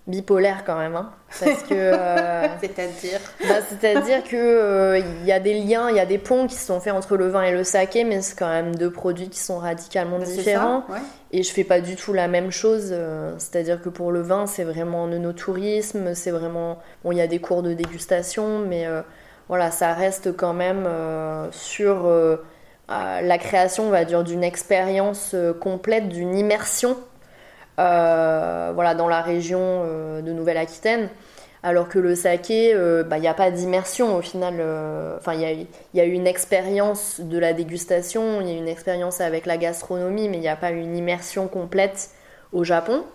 bipolaire 0.06 0.64
quand 0.66 0.78
même, 0.78 0.97
hein, 0.97 1.12
parce 1.39 1.64
que 1.64 1.74
euh, 1.74 2.47
c'est-à-dire, 2.60 3.20
bah, 3.47 3.56
c'est-à-dire 3.70 4.24
que 4.24 4.36
euh, 4.36 5.01
y 5.24 5.32
a 5.32 5.39
des 5.39 5.54
liens, 5.54 5.89
il 5.89 5.95
y 5.95 5.99
a 5.99 6.06
des 6.06 6.18
ponts 6.18 6.45
qui 6.45 6.56
sont 6.56 6.82
faits 6.82 6.93
entre 6.93 7.16
le 7.16 7.30
vin 7.30 7.43
et 7.43 7.54
le 7.54 7.64
saké, 7.64 8.04
mais 8.04 8.22
c'est 8.22 8.38
quand 8.38 8.49
même 8.49 8.76
deux 8.76 8.91
produits 8.91 9.30
qui 9.30 9.39
sont 9.39 9.60
radicalement 9.60 10.20
bah, 10.20 10.26
différents. 10.26 10.84
Et 11.32 11.41
je 11.41 11.51
fais 11.51 11.64
pas 11.64 11.80
du 11.80 11.95
tout 11.95 12.12
la 12.12 12.28
même 12.28 12.51
chose. 12.51 12.89
Euh, 12.91 13.34
c'est-à-dire 13.38 13.82
que 13.82 13.89
pour 13.89 14.12
le 14.12 14.22
vin, 14.22 14.45
c'est 14.45 14.66
vraiment 14.66 15.06
un 15.06 15.34
tourisme 15.34 16.14
c'est 16.16 16.32
vraiment 16.32 16.80
bon, 17.04 17.12
il 17.12 17.18
y 17.18 17.22
a 17.22 17.28
des 17.28 17.39
cours 17.39 17.64
de 17.64 17.74
dégustation, 17.74 18.60
mais 18.60 18.86
voilà, 19.47 19.72
ça 19.72 19.93
reste 19.93 20.36
quand 20.36 20.54
même 20.54 20.88
sur 21.51 22.12
la 22.89 23.38
création, 23.38 23.88
on 23.88 23.89
va 23.89 24.04
dire, 24.04 24.24
d'une 24.24 24.43
expérience 24.43 25.34
complète, 25.62 26.10
d'une 26.10 26.36
immersion 26.36 26.97
voilà, 27.78 28.95
dans 28.95 29.07
la 29.07 29.21
région 29.21 29.59
euh, 29.61 30.21
de 30.21 30.32
Nouvelle-Aquitaine. 30.32 31.09
Alors 31.65 31.88
que 31.88 31.97
le 31.97 32.13
saké, 32.13 32.76
bah, 33.05 33.17
il 33.17 33.21
n'y 33.21 33.28
a 33.28 33.34
pas 33.34 33.49
d'immersion 33.49 34.17
au 34.17 34.21
final. 34.21 34.55
Enfin, 35.17 35.34
il 35.34 35.41
y, 35.41 35.67
y 35.97 36.01
a, 36.01 36.03
une 36.03 36.28
expérience 36.28 37.21
de 37.21 37.39
la 37.39 37.53
dégustation, 37.53 38.41
il 38.41 38.49
y 38.49 38.51
a 38.51 38.57
une 38.57 38.67
expérience 38.67 39.21
avec 39.21 39.45
la 39.45 39.55
gastronomie, 39.55 40.28
mais 40.28 40.36
il 40.36 40.41
n'y 40.41 40.49
a 40.49 40.57
pas 40.57 40.71
une 40.71 40.97
immersion 40.97 41.47
complète 41.47 42.09
au 42.51 42.65
Japon, 42.65 43.05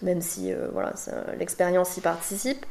même 0.00 0.22
si 0.22 0.54
voilà, 0.72 0.94
l'expérience 1.38 1.98
y 1.98 2.00
participe. 2.00 2.64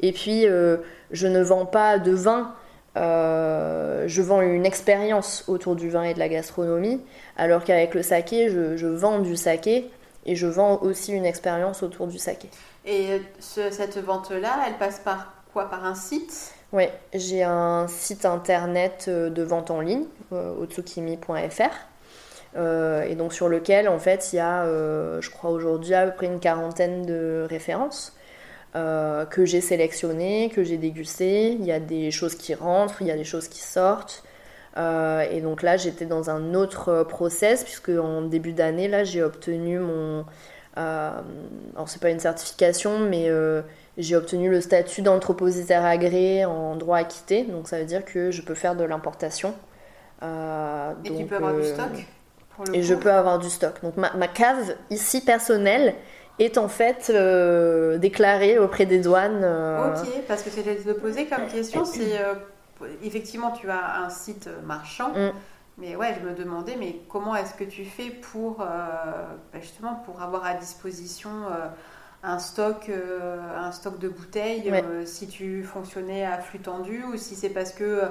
Et 0.00 0.12
puis, 0.12 0.44
je 0.44 1.26
ne 1.26 1.42
vends 1.42 1.66
pas 1.66 1.98
de 1.98 2.12
vin 2.12 2.54
euh, 2.96 4.04
je 4.06 4.20
vends 4.20 4.42
une 4.42 4.66
expérience 4.66 5.44
autour 5.48 5.76
du 5.76 5.88
vin 5.88 6.02
et 6.02 6.14
de 6.14 6.18
la 6.18 6.28
gastronomie, 6.28 7.00
alors 7.36 7.64
qu'avec 7.64 7.94
le 7.94 8.02
saké, 8.02 8.50
je, 8.50 8.86
vends 8.86 9.20
du 9.20 9.36
saké 9.36 9.90
et 10.26 10.36
je 10.36 10.46
vends 10.46 10.80
aussi 10.82 11.12
une 11.12 11.26
expérience 11.26 11.82
autour 11.82 12.06
du 12.06 12.18
saké. 12.18 12.48
Et 12.84 13.22
cette 13.40 13.98
vente-là, 13.98 14.64
elle 14.66 14.76
passe 14.78 15.00
par 15.00 15.32
quoi? 15.52 15.68
Par 15.68 15.84
un 15.84 15.94
site? 15.94 16.54
Oui, 16.72 16.84
j'ai 17.12 17.42
un 17.42 17.86
site 17.88 18.24
internet 18.24 19.04
euh, 19.08 19.28
de 19.28 19.42
vente 19.42 19.70
en 19.70 19.80
ligne, 19.80 20.06
euh, 20.32 20.54
otsukimi.fr. 20.58 22.56
et 22.56 23.14
donc 23.14 23.34
sur 23.34 23.48
lequel 23.48 23.88
en 23.88 23.98
fait 23.98 24.32
il 24.32 24.36
y 24.36 24.40
a, 24.40 24.64
je 24.64 25.30
crois 25.30 25.50
aujourd'hui 25.50 25.94
à 25.94 26.06
peu 26.06 26.14
près 26.14 26.26
une 26.26 26.40
quarantaine 26.40 27.04
de 27.04 27.46
références. 27.48 28.14
Euh, 28.74 29.26
que 29.26 29.44
j'ai 29.44 29.60
sélectionné, 29.60 30.48
que 30.48 30.64
j'ai 30.64 30.78
dégusté. 30.78 31.52
Il 31.52 31.64
y 31.64 31.72
a 31.72 31.78
des 31.80 32.10
choses 32.10 32.34
qui 32.34 32.54
rentrent, 32.54 33.02
il 33.02 33.08
y 33.08 33.10
a 33.10 33.16
des 33.16 33.24
choses 33.24 33.48
qui 33.48 33.60
sortent. 33.60 34.22
Euh, 34.76 35.24
et 35.30 35.40
donc 35.40 35.62
là, 35.62 35.76
j'étais 35.76 36.06
dans 36.06 36.30
un 36.30 36.54
autre 36.54 37.04
process, 37.04 37.64
puisque 37.64 37.90
en 37.90 38.22
début 38.22 38.52
d'année, 38.52 38.88
là, 38.88 39.04
j'ai 39.04 39.22
obtenu 39.22 39.78
mon. 39.78 40.24
Euh, 40.78 41.10
alors, 41.74 41.88
c'est 41.88 42.00
pas 42.00 42.10
une 42.10 42.20
certification, 42.20 42.98
mais 42.98 43.30
j'ai 43.98 44.16
obtenu 44.16 44.50
le 44.50 44.60
statut 44.60 45.02
d'anthropositaire 45.02 45.84
agréé 45.84 46.44
en 46.44 46.76
droit 46.76 46.98
acquitté. 46.98 47.44
Donc, 47.44 47.68
ça 47.68 47.78
veut 47.78 47.84
dire 47.84 48.04
que 48.04 48.30
je 48.30 48.42
peux 48.42 48.54
faire 48.54 48.74
de 48.74 48.84
l'importation. 48.84 49.54
et 50.22 51.16
tu 51.16 51.24
peux 51.26 51.36
avoir 51.36 51.54
du 51.54 51.64
stock 51.64 52.06
Et 52.72 52.82
je 52.82 52.94
peux 52.94 53.12
avoir 53.12 53.38
du 53.38 53.50
stock. 53.50 53.82
Donc, 53.82 53.96
ma, 53.96 54.12
ma 54.14 54.28
cave 54.28 54.74
ici 54.90 55.22
personnelle 55.22 55.94
est 56.38 56.58
en 56.58 56.68
fait 56.68 57.10
euh, 57.10 57.98
déclaré 57.98 58.58
auprès 58.58 58.86
des 58.86 58.98
douanes. 58.98 59.42
Euh. 59.42 59.90
Ok, 59.90 60.08
parce 60.28 60.42
que 60.42 60.50
c'est 60.50 60.62
de 60.62 60.92
poser 60.92 61.26
comme 61.26 61.46
question, 61.46 61.84
c'est 61.84 62.18
euh, 62.20 62.34
effectivement 63.02 63.50
tu 63.52 63.70
as 63.70 64.02
un 64.02 64.10
site 64.10 64.48
marchand, 64.64 65.10
mm. 65.10 65.32
mais 65.78 65.96
ouais, 65.96 66.16
je 66.18 66.26
me 66.26 66.34
demandais, 66.34 66.76
mais 66.78 67.00
comment 67.08 67.34
est-ce 67.36 67.54
que 67.54 67.64
tu 67.64 67.84
fais 67.84 68.10
pour 68.10 68.58
bah, 68.58 69.36
justement 69.60 69.94
pour 70.06 70.22
avoir 70.22 70.44
à 70.44 70.54
disposition 70.54 71.30
un 72.22 72.38
stock, 72.38 72.90
un 72.90 73.72
stock 73.72 73.98
de 73.98 74.08
bouteilles, 74.08 74.72
si 75.04 75.26
tu 75.26 75.64
fonctionnais 75.64 76.24
à 76.24 76.38
flux 76.38 76.60
tendu 76.60 77.04
ou 77.04 77.16
si 77.16 77.34
c'est 77.34 77.50
parce 77.50 77.72
que 77.72 78.02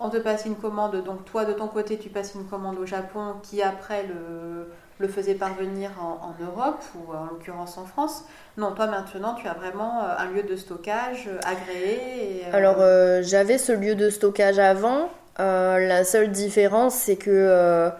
on 0.00 0.10
te 0.10 0.16
passe 0.16 0.44
une 0.46 0.56
commande, 0.56 1.02
donc 1.04 1.24
toi 1.24 1.44
de 1.44 1.52
ton 1.52 1.68
côté 1.68 1.98
tu 1.98 2.08
passes 2.08 2.34
une 2.34 2.46
commande 2.46 2.78
au 2.78 2.86
Japon 2.86 3.34
qui 3.42 3.62
après 3.62 4.04
le 4.04 4.68
le 4.98 5.08
faisait 5.08 5.34
parvenir 5.34 5.90
en, 6.00 6.34
Europe 6.44 6.82
ou 6.96 7.12
en 7.12 7.26
l'occurrence 7.26 7.78
en 7.78 7.84
France. 7.84 8.24
Non, 8.56 8.72
toi 8.72 8.86
maintenant, 8.86 9.34
tu 9.34 9.46
as 9.46 9.54
vraiment 9.54 10.02
euh, 10.02 10.14
un 10.18 10.30
lieu 10.30 10.42
de 10.42 10.56
stockage 10.56 11.28
euh, 11.28 11.38
agréé. 11.44 12.42
Euh, 12.46 12.56
Alors, 12.56 13.22
j'avais 13.22 13.58
ce 13.58 13.72
lieu 13.72 13.94
de 13.94 14.10
stockage 14.10 14.58
avant. 14.58 15.08
la 15.38 16.04
seule 16.04 16.30
différence, 16.30 16.94
c'est 16.94 17.16
que 17.16 17.90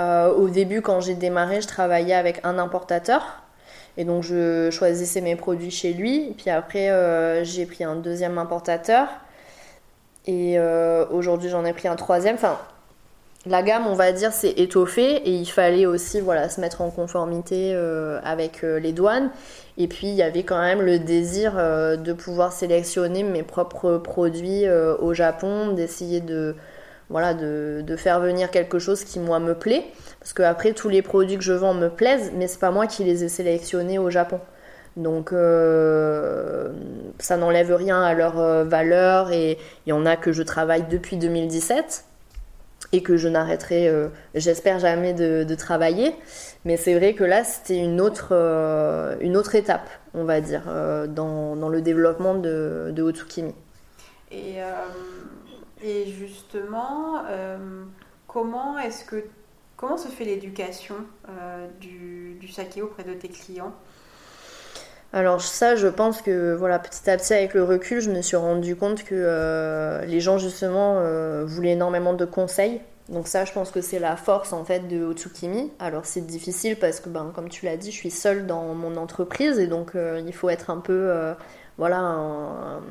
au 0.00 0.48
début, 0.48 0.82
quand 0.82 1.00
j'ai 1.00 1.14
démarré, 1.14 1.60
je 1.60 1.68
travaillais 1.68 2.14
avec 2.14 2.40
un 2.44 2.58
importateur. 2.58 3.42
Et 3.96 4.04
donc, 4.04 4.22
je 4.22 4.70
choisissais 4.70 5.20
mes 5.20 5.36
produits 5.36 5.72
chez 5.72 5.92
lui. 5.92 6.34
Puis 6.36 6.50
après, 6.50 7.44
j'ai 7.44 7.66
pris 7.66 7.84
un 7.84 7.96
deuxième 7.96 8.38
importateur. 8.38 9.08
Et 10.26 10.58
aujourd'hui, 11.10 11.50
j'en 11.50 11.64
ai 11.64 11.72
pris 11.72 11.86
un 11.86 11.96
troisième. 11.96 12.34
Enfin, 12.34 12.58
la 13.48 13.62
gamme, 13.62 13.86
on 13.86 13.94
va 13.94 14.12
dire, 14.12 14.32
s'est 14.32 14.54
étoffée 14.56 15.16
et 15.16 15.30
il 15.30 15.46
fallait 15.46 15.86
aussi 15.86 16.20
voilà, 16.20 16.48
se 16.48 16.60
mettre 16.60 16.80
en 16.80 16.90
conformité 16.90 17.72
euh, 17.74 18.20
avec 18.22 18.62
euh, 18.64 18.78
les 18.78 18.92
douanes. 18.92 19.30
Et 19.76 19.88
puis, 19.88 20.08
il 20.08 20.14
y 20.14 20.22
avait 20.22 20.42
quand 20.42 20.60
même 20.60 20.82
le 20.82 20.98
désir 20.98 21.54
euh, 21.56 21.96
de 21.96 22.12
pouvoir 22.12 22.52
sélectionner 22.52 23.22
mes 23.22 23.42
propres 23.42 23.98
produits 23.98 24.64
au 24.68 25.14
Japon, 25.14 25.72
d'essayer 25.72 26.20
de, 26.20 26.56
voilà, 27.10 27.32
de, 27.34 27.96
faire 27.96 28.20
venir 28.20 28.50
quelque 28.50 28.78
chose 28.78 29.04
qui, 29.04 29.18
moi, 29.18 29.38
me 29.38 29.54
plaît. 29.54 29.84
Parce 30.20 30.32
que 30.32 30.42
après, 30.42 30.72
tous 30.72 30.88
les 30.88 31.02
produits 31.02 31.38
que 31.38 31.44
je 31.44 31.52
vends 31.52 31.74
me 31.74 31.88
plaisent, 31.88 32.32
mais 32.34 32.48
c'est 32.48 32.60
pas 32.60 32.70
moi 32.70 32.86
qui 32.86 33.04
les 33.04 33.24
ai 33.24 33.28
sélectionnés 33.28 33.98
au 33.98 34.10
Japon. 34.10 34.40
Donc 34.96 35.30
ça 37.20 37.36
n'enlève 37.36 37.72
rien 37.72 38.02
à 38.02 38.14
leur 38.14 38.64
valeur 38.64 39.30
et 39.30 39.56
il 39.86 39.90
y 39.90 39.92
en 39.92 40.04
a 40.06 40.16
que 40.16 40.32
je 40.32 40.42
travaille 40.42 40.86
depuis 40.90 41.16
2017 41.16 42.07
et 42.92 43.02
que 43.02 43.16
je 43.16 43.28
n'arrêterai, 43.28 43.88
euh, 43.88 44.08
j'espère 44.34 44.78
jamais 44.78 45.12
de, 45.12 45.54
travailler. 45.54 46.14
Mais 46.64 46.76
c'est 46.76 46.94
vrai 46.94 47.14
que 47.14 47.24
là, 47.24 47.44
c'était 47.44 47.78
une 47.78 48.00
autre, 48.00 48.28
euh, 48.32 49.16
une 49.20 49.36
autre 49.36 49.54
étape, 49.54 49.88
on 50.14 50.24
va 50.24 50.40
dire, 50.40 50.64
euh, 50.68 51.06
dans, 51.06 51.68
le 51.68 51.82
développement 51.82 52.34
de, 52.34 52.90
de 52.92 53.02
Otsukimi. 53.02 53.54
Et, 54.30 54.56
et 55.82 56.06
justement, 56.06 57.22
comment 58.26 58.78
est-ce 58.78 59.04
que 59.04 59.24
comment 59.76 59.96
se 59.96 60.08
fait 60.08 60.24
l'éducation 60.24 60.96
du, 61.80 62.36
du 62.38 62.48
saké 62.48 62.82
auprès 62.82 63.04
de 63.04 63.14
tes 63.14 63.28
clients? 63.28 63.72
Alors 65.12 65.40
ça, 65.40 65.74
je 65.74 65.86
pense 65.86 66.20
que 66.20 66.54
voilà, 66.54 66.78
petit 66.78 67.08
à 67.08 67.16
petit 67.16 67.32
avec 67.32 67.54
le 67.54 67.64
recul, 67.64 68.00
je 68.00 68.10
me 68.10 68.20
suis 68.20 68.36
rendu 68.36 68.76
compte 68.76 69.04
que 69.04 69.14
euh, 69.14 70.04
les 70.04 70.20
gens 70.20 70.36
justement 70.36 70.96
euh, 70.98 71.44
voulaient 71.46 71.72
énormément 71.72 72.12
de 72.12 72.26
conseils. 72.26 72.80
Donc 73.08 73.26
ça, 73.26 73.46
je 73.46 73.52
pense 73.52 73.70
que 73.70 73.80
c'est 73.80 74.00
la 74.00 74.16
force 74.16 74.52
en 74.52 74.64
fait 74.64 74.86
de 74.86 75.02
Otsukimi. 75.02 75.72
Alors 75.78 76.04
c'est 76.04 76.26
difficile 76.26 76.76
parce 76.76 77.00
que, 77.00 77.08
ben, 77.08 77.32
comme 77.34 77.48
tu 77.48 77.64
l'as 77.64 77.78
dit, 77.78 77.90
je 77.90 77.96
suis 77.96 78.10
seule 78.10 78.46
dans 78.46 78.74
mon 78.74 78.98
entreprise 78.98 79.58
et 79.58 79.66
donc 79.66 79.92
euh, 79.94 80.20
il 80.26 80.34
faut 80.34 80.50
être 80.50 80.68
un 80.68 80.76
peu, 80.76 81.10
voilà, 81.78 81.96
un, 81.96 82.82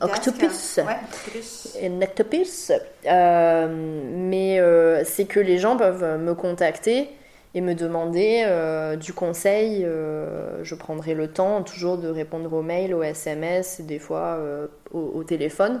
octopus, 0.00 0.78
un 0.78 2.00
octopus. 2.00 2.70
mais 3.04 4.62
c'est 5.04 5.24
que 5.24 5.40
les 5.40 5.58
gens 5.58 5.76
peuvent 5.76 6.16
me 6.20 6.34
contacter 6.34 7.10
et 7.56 7.62
me 7.62 7.74
demander 7.74 8.44
euh, 8.44 8.96
du 8.96 9.14
conseil. 9.14 9.82
Euh, 9.82 10.62
je 10.62 10.74
prendrai 10.74 11.14
le 11.14 11.28
temps 11.28 11.62
toujours 11.62 11.96
de 11.96 12.06
répondre 12.06 12.52
aux 12.52 12.60
mails, 12.60 12.92
aux 12.92 13.02
SMS, 13.02 13.80
des 13.80 13.98
fois 13.98 14.36
euh, 14.38 14.66
au, 14.92 15.24
téléphone. 15.24 15.80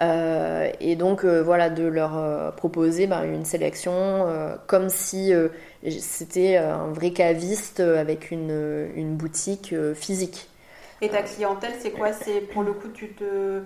et 0.00 0.96
donc 0.96 1.24
voilà, 1.26 1.68
de 1.68 1.84
leur 1.84 2.54
proposer 2.56 3.06
ben, 3.06 3.24
une 3.24 3.44
sélection 3.44 4.26
comme 4.66 4.88
si 4.88 5.32
c'était 6.00 6.56
un 6.56 6.88
vrai 6.88 7.10
caviste 7.10 7.80
avec 7.80 8.30
une, 8.30 8.88
une 8.94 9.14
boutique 9.14 9.74
physique. 9.94 10.48
Et 11.02 11.08
ta 11.10 11.22
clientèle, 11.22 11.72
c'est 11.78 11.92
quoi? 11.92 12.12
C'est 12.12 12.40
pour 12.40 12.62
le 12.62 12.72
coup, 12.72 12.88
tu 12.88 13.08
te 13.08 13.62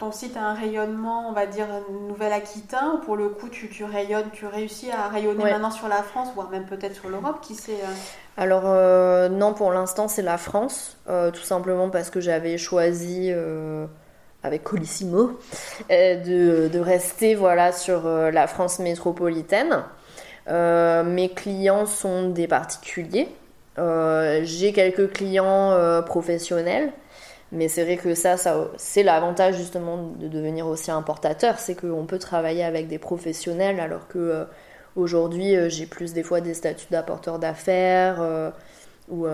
ton 0.00 0.12
site 0.12 0.36
a 0.36 0.40
un 0.40 0.54
rayonnement, 0.54 1.28
on 1.28 1.32
va 1.32 1.44
dire, 1.44 1.66
Nouvelle-Aquitaine. 2.08 3.00
Pour 3.04 3.16
le 3.16 3.28
coup, 3.28 3.50
tu, 3.50 3.68
tu, 3.68 3.84
rayonnes, 3.84 4.30
tu 4.32 4.46
réussis 4.46 4.90
à 4.90 5.08
rayonner 5.08 5.44
maintenant 5.44 5.70
sur 5.70 5.88
la 5.88 6.02
France, 6.02 6.28
voire 6.34 6.48
même 6.48 6.64
peut-être 6.64 6.94
sur 6.94 7.10
l'Europe, 7.10 7.40
qui 7.42 7.54
sait 7.54 7.74
euh 7.74 7.92
Alors, 8.38 8.62
euh, 8.64 9.28
non, 9.28 9.52
pour 9.52 9.70
l'instant, 9.72 10.08
c'est 10.08 10.22
la 10.22 10.38
France, 10.38 10.96
euh, 11.08 11.30
tout 11.30 11.42
simplement 11.42 11.90
parce 11.90 12.08
que 12.08 12.18
j'avais 12.18 12.56
choisi, 12.56 13.30
avec 14.42 14.64
Colissimo, 14.64 15.38
de, 15.90 16.68
de, 16.68 16.78
rester 16.80 17.34
voilà, 17.34 17.70
sur 17.70 18.08
la 18.08 18.46
France 18.46 18.78
métropolitaine. 18.78 19.84
mes 20.48 21.30
clients 21.36 21.84
sont 21.84 22.30
des 22.30 22.48
particuliers. 22.48 23.28
J'ai 23.76 24.72
quelques 24.72 25.12
clients 25.12 26.02
professionnels. 26.06 26.90
Mais 27.52 27.68
c'est 27.68 27.82
vrai 27.84 27.96
que 27.96 28.14
ça, 28.14 28.36
ça 28.36 28.68
c'est 28.76 29.02
l'avantage 29.02 29.56
justement 29.56 29.96
de 29.96 30.28
devenir 30.28 30.66
aussi 30.68 30.90
importateur, 30.90 31.58
c'est 31.58 31.74
qu'on 31.74 32.06
peut 32.06 32.18
travailler 32.18 32.62
avec 32.62 32.86
des 32.86 32.98
professionnels 32.98 33.80
alors 33.80 34.06
que 34.06 34.18
euh, 34.18 34.44
aujourd'hui 34.94 35.56
euh, 35.56 35.68
j'ai 35.68 35.86
plus 35.86 36.12
des 36.12 36.22
fois 36.22 36.40
des 36.40 36.54
statuts 36.54 36.86
d'apporteur 36.90 37.40
d'affaires 37.40 38.20
euh, 38.20 38.50
ou 39.08 39.26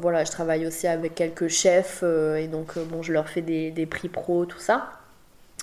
voilà, 0.00 0.24
je 0.24 0.30
travaille 0.30 0.66
aussi 0.66 0.86
avec 0.86 1.14
quelques 1.14 1.48
chefs 1.48 2.02
et 2.02 2.48
donc 2.48 2.78
bon, 2.78 3.02
je 3.02 3.12
leur 3.12 3.28
fais 3.28 3.42
des, 3.42 3.70
des, 3.70 3.84
prix 3.84 4.08
pro, 4.08 4.46
tout 4.46 4.58
ça. 4.58 4.88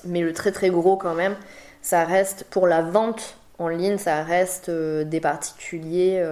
Mais 0.04 0.22
le 0.22 0.34
très 0.34 0.52
très 0.52 0.70
gros 0.70 0.98
quand 0.98 1.16
même, 1.16 1.36
ça 1.82 2.06
reste 2.06 2.44
pour 2.52 2.68
la 2.68 2.84
vente 2.84 3.38
en 3.58 3.68
ligne, 3.70 3.98
ça 3.98 4.22
reste 4.22 4.70
des 4.70 5.20
particuliers 5.20 6.24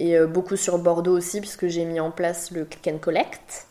et 0.00 0.18
beaucoup 0.26 0.56
sur 0.56 0.78
Bordeaux 0.78 1.16
aussi 1.16 1.40
puisque 1.40 1.68
j'ai 1.68 1.84
mis 1.84 2.00
en 2.00 2.10
place 2.10 2.50
le 2.50 2.64
click 2.64 2.88
and 2.92 2.98
collect 2.98 3.65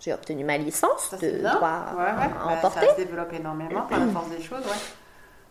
j'ai 0.00 0.12
obtenu 0.12 0.44
ma 0.44 0.56
licence 0.58 1.14
de 1.20 1.38
droit 1.42 1.68
à 1.68 1.94
bah, 1.96 2.52
emporter. 2.52 2.86
ça 2.86 2.92
se 2.92 2.96
développe 2.96 3.32
énormément 3.32 3.82
par 3.82 4.00
la 4.00 4.06
force 4.06 4.30
des 4.30 4.42
choses, 4.42 4.64
ouais. 4.64 4.80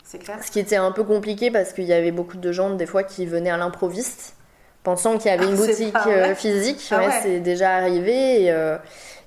C'est 0.03 0.17
clair. 0.17 0.39
Ce 0.43 0.49
qui 0.49 0.59
était 0.59 0.75
un 0.75 0.91
peu 0.91 1.03
compliqué 1.03 1.51
parce 1.51 1.71
qu'il 1.71 1.83
y 1.83 1.93
avait 1.93 2.11
beaucoup 2.11 2.37
de 2.37 2.51
gens, 2.51 2.71
des 2.71 2.87
fois, 2.87 3.03
qui 3.03 3.27
venaient 3.27 3.51
à 3.51 3.57
l'improviste. 3.57 4.33
pensant 4.81 5.19
qu'il 5.19 5.29
y 5.29 5.33
avait 5.33 5.45
une 5.45 5.53
Ah, 5.53 5.57
c'est 5.57 5.67
boutique 5.67 5.93
pas 5.93 6.07
euh, 6.07 6.33
physique. 6.35 6.87
Ah 6.89 6.97
ouais, 6.97 7.07
ouais. 7.07 7.19
C'est 7.21 7.39
déjà 7.41 7.75
arrivé. 7.75 8.45
Et, 8.45 8.51
euh, 8.51 8.77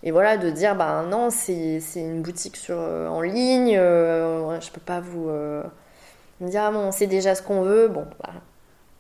et 0.03 0.11
voilà, 0.11 0.37
de 0.39 0.51
dire, 0.51 0.75
bah 0.75 1.05
non, 1.09 1.31
c'est 1.31 1.79
une 1.95 2.21
boutique 2.23 2.57
sur, 2.57 2.75
euh, 2.81 3.07
en 3.07 3.21
ligne, 3.21 3.77
euh, 3.79 4.41
ouais, 4.41 4.61
je 4.61 4.73
peux 4.73 4.81
pas 4.81 4.99
vous. 4.99 5.29
me 5.29 6.49
dire, 6.49 6.63
ah 6.65 6.73
bon, 6.73 6.81
on 6.81 6.91
sait 6.93 7.07
déjà 7.07 7.37
ce 7.37 7.43
qu'on 7.43 7.63
veut. 7.63 7.87
Bon, 7.87 8.05
bah, 8.21 8.31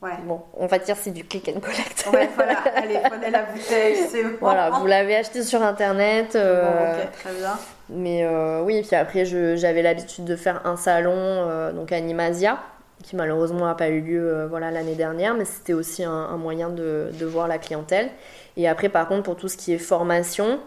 Ouais. 0.03 0.11
bon, 0.25 0.41
on 0.55 0.67
va 0.67 0.79
dire 0.81 0.97
c'est 0.97 1.13
du 1.13 1.25
click 1.25 1.49
and 1.49 1.61
collect. 1.61 2.09
Ouais, 2.13 2.29
voilà. 2.35 2.55
Allez, 2.75 2.99
prenez 3.05 3.31
la 3.31 3.43
bouteille, 3.45 3.97
c'est 4.11 4.25
bon. 4.25 4.37
Voilà, 4.41 4.71
vous 4.71 4.87
l'avez 4.87 5.15
acheté 5.15 5.45
sur 5.45 5.63
internet. 5.63 6.35
euh, 6.35 6.63
Bon, 6.65 7.03
ok, 7.05 7.13
très 7.13 7.33
bien. 7.35 7.53
Mais 7.89 8.25
euh, 8.25 8.63
oui, 8.63 8.83
puis 8.83 8.97
après, 8.97 9.25
j'avais 9.25 9.81
l'habitude 9.83 10.25
de 10.25 10.35
faire 10.35 10.67
un 10.67 10.77
salon, 10.77 11.13
euh, 11.15 11.71
donc 11.73 11.93
à 11.93 12.01
Nimasia, 12.01 12.59
qui 13.05 13.15
malheureusement 13.15 13.67
n'a 13.67 13.75
pas 13.77 13.89
eu 13.91 14.01
lieu 14.01 14.29
euh, 14.35 14.47
voilà, 14.49 14.73
l'année 14.73 14.97
dernière, 14.97 15.35
mais 15.35 15.45
c'était 15.45 15.73
aussi 15.73 16.03
un, 16.03 16.11
un 16.11 16.37
moyen 16.37 16.69
de, 16.71 17.11
de 17.13 17.27
voir 17.27 17.47
la 17.47 17.59
clientèle. 17.59 18.09
Et 18.57 18.67
après, 18.69 18.89
par 18.89 19.07
contre, 19.07 19.23
pour 19.23 19.37
tout 19.37 19.47
ce 19.49 19.57
qui 19.57 19.73
est 19.73 19.79
formation, 19.79 20.59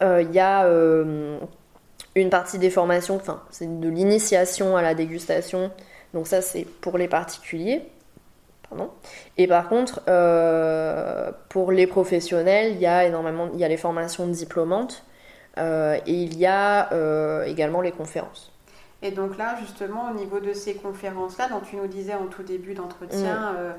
euh, 0.00 0.22
il 0.22 0.30
y 0.32 0.38
a 0.38 0.64
une 2.14 2.30
partie 2.30 2.58
des 2.58 2.70
formations, 2.70 3.16
enfin, 3.16 3.42
c'est 3.50 3.80
de 3.80 3.88
l'initiation 3.88 4.76
à 4.76 4.82
la 4.82 4.94
dégustation, 4.94 5.72
donc 6.14 6.26
ça, 6.28 6.40
c'est 6.40 6.64
pour 6.80 6.98
les 6.98 7.08
particuliers. 7.08 7.82
Pardon. 8.68 8.90
Et 9.36 9.46
par 9.46 9.68
contre, 9.68 10.02
euh, 10.08 11.30
pour 11.48 11.72
les 11.72 11.86
professionnels, 11.86 12.72
il 12.72 12.80
y 12.80 12.86
a 12.86 13.06
énormément, 13.06 13.48
il 13.54 13.60
y 13.60 13.64
a 13.64 13.68
les 13.68 13.76
formations 13.76 14.26
diplômantes. 14.26 15.04
Euh, 15.58 15.98
et 16.06 16.12
il 16.12 16.38
y 16.38 16.46
a 16.46 16.92
euh, 16.92 17.44
également 17.44 17.80
les 17.80 17.92
conférences. 17.92 18.52
Et 19.02 19.10
donc 19.10 19.36
là, 19.38 19.56
justement, 19.60 20.10
au 20.10 20.14
niveau 20.14 20.40
de 20.40 20.52
ces 20.52 20.74
conférences-là, 20.74 21.48
dont 21.48 21.60
tu 21.60 21.76
nous 21.76 21.86
disais 21.86 22.14
en 22.14 22.26
tout 22.26 22.42
début 22.42 22.74
d'entretien 22.74 23.54
euh, 23.56 23.72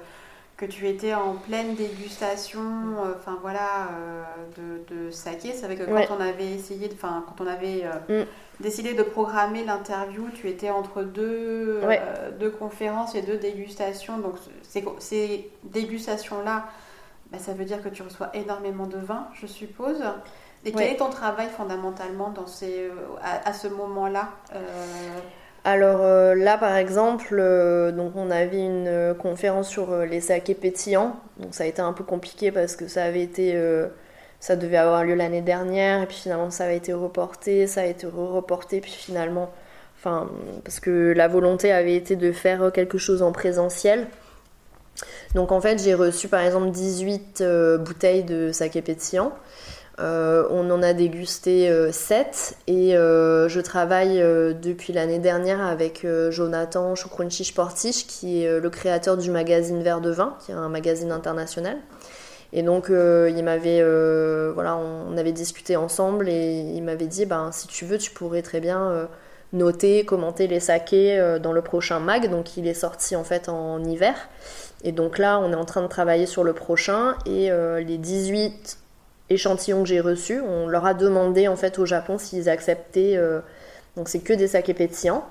que 0.60 0.66
tu 0.66 0.90
étais 0.90 1.14
en 1.14 1.36
pleine 1.36 1.74
dégustation, 1.76 2.60
euh, 2.60 3.14
enfin 3.18 3.38
voilà, 3.42 3.88
euh, 3.94 4.24
de, 4.58 4.94
de 5.06 5.10
saké. 5.12 5.54
C'est 5.54 5.66
vrai 5.66 5.78
que 5.78 5.86
quand 5.86 5.94
Ouais. 5.94 6.08
on 6.12 6.20
avait 6.20 6.52
essayé, 6.52 6.90
enfin 6.94 7.24
quand 7.26 7.42
on 7.42 7.48
avait 7.48 7.86
euh, 8.10 8.24
Mm. 8.24 8.28
décidé 8.60 8.94
de 8.94 9.04
programmer 9.04 9.64
l'interview, 9.64 10.28
tu 10.34 10.50
étais 10.50 10.70
entre 10.70 11.04
deux, 11.04 11.80
Ouais. 11.88 12.02
deux 12.42 12.52
conférences 12.52 13.16
et 13.16 13.22
deux 13.22 13.38
dégustations. 13.38 14.18
Donc 14.18 14.36
ces, 14.64 14.84
ces 15.00 15.50
dégustations-là, 15.64 16.66
bah, 17.32 17.38
ça 17.40 17.54
veut 17.54 17.64
dire 17.64 17.82
que 17.82 17.88
tu 17.88 18.02
reçois 18.04 18.30
énormément 18.34 18.86
de 18.88 18.98
vin, 18.98 19.28
je 19.36 19.48
suppose. 19.48 20.04
Et 20.66 20.74
quel 20.74 20.90
est 20.92 20.98
ton 20.98 21.10
travail 21.10 21.48
fondamentalement 21.56 22.32
dans 22.32 22.48
ces, 22.48 22.92
à, 23.24 23.48
à 23.48 23.54
ce 23.54 23.70
moment-là 23.70 24.28
Alors 25.66 26.02
euh, 26.02 26.36
là, 26.36 26.58
par 26.58 26.76
exemple, 26.76 27.36
euh, 27.38 27.92
donc 27.92 28.14
on 28.16 28.32
avait 28.32 28.64
une 28.64 28.88
euh, 28.88 29.14
conférence 29.14 29.70
sur 29.70 29.96
les 30.06 30.22
sakés 30.22 30.56
pétillants. 30.56 31.20
Donc 31.38 31.54
ça 31.54 31.64
a 31.64 31.68
été 31.68 31.82
un 31.82 31.94
peu 31.94 32.04
compliqué 32.04 32.52
parce 32.52 32.76
que 32.76 32.88
ça 32.88 33.04
avait 33.04 33.24
été, 33.24 33.60
ça 34.40 34.56
devait 34.56 34.78
avoir 34.78 35.04
lieu 35.04 35.16
l'année 35.16 35.42
dernière 35.42 36.02
et 36.04 36.06
puis 36.06 36.18
finalement 36.18 36.52
ça 36.52 36.66
avait 36.66 36.78
été 36.78 36.94
reporté, 36.94 37.68
ça 37.68 37.82
a 37.82 37.86
été 37.86 38.08
re-reporté 38.08 38.82
puis 38.82 38.92
finalement, 38.92 39.52
enfin 39.98 40.30
parce 40.64 40.80
que 40.80 41.14
la 41.16 41.28
volonté 41.28 41.72
avait 41.72 41.96
été 41.96 42.16
de 42.16 42.32
faire 42.32 42.72
quelque 42.74 42.98
chose 42.98 43.22
en 43.22 43.32
présentiel. 43.32 44.08
Donc 45.36 45.52
en 45.52 45.62
fait, 45.62 45.82
j'ai 45.82 45.94
reçu 45.94 46.28
par 46.28 46.42
exemple 46.42 46.72
18 46.72 47.42
euh, 47.42 47.78
bouteilles 47.78 48.24
de 48.24 48.52
saké 48.52 48.82
pétillant. 48.82 49.32
Euh, 50.00 50.48
on 50.50 50.70
en 50.72 50.82
a 50.82 50.94
dégusté 50.94 51.70
7 51.92 52.58
et 52.68 52.96
euh, 52.96 53.50
je 53.50 53.60
travaille 53.60 54.22
euh, 54.22 54.54
depuis 54.54 54.94
l'année 54.94 55.20
dernière 55.20 55.62
avec 55.62 56.06
euh, 56.06 56.32
Jonathan 56.32 56.96
Choucrounchi 56.96 57.44
Sportiche 57.44 58.08
qui 58.08 58.44
est 58.44 58.48
euh, 58.48 58.62
le 58.62 58.70
créateur 58.70 59.18
du 59.18 59.30
magazine 59.30 59.84
Vert 59.84 60.00
de 60.00 60.12
Vin, 60.12 60.38
qui 60.46 60.52
est 60.52 60.56
un 60.56 60.70
magazine 60.70 61.12
international. 61.12 61.78
Et 62.54 62.64
donc 62.64 62.90
euh, 62.90 63.32
il 63.36 63.44
m'avait, 63.44 63.80
euh, 63.82 64.52
voilà, 64.54 64.78
on 64.78 65.18
avait 65.18 65.34
discuté 65.34 65.76
ensemble 65.76 66.30
et 66.30 66.60
il 66.60 66.82
m'avait 66.84 67.08
dit, 67.08 67.26
ben 67.26 67.52
si 67.52 67.68
tu 67.68 67.86
veux, 67.86 67.98
tu 67.98 68.12
pourrais 68.12 68.42
très 68.42 68.62
bien 68.62 68.90
euh, 68.90 69.06
noter, 69.54 70.06
commenter 70.06 70.48
les 70.48 70.60
sakés 70.60 71.20
euh, 71.20 71.40
dans 71.40 71.52
le 71.52 71.62
prochain 71.62 72.00
mag. 72.00 72.30
Donc 72.30 72.58
il 72.58 72.68
est 72.68 72.74
sorti 72.74 73.16
en 73.16 73.24
fait 73.24 73.50
en 73.50 73.84
hiver. 73.84 74.16
Et 74.84 74.94
donc 74.94 75.18
là, 75.18 75.40
on 75.40 75.52
est 75.52 75.56
en 75.56 75.66
train 75.66 75.82
de 75.82 75.88
travailler 75.88 76.26
sur 76.26 76.44
le 76.44 76.54
prochain 76.54 77.16
et 77.26 77.52
euh, 77.52 77.82
les 77.82 77.98
18 77.98 78.78
échantillons 79.30 79.84
que 79.84 79.90
j'ai 79.90 80.00
reçus, 80.00 80.42
on 80.42 80.68
leur 80.68 80.86
a 80.86 80.94
demandé 80.94 81.48
en 81.48 81.56
fait 81.56 81.80
au 81.80 81.86
Japon 81.86 82.18
s'ils 82.18 82.50
acceptaient. 82.50 83.16
euh, 83.18 83.40
donc 83.96 84.10
c'est 84.10 84.20
que 84.20 84.34
des 84.34 84.48
sakés 84.48 84.74
pétillants 84.74 85.26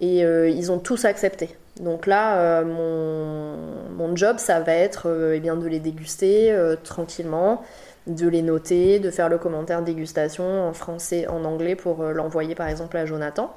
et 0.00 0.24
euh, 0.24 0.48
ils 0.48 0.72
ont 0.72 0.78
tous 0.78 1.04
accepté. 1.04 1.56
Donc 1.80 2.06
là, 2.06 2.38
euh, 2.38 2.64
mon, 2.64 4.06
mon 4.08 4.16
job, 4.16 4.38
ça 4.38 4.60
va 4.60 4.72
être 4.72 5.32
eh 5.34 5.40
bien, 5.40 5.56
de 5.56 5.66
les 5.66 5.80
déguster 5.80 6.54
tranquillement, 6.84 7.62
de 8.06 8.28
les 8.28 8.42
noter, 8.42 8.98
de 8.98 9.10
faire 9.10 9.28
le 9.28 9.38
commentaire 9.38 9.82
dégustation 9.82 10.68
en 10.68 10.72
français, 10.72 11.26
en 11.28 11.44
anglais 11.44 11.76
pour 11.76 12.02
l'envoyer 12.02 12.54
par 12.54 12.68
exemple 12.68 12.96
à 12.96 13.06
Jonathan. 13.06 13.54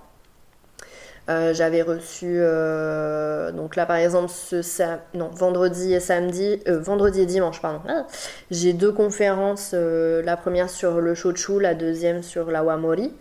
Euh, 1.32 1.54
j'avais 1.54 1.82
reçu 1.82 2.38
euh, 2.40 3.52
donc 3.52 3.76
là 3.76 3.86
par 3.86 3.96
exemple 3.98 4.30
ce 4.30 4.62
non 5.14 5.30
vendredi 5.34 5.94
et 5.94 6.00
samedi 6.00 6.60
euh, 6.68 6.80
vendredi 6.80 7.22
et 7.22 7.26
dimanche 7.26 7.62
pardon. 7.62 7.80
Ah. 7.88 8.06
j'ai 8.50 8.74
deux 8.74 8.92
conférences 8.92 9.74
la 9.74 10.38
première 10.38 10.70
sur 10.70 11.00
le 11.00 11.16
shochu 11.16 11.60
la 11.60 11.74
deuxième 11.74 12.24
sur 12.24 12.52
la 12.52 12.64
wamori. 12.64 13.14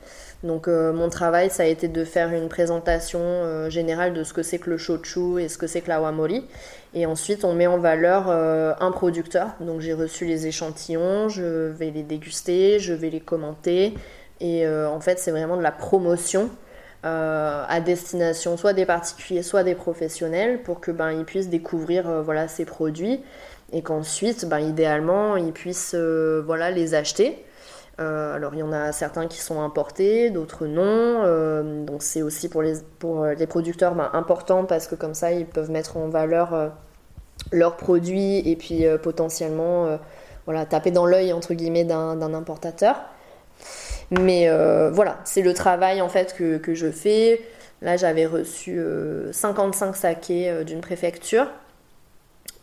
Donc 0.43 0.69
mon 0.69 1.11
travail 1.11 1.51
ça 1.51 1.65
a 1.65 1.67
été 1.67 1.87
de 1.87 2.05
faire 2.05 2.33
une 2.33 2.49
présentation 2.49 3.69
générale 3.69 4.15
de 4.15 4.25
ce 4.25 4.33
que 4.33 4.43
c'est 4.43 4.59
que 4.59 4.71
le 4.71 4.79
shochu 4.79 5.39
et 5.39 5.49
ce 5.49 5.59
que 5.59 5.67
c'est 5.67 5.83
que 5.83 5.89
la 5.89 6.01
wamori. 6.01 6.47
Et 6.95 7.05
ensuite 7.05 7.45
on 7.45 7.53
met 7.53 7.67
en 7.67 7.79
valeur 7.79 8.31
un 8.31 8.91
producteur. 8.91 9.49
Donc 9.61 9.81
j'ai 9.81 9.93
reçu 9.93 10.25
les 10.25 10.47
échantillons 10.47 11.29
je 11.29 11.69
vais 11.69 11.91
les 11.91 12.03
déguster 12.03 12.79
je 12.79 12.95
vais 12.95 13.11
les 13.11 13.21
commenter. 13.21 13.95
Et 14.41 14.67
en 14.67 15.01
fait 15.01 15.19
c'est 15.19 15.31
vraiment 15.31 15.59
de 15.59 15.63
la 15.63 15.73
promotion 15.73 16.49
euh, 17.07 17.65
à 17.67 17.81
destination 17.81 18.59
soit 18.59 18.75
des 18.75 18.85
particuliers, 18.85 19.43
soit 19.43 19.63
des 19.63 19.75
professionnels, 19.75 20.63
pour 20.63 20.81
que 20.81 20.91
ben 20.91 21.13
ils 21.13 21.25
puissent 21.25 21.49
découvrir 21.49 22.07
euh, 22.09 22.21
voilà 22.21 22.47
ces 22.47 22.67
produits 22.67 23.23
et 23.73 23.81
qu'ensuite 23.81 24.45
ben 24.47 24.59
idéalement 24.59 25.37
ils 25.37 25.53
puissent 25.53 25.95
euh, 25.95 26.43
voilà 26.45 26.71
les 26.71 26.95
acheter. 26.95 27.45
Alors 27.99 28.55
il 28.55 28.61
y 28.61 28.63
en 28.63 28.73
a 28.73 28.93
certains 28.93 29.27
qui 29.27 29.37
sont 29.37 29.61
importés, 29.61 30.31
d'autres 30.31 30.67
non. 30.67 31.85
Donc 31.85 32.03
c'est 32.03 32.23
aussi 32.23 32.49
pour 32.49 32.63
les 32.63 32.77
pour 32.99 33.27
les 33.27 33.47
producteurs 33.47 33.95
ben, 33.95 34.09
important 34.15 34.65
parce 34.65 34.87
que 34.87 34.95
comme 34.95 35.13
ça 35.13 35.33
ils 35.33 35.45
peuvent 35.45 35.71
mettre 35.71 35.99
en 35.99 36.09
valeur 36.09 36.73
leurs 37.53 37.77
produits 37.77 38.39
et 38.49 38.57
puis 38.57 38.87
potentiellement 39.03 39.99
voilà 40.47 40.65
taper 40.65 40.93
dans 40.93 41.05
l'œil 41.05 41.35
entre 41.35 41.53
guillemets 41.53 41.85
d'un 41.85 42.33
importateur. 42.33 42.97
Mais 44.11 44.49
euh, 44.49 44.91
voilà, 44.91 45.21
c'est 45.25 45.43
le 45.43 45.55
travail 45.55 46.01
en 46.01 46.09
fait 46.09 46.35
que, 46.35 46.75
je 46.75 46.91
fais. 46.91 47.41
Là, 47.83 47.97
j'avais 47.97 48.27
reçu 48.27 48.79
euh, 48.79 49.33
55 49.33 49.97
sakés 49.97 50.51
euh, 50.51 50.65
d'une 50.65 50.81
préfecture. 50.81 51.47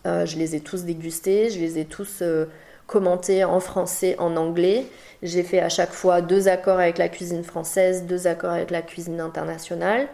Euh, 0.06 0.26
je 0.26 0.38
les 0.38 0.56
ai 0.56 0.60
tous 0.60 0.84
dégustés, 0.84 1.50
je 1.50 1.60
les 1.60 1.80
ai 1.80 1.86
tous 1.86 2.20
euh, 2.22 2.46
commentés 2.86 3.44
en 3.44 3.60
français, 3.60 4.16
en 4.20 4.36
anglais. 4.38 4.86
J'ai 5.24 5.44
fait 5.44 5.60
à 5.60 5.70
chaque 5.70 5.92
fois 5.92 6.22
deux 6.22 6.48
accords 6.48 6.80
avec 6.80 6.98
la 6.98 7.10
cuisine 7.10 7.44
française, 7.44 8.04
deux 8.04 8.28
accords 8.28 8.52
avec 8.52 8.70
la 8.70 8.82
cuisine 8.82 9.20
internationale. 9.20 10.08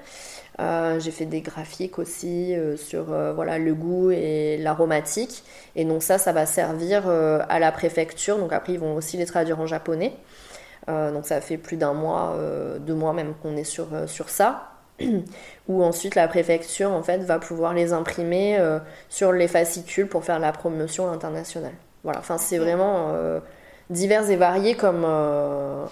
Euh, 0.59 0.99
j'ai 0.99 1.11
fait 1.11 1.25
des 1.25 1.41
graphiques 1.41 1.97
aussi 1.97 2.55
euh, 2.55 2.77
sur 2.77 3.11
euh, 3.11 3.33
le 3.57 3.73
goût 3.73 4.11
et 4.11 4.57
l'aromatique. 4.57 5.43
Et 5.75 5.83
donc 5.85 6.03
ça, 6.03 6.17
ça 6.17 6.31
va 6.31 6.45
servir 6.45 7.07
euh, 7.07 7.39
à 7.49 7.59
la 7.59 7.71
préfecture. 7.71 8.37
Donc 8.37 8.53
après, 8.53 8.73
ils 8.73 8.79
vont 8.79 8.95
aussi 8.95 9.17
les 9.17 9.25
traduire 9.25 9.59
en 9.59 9.67
japonais. 9.67 10.13
Euh, 10.89 11.11
donc 11.11 11.25
ça 11.25 11.39
fait 11.41 11.57
plus 11.57 11.77
d'un 11.77 11.93
mois, 11.93 12.33
euh, 12.35 12.77
deux 12.79 12.95
mois 12.95 13.13
même 13.13 13.33
qu'on 13.41 13.55
est 13.55 13.63
sur, 13.63 13.93
euh, 13.93 14.07
sur 14.07 14.29
ça. 14.29 14.73
Où 15.67 15.83
ensuite 15.83 16.15
la 16.15 16.27
préfecture 16.27 16.91
en 16.91 17.03
fait 17.03 17.19
va 17.19 17.39
pouvoir 17.39 17.73
les 17.73 17.93
imprimer 17.93 18.57
euh, 18.59 18.79
sur 19.09 19.31
les 19.31 19.47
fascicules 19.47 20.07
pour 20.07 20.23
faire 20.23 20.39
la 20.39 20.51
promotion 20.51 21.09
internationale. 21.11 21.73
Voilà, 22.03 22.19
enfin 22.19 22.37
c'est 22.37 22.57
vraiment 22.57 23.09
euh, 23.13 23.39
divers 23.89 24.29
et 24.29 24.35
varié 24.35 24.75
comme, 24.75 25.03
euh, 25.05 25.85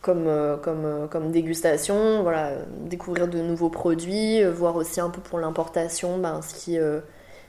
comme, 0.00 0.58
comme, 0.62 1.08
comme 1.10 1.32
dégustation. 1.32 2.22
Voilà, 2.22 2.52
découvrir 2.84 3.28
de 3.28 3.40
nouveaux 3.40 3.70
produits, 3.70 4.44
voir 4.44 4.76
aussi 4.76 5.00
un 5.00 5.10
peu 5.10 5.20
pour 5.20 5.38
l'importation 5.38 6.18
ben, 6.18 6.40
ce 6.42 6.54
qui. 6.54 6.78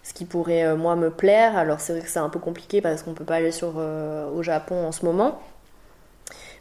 ce 0.04 0.14
qui 0.14 0.26
pourrait 0.26 0.76
moi 0.76 0.96
me 0.96 1.10
plaire. 1.12 1.58
Alors 1.58 1.80
c'est 1.80 1.94
vrai 1.94 2.02
que 2.02 2.10
c'est 2.10 2.20
un 2.20 2.30
peu 2.30 2.40
compliqué 2.40 2.82
parce 2.82 3.04
qu'on 3.04 3.14
peut 3.14 3.26
pas 3.26 3.36
aller 3.36 3.52
sur, 3.52 3.76
au 3.78 4.42
Japon 4.44 4.88
en 4.88 4.92
ce 4.92 5.06
moment. 5.06 5.40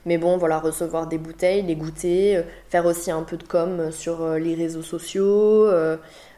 Mais 0.07 0.19
bon, 0.19 0.39
voilà, 0.39 0.59
recevoir 0.59 1.09
des 1.09 1.19
bouteilles, 1.19 1.63
les 1.63 1.77
goûter, 1.77 2.39
euh, 2.39 2.43
faire 2.69 2.87
aussi 2.87 3.11
un 3.11 3.23
peu 3.23 3.37
de 3.37 3.43
com 3.43 3.91
sur 3.91 4.23
euh, 4.23 4.39
les 4.39 4.55
réseaux 4.55 4.83
sociaux, 4.83 5.67
euh, 5.67 5.97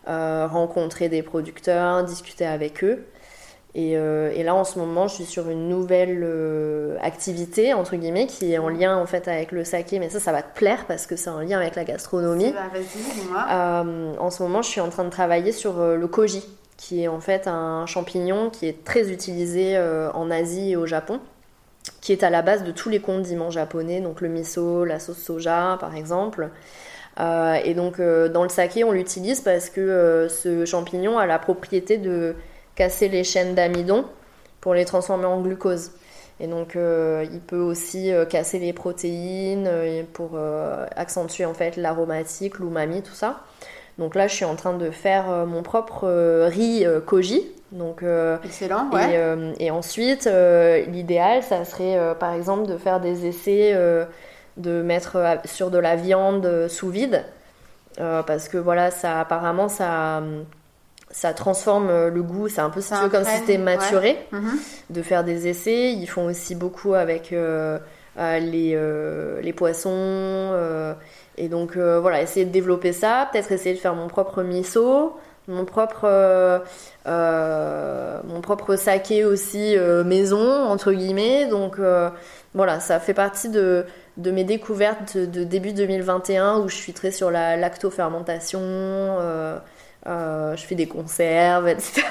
euh, 0.08 0.46
rencontrer 0.46 1.08
des 1.08 1.22
producteurs, 1.22 2.02
discuter 2.02 2.46
avec 2.46 2.82
eux. 2.82 3.04
Et, 3.74 3.96
euh, 3.98 4.32
et 4.34 4.42
là, 4.42 4.54
en 4.54 4.64
ce 4.64 4.78
moment, 4.78 5.06
je 5.06 5.16
suis 5.16 5.26
sur 5.26 5.50
une 5.50 5.68
nouvelle 5.68 6.22
euh, 6.24 6.96
activité, 7.02 7.74
entre 7.74 7.94
guillemets, 7.96 8.26
qui 8.26 8.52
est 8.52 8.58
en 8.58 8.70
lien 8.70 8.96
en 8.96 9.06
fait 9.06 9.28
avec 9.28 9.52
le 9.52 9.62
saké. 9.62 9.98
Mais 9.98 10.08
ça, 10.08 10.18
ça 10.18 10.32
va 10.32 10.42
te 10.42 10.58
plaire 10.58 10.86
parce 10.88 11.06
que 11.06 11.14
c'est 11.14 11.30
en 11.30 11.40
lien 11.40 11.60
avec 11.60 11.76
la 11.76 11.84
gastronomie. 11.84 12.50
Vas-y, 12.50 13.20
dis-moi. 13.20 13.46
Euh, 13.52 14.14
en 14.18 14.30
ce 14.30 14.42
moment, 14.42 14.62
je 14.62 14.68
suis 14.70 14.80
en 14.80 14.88
train 14.88 15.04
de 15.04 15.10
travailler 15.10 15.52
sur 15.52 15.78
euh, 15.78 15.96
le 15.96 16.08
koji. 16.08 16.42
qui 16.78 17.02
est 17.02 17.08
en 17.08 17.20
fait 17.20 17.46
un 17.46 17.84
champignon 17.86 18.50
qui 18.50 18.66
est 18.66 18.84
très 18.84 19.10
utilisé 19.12 19.76
en 20.14 20.30
Asie 20.30 20.70
et 20.70 20.76
au 20.76 20.86
Japon, 20.86 21.20
qui 22.00 22.12
est 22.12 22.22
à 22.22 22.30
la 22.30 22.42
base 22.42 22.64
de 22.64 22.70
tous 22.70 22.88
les 22.88 23.00
condiments 23.00 23.50
japonais, 23.50 24.00
donc 24.00 24.20
le 24.20 24.28
miso, 24.28 24.84
la 24.84 24.98
sauce 24.98 25.18
soja 25.18 25.76
par 25.80 25.94
exemple. 25.94 26.48
et 27.18 27.74
donc 27.74 28.00
dans 28.00 28.42
le 28.42 28.48
saké, 28.48 28.84
on 28.84 28.92
l'utilise 28.92 29.40
parce 29.40 29.70
que 29.70 30.28
ce 30.30 30.64
champignon 30.64 31.18
a 31.18 31.26
la 31.26 31.38
propriété 31.38 31.98
de 31.98 32.34
casser 32.76 33.08
les 33.08 33.24
chaînes 33.24 33.54
d'amidon 33.54 34.04
pour 34.60 34.74
les 34.74 34.84
transformer 34.84 35.26
en 35.26 35.40
glucose. 35.40 35.90
Et 36.40 36.46
donc, 36.46 36.76
euh, 36.76 37.26
il 37.32 37.40
peut 37.40 37.58
aussi 37.58 38.12
euh, 38.12 38.24
casser 38.24 38.58
les 38.58 38.72
protéines 38.72 39.66
euh, 39.66 40.02
pour 40.12 40.38
accentuer 40.96 41.44
en 41.44 41.54
fait 41.54 41.76
l'aromatique, 41.76 42.58
l'umami, 42.58 43.02
tout 43.02 43.14
ça. 43.14 43.40
Donc 43.98 44.14
là, 44.14 44.28
je 44.28 44.34
suis 44.34 44.44
en 44.44 44.54
train 44.54 44.74
de 44.74 44.90
faire 44.90 45.44
mon 45.46 45.64
propre 45.64 46.06
riz 46.46 46.86
koji. 47.04 47.44
Donc, 47.72 48.02
Excellent, 48.44 48.88
ouais. 48.92 49.54
Et, 49.58 49.70
ensuite, 49.70 50.28
l'idéal, 50.88 51.42
ça 51.42 51.64
serait 51.64 52.14
par 52.18 52.32
exemple 52.32 52.66
de 52.66 52.78
faire 52.78 53.00
des 53.00 53.26
essais, 53.26 53.74
de 54.56 54.82
mettre 54.82 55.38
sur 55.44 55.70
de 55.70 55.78
la 55.78 55.96
viande 55.96 56.68
sous 56.68 56.88
vide. 56.88 57.24
parce 57.96 58.48
que 58.48 58.56
voilà, 58.56 58.90
ça 58.90 59.20
apparemment, 59.20 59.68
ça 59.68 60.22
ça 61.10 61.32
transforme 61.32 61.88
euh, 61.88 62.10
le 62.10 62.22
goût, 62.22 62.48
c'est 62.48 62.60
un 62.60 62.70
peu 62.70 62.80
si 62.80 62.92
comme 63.10 63.24
si 63.24 63.36
c'était 63.38 63.58
maturé, 63.58 64.18
mhm. 64.32 64.58
de 64.90 65.02
faire 65.02 65.24
des 65.24 65.48
essais. 65.48 65.92
Ils 65.92 66.06
font 66.06 66.26
aussi 66.26 66.54
beaucoup 66.54 66.94
avec 66.94 67.32
euh, 67.32 67.78
euh, 68.18 68.38
les, 68.38 69.42
les, 69.42 69.52
poissons. 69.52 70.54
et 71.36 71.48
donc 71.48 71.76
voilà, 71.76 72.22
essayer 72.22 72.46
de 72.46 72.50
développer 72.50 72.92
ça, 72.92 73.28
peut-être 73.32 73.52
essayer 73.52 73.74
de 73.74 73.80
faire 73.80 73.94
mon 73.94 74.08
propre 74.08 74.42
miso, 74.42 75.16
mon 75.48 75.64
propre, 75.64 76.62
mon 77.06 78.40
propre 78.40 78.76
saké 78.76 79.24
aussi 79.24 79.76
maison, 80.04 80.64
entre 80.66 80.92
guillemets. 80.92 81.46
Donc 81.46 81.78
voilà, 82.54 82.80
ça 82.80 83.00
fait 83.00 83.14
partie 83.14 83.48
de, 83.48 83.84
de 84.16 84.30
mes 84.30 84.44
découvertes 84.44 85.16
de, 85.16 85.26
de, 85.26 85.44
début 85.44 85.72
2021 85.72 86.58
où 86.58 86.68
je 86.68 86.76
suis 86.76 86.92
très 86.92 87.10
sur 87.10 87.30
la 87.30 87.56
lactofermentation. 87.56 88.60
Euh, 90.06 90.56
je 90.56 90.64
fais 90.64 90.74
des 90.74 90.86
conserves, 90.86 91.68
etc. 91.68 92.02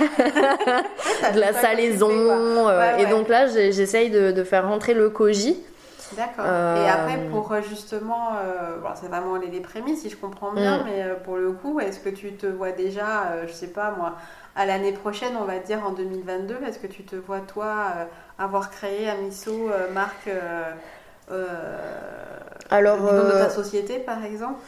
de 1.33 1.39
la 1.39 1.53
salaison. 1.53 2.09
Euh, 2.11 2.97
et 2.97 3.05
donc 3.07 3.29
là, 3.29 3.47
j'essaye 3.47 4.09
de, 4.09 4.43
faire 4.43 4.67
rentrer 4.67 4.93
le 4.93 5.09
koji. 5.09 5.57
D'accord. 6.15 6.45
Et 6.45 6.89
après, 6.89 7.17
euh, 7.17 7.29
pour 7.29 7.53
justement, 7.61 8.31
c'est 8.95 9.07
vraiment 9.07 9.35
les, 9.35 9.59
prémices, 9.59 10.01
si 10.01 10.09
je 10.09 10.15
comprends 10.15 10.53
bien, 10.53 10.79
mm. 10.79 10.83
mais 10.85 11.05
pour 11.23 11.37
le 11.37 11.51
coup, 11.51 11.79
est-ce 11.79 11.99
que 11.99 12.09
tu 12.09 12.33
te 12.33 12.47
vois 12.47 12.71
déjà, 12.71 13.45
je 13.45 13.51
sais 13.51 13.67
pas 13.67 13.91
moi, 13.91 14.15
à 14.55 14.65
l'année 14.65 14.93
prochaine, 14.93 15.33
on 15.39 15.45
va 15.45 15.59
dire 15.59 15.85
en 15.85 15.91
2022, 15.91 16.57
est-ce 16.65 16.79
que 16.79 16.87
tu 16.87 17.03
te 17.03 17.15
vois 17.15 17.41
toi 17.41 17.93
avoir 18.39 18.69
créé 18.69 19.09
un 19.09 19.17
miso 19.17 19.69
marque 19.93 20.29
Alors, 22.69 23.01
de 23.01 23.31
ta 23.31 23.49
société, 23.49 23.99
par 23.99 24.23
exemple? 24.23 24.59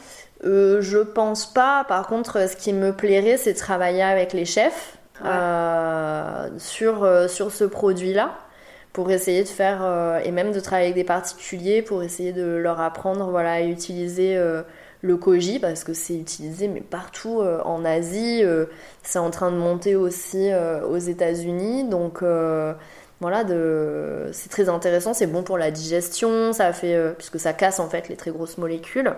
euh, 0.44 0.80
je 0.80 0.98
pense 0.98 1.52
pas. 1.52 1.84
Par 1.84 2.06
contre, 2.06 2.48
ce 2.48 2.56
qui 2.56 2.72
me 2.72 2.92
plairait, 2.92 3.36
c'est 3.36 3.52
de 3.52 3.58
travailler 3.58 4.02
avec 4.02 4.32
les 4.32 4.44
chefs 4.44 4.96
euh, 5.24 6.48
sur, 6.58 7.04
euh, 7.04 7.28
sur 7.28 7.52
ce 7.52 7.64
produit-là 7.64 8.30
pour 8.92 9.10
essayer 9.10 9.42
de 9.42 9.48
faire 9.48 10.20
et 10.24 10.30
même 10.32 10.52
de 10.52 10.60
travailler 10.60 10.88
avec 10.88 10.96
des 10.96 11.04
particuliers 11.04 11.82
pour 11.82 12.02
essayer 12.02 12.32
de 12.32 12.56
leur 12.56 12.80
apprendre 12.80 13.30
voilà 13.30 13.52
à 13.52 13.62
utiliser 13.62 14.36
le 15.00 15.16
koji 15.16 15.60
parce 15.60 15.84
que 15.84 15.94
c'est 15.94 16.16
utilisé 16.16 16.66
mais 16.66 16.80
partout 16.80 17.40
en 17.64 17.84
Asie 17.84 18.42
c'est 19.04 19.20
en 19.20 19.30
train 19.30 19.52
de 19.52 19.56
monter 19.56 19.94
aussi 19.94 20.50
aux 20.88 20.98
États-Unis 20.98 21.84
donc 21.84 22.24
voilà 23.20 23.44
de 23.44 24.28
c'est 24.32 24.50
très 24.50 24.68
intéressant 24.68 25.14
c'est 25.14 25.28
bon 25.28 25.44
pour 25.44 25.56
la 25.56 25.70
digestion 25.70 26.52
ça 26.52 26.72
fait 26.72 27.14
puisque 27.16 27.38
ça 27.38 27.52
casse 27.52 27.78
en 27.78 27.88
fait 27.88 28.08
les 28.08 28.16
très 28.16 28.32
grosses 28.32 28.58
molécules 28.58 29.14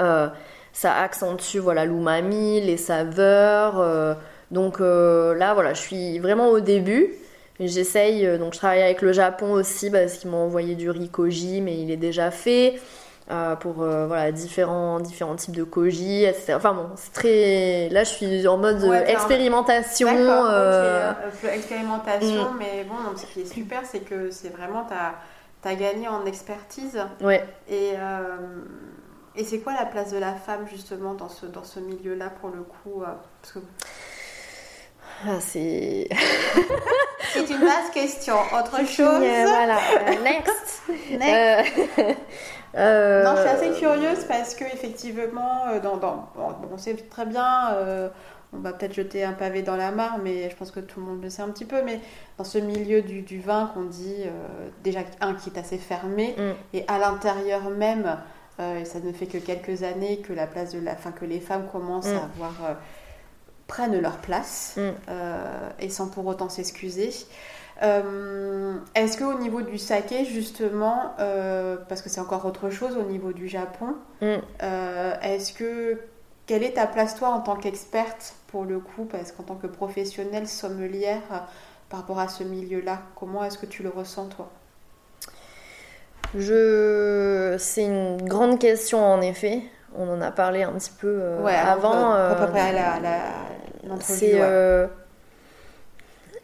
euh, 0.00 0.28
ça 0.72 0.94
accentue 0.96 1.58
voilà 1.58 1.84
l'umami, 1.84 2.60
les 2.60 2.76
saveurs. 2.76 3.80
Euh, 3.80 4.14
donc 4.50 4.80
euh, 4.80 5.34
là, 5.34 5.54
voilà, 5.54 5.74
je 5.74 5.80
suis 5.80 6.18
vraiment 6.18 6.48
au 6.48 6.60
début. 6.60 7.12
J'essaye, 7.68 8.38
donc 8.38 8.54
je 8.54 8.58
travaille 8.58 8.82
avec 8.82 9.02
le 9.02 9.12
Japon 9.12 9.52
aussi 9.52 9.90
parce 9.90 10.14
qu'ils 10.14 10.30
m'ont 10.30 10.44
envoyé 10.44 10.74
du 10.74 10.88
riz 10.90 11.08
koji, 11.08 11.60
mais 11.60 11.78
il 11.78 11.90
est 11.90 11.96
déjà 11.96 12.30
fait. 12.30 12.80
pour 13.60 13.74
voilà 13.74 14.32
différents 14.32 14.98
différents 14.98 15.36
types 15.36 15.54
de 15.54 15.64
koji 15.64 16.24
etc. 16.24 16.54
enfin 16.56 16.72
bon 16.72 16.88
c'est 16.96 17.12
très 17.12 17.88
là 17.90 18.02
je 18.02 18.10
suis 18.10 18.48
en 18.48 18.56
mode 18.56 18.82
expérimentation 19.06 20.08
expérimentation 21.52 22.52
mm. 22.52 22.56
mais 22.58 22.84
bon 22.84 22.96
ce 23.16 23.26
qui 23.26 23.42
est 23.42 23.52
super 23.52 23.82
c'est 23.84 24.00
que 24.00 24.30
c'est 24.30 24.48
vraiment 24.48 24.84
tu 24.84 25.68
as, 25.68 25.74
gagné 25.76 26.08
en 26.08 26.24
expertise 26.26 26.98
ouais 27.20 27.44
et 27.68 27.94
et 29.36 29.44
c'est 29.44 29.60
quoi 29.60 29.72
la 29.72 29.86
place 29.86 30.12
de 30.12 30.18
la 30.18 30.34
femme 30.34 30.66
justement 30.68 31.14
dans 31.14 31.28
ce, 31.28 31.46
dans 31.46 31.64
ce 31.64 31.80
milieu-là 31.80 32.30
pour 32.40 32.50
le 32.50 32.62
coup 32.62 33.02
euh, 33.02 33.60
ah, 35.26 35.40
c'est... 35.40 36.08
c'est 37.32 37.50
une 37.50 37.60
vaste 37.60 37.92
question. 37.92 38.34
Autre 38.34 38.86
chose 38.86 39.20
Voilà, 39.20 39.78
euh, 39.78 40.22
next. 40.22 40.82
next. 41.18 42.18
Euh, 42.76 43.24
non, 43.24 43.34
je 43.34 43.40
suis 43.40 43.50
assez 43.50 43.80
curieuse 43.80 44.24
parce 44.28 44.54
que 44.54 44.62
effectivement, 44.62 45.64
dans, 45.82 45.96
dans, 45.96 46.30
on 46.72 46.78
sait 46.78 46.94
très 46.94 47.26
bien, 47.26 47.76
on 48.52 48.58
va 48.58 48.72
peut-être 48.72 48.94
jeter 48.94 49.24
un 49.24 49.32
pavé 49.32 49.62
dans 49.62 49.74
la 49.74 49.90
mare, 49.90 50.18
mais 50.22 50.48
je 50.48 50.54
pense 50.54 50.70
que 50.70 50.78
tout 50.78 51.00
le 51.00 51.06
monde 51.06 51.20
le 51.20 51.30
sait 51.30 51.42
un 51.42 51.48
petit 51.48 51.64
peu. 51.64 51.82
Mais 51.82 51.98
dans 52.38 52.44
ce 52.44 52.58
milieu 52.58 53.02
du, 53.02 53.22
du 53.22 53.40
vin 53.40 53.72
qu'on 53.74 53.86
dit 53.86 54.24
déjà 54.84 55.00
un 55.20 55.34
qui 55.34 55.50
est 55.50 55.58
assez 55.58 55.78
fermé, 55.78 56.36
mm. 56.38 56.76
et 56.76 56.84
à 56.86 57.00
l'intérieur 57.00 57.70
même 57.70 58.18
euh, 58.60 58.80
et 58.80 58.84
ça 58.84 59.00
ne 59.00 59.12
fait 59.12 59.26
que 59.26 59.38
quelques 59.38 59.82
années 59.82 60.18
que 60.18 60.32
la 60.32 60.46
place 60.46 60.72
de 60.72 60.80
la, 60.80 60.94
fin, 60.94 61.12
que 61.12 61.24
les 61.24 61.40
femmes 61.40 61.66
commencent 61.70 62.08
à 62.08 62.14
mm. 62.14 62.30
avoir 62.34 62.52
euh, 62.68 62.74
prennent 63.70 63.98
leur 63.98 64.18
place 64.18 64.74
mm. 64.76 64.80
euh, 65.08 65.70
et 65.78 65.88
sans 65.88 66.08
pour 66.08 66.26
autant 66.26 66.48
s'excuser. 66.48 67.10
Est-ce 67.82 69.16
qu'au 69.16 69.38
niveau 69.38 69.62
du 69.62 69.78
saké, 69.78 70.26
justement, 70.26 71.14
parce 71.88 72.02
que 72.02 72.10
c'est 72.10 72.20
encore 72.20 72.44
autre 72.44 72.68
chose 72.68 72.98
au 72.98 73.04
niveau 73.04 73.32
du 73.32 73.48
Japon, 73.48 73.94
mm. 74.20 74.34
est-ce 75.22 75.54
que 75.54 75.98
quelle 76.46 76.62
est 76.62 76.72
ta 76.72 76.86
place 76.86 77.14
toi 77.14 77.28
en 77.28 77.40
tant 77.40 77.56
qu'experte 77.56 78.34
pour 78.48 78.64
le 78.64 78.80
coup, 78.80 79.04
parce 79.04 79.32
qu'en 79.32 79.44
tant 79.44 79.54
que 79.54 79.68
professionnelle 79.68 80.48
sommelière 80.48 81.22
par 81.88 82.00
rapport 82.00 82.18
à 82.18 82.28
ce 82.28 82.44
milieu-là, 82.44 83.00
comment 83.14 83.44
est-ce 83.44 83.56
que 83.56 83.66
tu 83.66 83.82
le 83.82 83.88
ressens 83.88 84.26
toi? 84.26 84.50
Je... 86.36 87.56
C'est 87.58 87.84
une 87.84 88.22
grande 88.28 88.58
question 88.58 89.04
en 89.04 89.20
effet. 89.20 89.62
On 89.96 90.08
en 90.08 90.20
a 90.20 90.30
parlé 90.30 90.62
un 90.62 90.72
petit 90.72 90.92
peu 90.98 91.08
euh, 91.08 91.46
avant. 91.46 92.14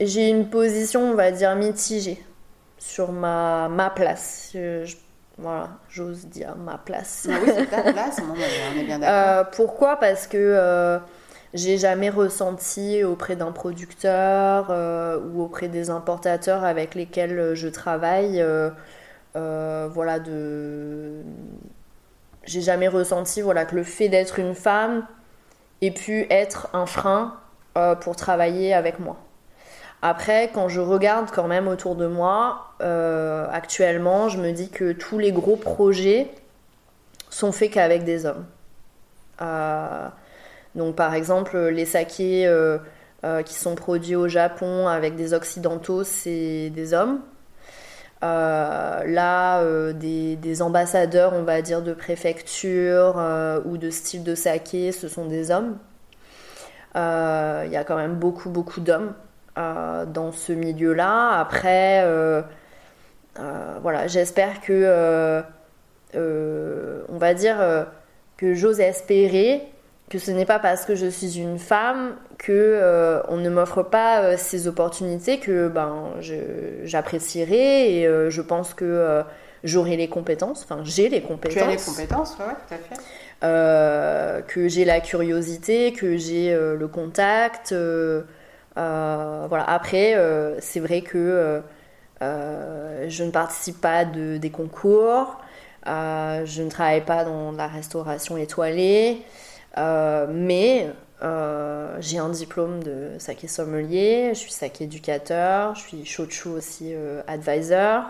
J'ai 0.01 0.29
une 0.29 0.51
position, 0.51 1.13
on 1.13 1.15
va 1.15 1.31
dire, 1.31 1.55
mitigée 1.57 2.23
sur 2.79 3.13
ma, 3.13 3.69
ma 3.71 3.89
place. 3.91 4.55
voilà, 5.39 5.71
j'ose 5.89 6.27
dire 6.27 6.55
ma 6.57 6.79
place. 6.79 7.27
Ah 7.31 7.37
oui, 7.43 7.51
c'est 7.55 7.67
ta 7.67 7.93
place, 7.93 8.21
on 8.21 8.35
est 8.79 8.85
bien 8.85 8.99
d'accord. 8.99 9.15
Euh, 9.15 9.45
pourquoi? 9.57 9.97
Parce 9.97 10.27
que 10.27 10.37
euh, 10.37 10.99
j'ai 11.55 11.79
jamais 11.79 12.11
ressenti 12.11 13.05
auprès 13.05 13.37
d'un 13.37 13.53
producteur 13.53 14.71
ou 15.25 15.43
auprès 15.43 15.69
des 15.69 15.89
importateurs 15.89 16.65
avec 16.65 16.95
lesquels 16.95 17.55
je 17.55 17.69
travaille 17.69 18.45
euh, 19.37 19.89
voilà, 19.93 20.19
de. 20.19 21.23
J'ai 22.47 22.63
jamais 22.63 22.89
ressenti 22.89 23.43
voilà, 23.43 23.65
que 23.65 23.75
le 23.75 23.83
fait 23.83 24.09
d'être 24.09 24.39
une 24.39 24.55
femme 24.55 25.05
ait 25.83 25.91
pu 25.91 26.27
être 26.31 26.69
un 26.73 26.87
frein 26.87 27.37
euh, 27.77 27.95
pour 27.95 28.17
travailler 28.17 28.73
avec 28.73 28.99
moi. 28.99 29.17
Après, 30.03 30.51
quand 30.55 30.69
je 30.69 30.81
regarde 30.81 31.31
quand 31.33 31.49
même 31.49 31.69
autour 31.69 31.97
de 31.97 32.07
moi, 32.07 32.73
euh, 32.81 33.47
actuellement, 33.51 34.29
je 34.29 34.39
me 34.39 34.53
dis 34.53 34.71
que 34.71 34.93
tous 34.93 35.19
les 35.19 35.33
gros 35.33 35.57
projets 35.57 36.31
sont 37.31 37.53
faits 37.53 37.73
qu'avec 37.73 38.05
des 38.05 38.25
hommes. 38.27 38.45
donc, 40.75 40.95
par 40.95 41.15
exemple, 41.15 41.59
les 41.59 41.87
sakés 41.87 42.51
qui 43.45 43.55
sont 43.55 43.75
produits 43.75 44.17
au 44.17 44.29
Japon 44.29 44.87
avec 44.87 45.17
des 45.17 45.35
occidentaux, 45.35 46.05
c'est 46.05 46.71
des 46.71 46.95
hommes. 46.95 47.21
Euh, 48.23 49.05
là, 49.05 49.61
euh, 49.61 49.93
des, 49.93 50.63
ambassadeurs, 50.63 51.35
on 51.35 51.43
va 51.43 51.61
dire, 51.63 51.83
de 51.83 51.93
préfecture 51.93 53.19
euh, 53.19 53.61
ou 53.67 53.77
de 53.77 53.91
style 53.91 54.25
de 54.25 54.35
saké, 54.35 54.93
ce 54.93 55.09
sont 55.09 55.27
des 55.27 55.51
hommes. 55.51 55.79
Il 56.95 57.71
y 57.73 57.77
a 57.77 57.85
quand 57.85 57.97
même 57.97 58.15
beaucoup, 58.15 58.49
beaucoup 58.49 58.81
d'hommes 58.81 59.13
dans 59.57 60.33
ce 60.33 60.53
milieu-là. 60.53 61.39
Après, 61.39 62.03
voilà, 63.83 64.07
j'espère 64.07 64.63
que, 64.63 65.43
on 66.15 67.19
va 67.19 67.35
dire, 67.35 67.87
que 68.39 68.55
j'ose 68.55 68.81
espérer 68.81 69.69
que 70.09 70.19
ce 70.19 70.31
n'est 70.31 70.45
pas 70.45 70.59
parce 70.59 70.85
que 70.85 70.95
je 70.95 71.07
suis 71.07 71.39
une 71.39 71.59
femme 71.59 72.15
que 72.39 72.53
euh, 72.53 73.23
on 73.29 73.39
ne 73.39 73.51
m'offre 73.51 73.83
pas 73.83 74.23
euh, 74.23 74.35
ces 74.37 74.69
opportunités 74.69 75.39
que 75.39 75.69
ben 75.69 76.13
j'apprécierai 76.85 78.01
et 78.01 78.07
euh, 78.07 78.31
je 78.31 78.41
pense 78.41 78.73
que 78.73 79.25
j'aurai 79.65 79.97
les 79.97 80.09
compétences 80.09 80.63
enfin 80.63 80.81
j'ai 80.85 81.09
les 81.09 81.23
compétences 81.23 81.57
tu 81.57 81.61
as 81.61 81.71
les 81.71 81.77
compétences. 81.77 82.37
ouais, 82.39 82.55
tout 82.69 82.75
à 82.75 82.79
fait. 82.79 84.45
Que 84.47 84.69
j'ai 84.69 84.85
la 84.85 85.01
curiosité 85.01 85.93
que 85.93 86.17
j'ai 86.17 86.55
le 86.55 86.89
contact 86.89 87.75
voilà. 88.77 89.65
Après 89.67 90.17
c'est 90.61 90.81
vrai 90.81 91.03
que 91.03 91.63
je 92.21 93.25
ne 93.25 93.31
participe 93.31 93.81
pas 93.81 94.05
de, 94.05 94.37
des 94.37 94.51
concours 94.51 95.41
je 95.85 96.63
ne 96.63 96.71
travaille 96.71 97.05
pas 97.05 97.25
dans 97.25 97.51
la 97.51 97.67
restauration 97.67 98.37
étoilée 98.37 99.25
mais 99.77 100.93
euh, 101.23 101.97
j'ai 102.01 102.19
un 102.19 102.29
diplôme 102.29 102.83
de 102.83 103.13
saké 103.19 103.49
sommelier, 103.49 104.31
je 104.35 104.39
suis 104.39 104.53
saké 104.53 104.85
éducateur, 104.85 105.75
je 105.75 105.81
suis 105.81 106.05
shochu 106.05 106.49
aussi 106.49 106.93
euh, 106.95 107.23
advisor. 107.27 108.05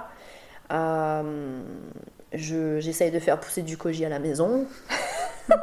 J'essaye 2.32 3.12
de 3.12 3.20
faire 3.20 3.38
pousser 3.38 3.62
du 3.62 3.76
koji 3.76 4.04
à 4.04 4.08
la 4.08 4.18
maison. 4.18 4.66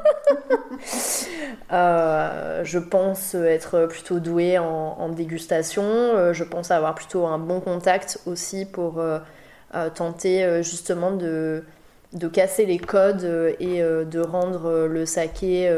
je 1.69 2.79
pense 2.79 3.35
être 3.35 3.87
plutôt 3.87 4.19
douée 4.19 4.57
en, 4.57 5.09
dégustation. 5.09 6.31
je 6.31 6.43
pense 6.45 6.71
avoir 6.71 6.95
plutôt 6.95 7.25
un 7.25 7.37
bon 7.37 7.59
contact 7.59 8.21
aussi 8.25 8.65
pour 8.65 9.03
tenter 9.93 10.63
justement 10.63 11.11
de 11.11 11.65
de 12.13 12.27
casser 12.27 12.65
les 12.65 12.79
codes 12.79 13.23
euh, 13.23 13.53
et 13.59 13.81
euh, 13.81 14.05
de 14.05 14.19
rendre 14.19 14.67
euh, 14.67 14.87
le 14.87 15.05
saké 15.05 15.69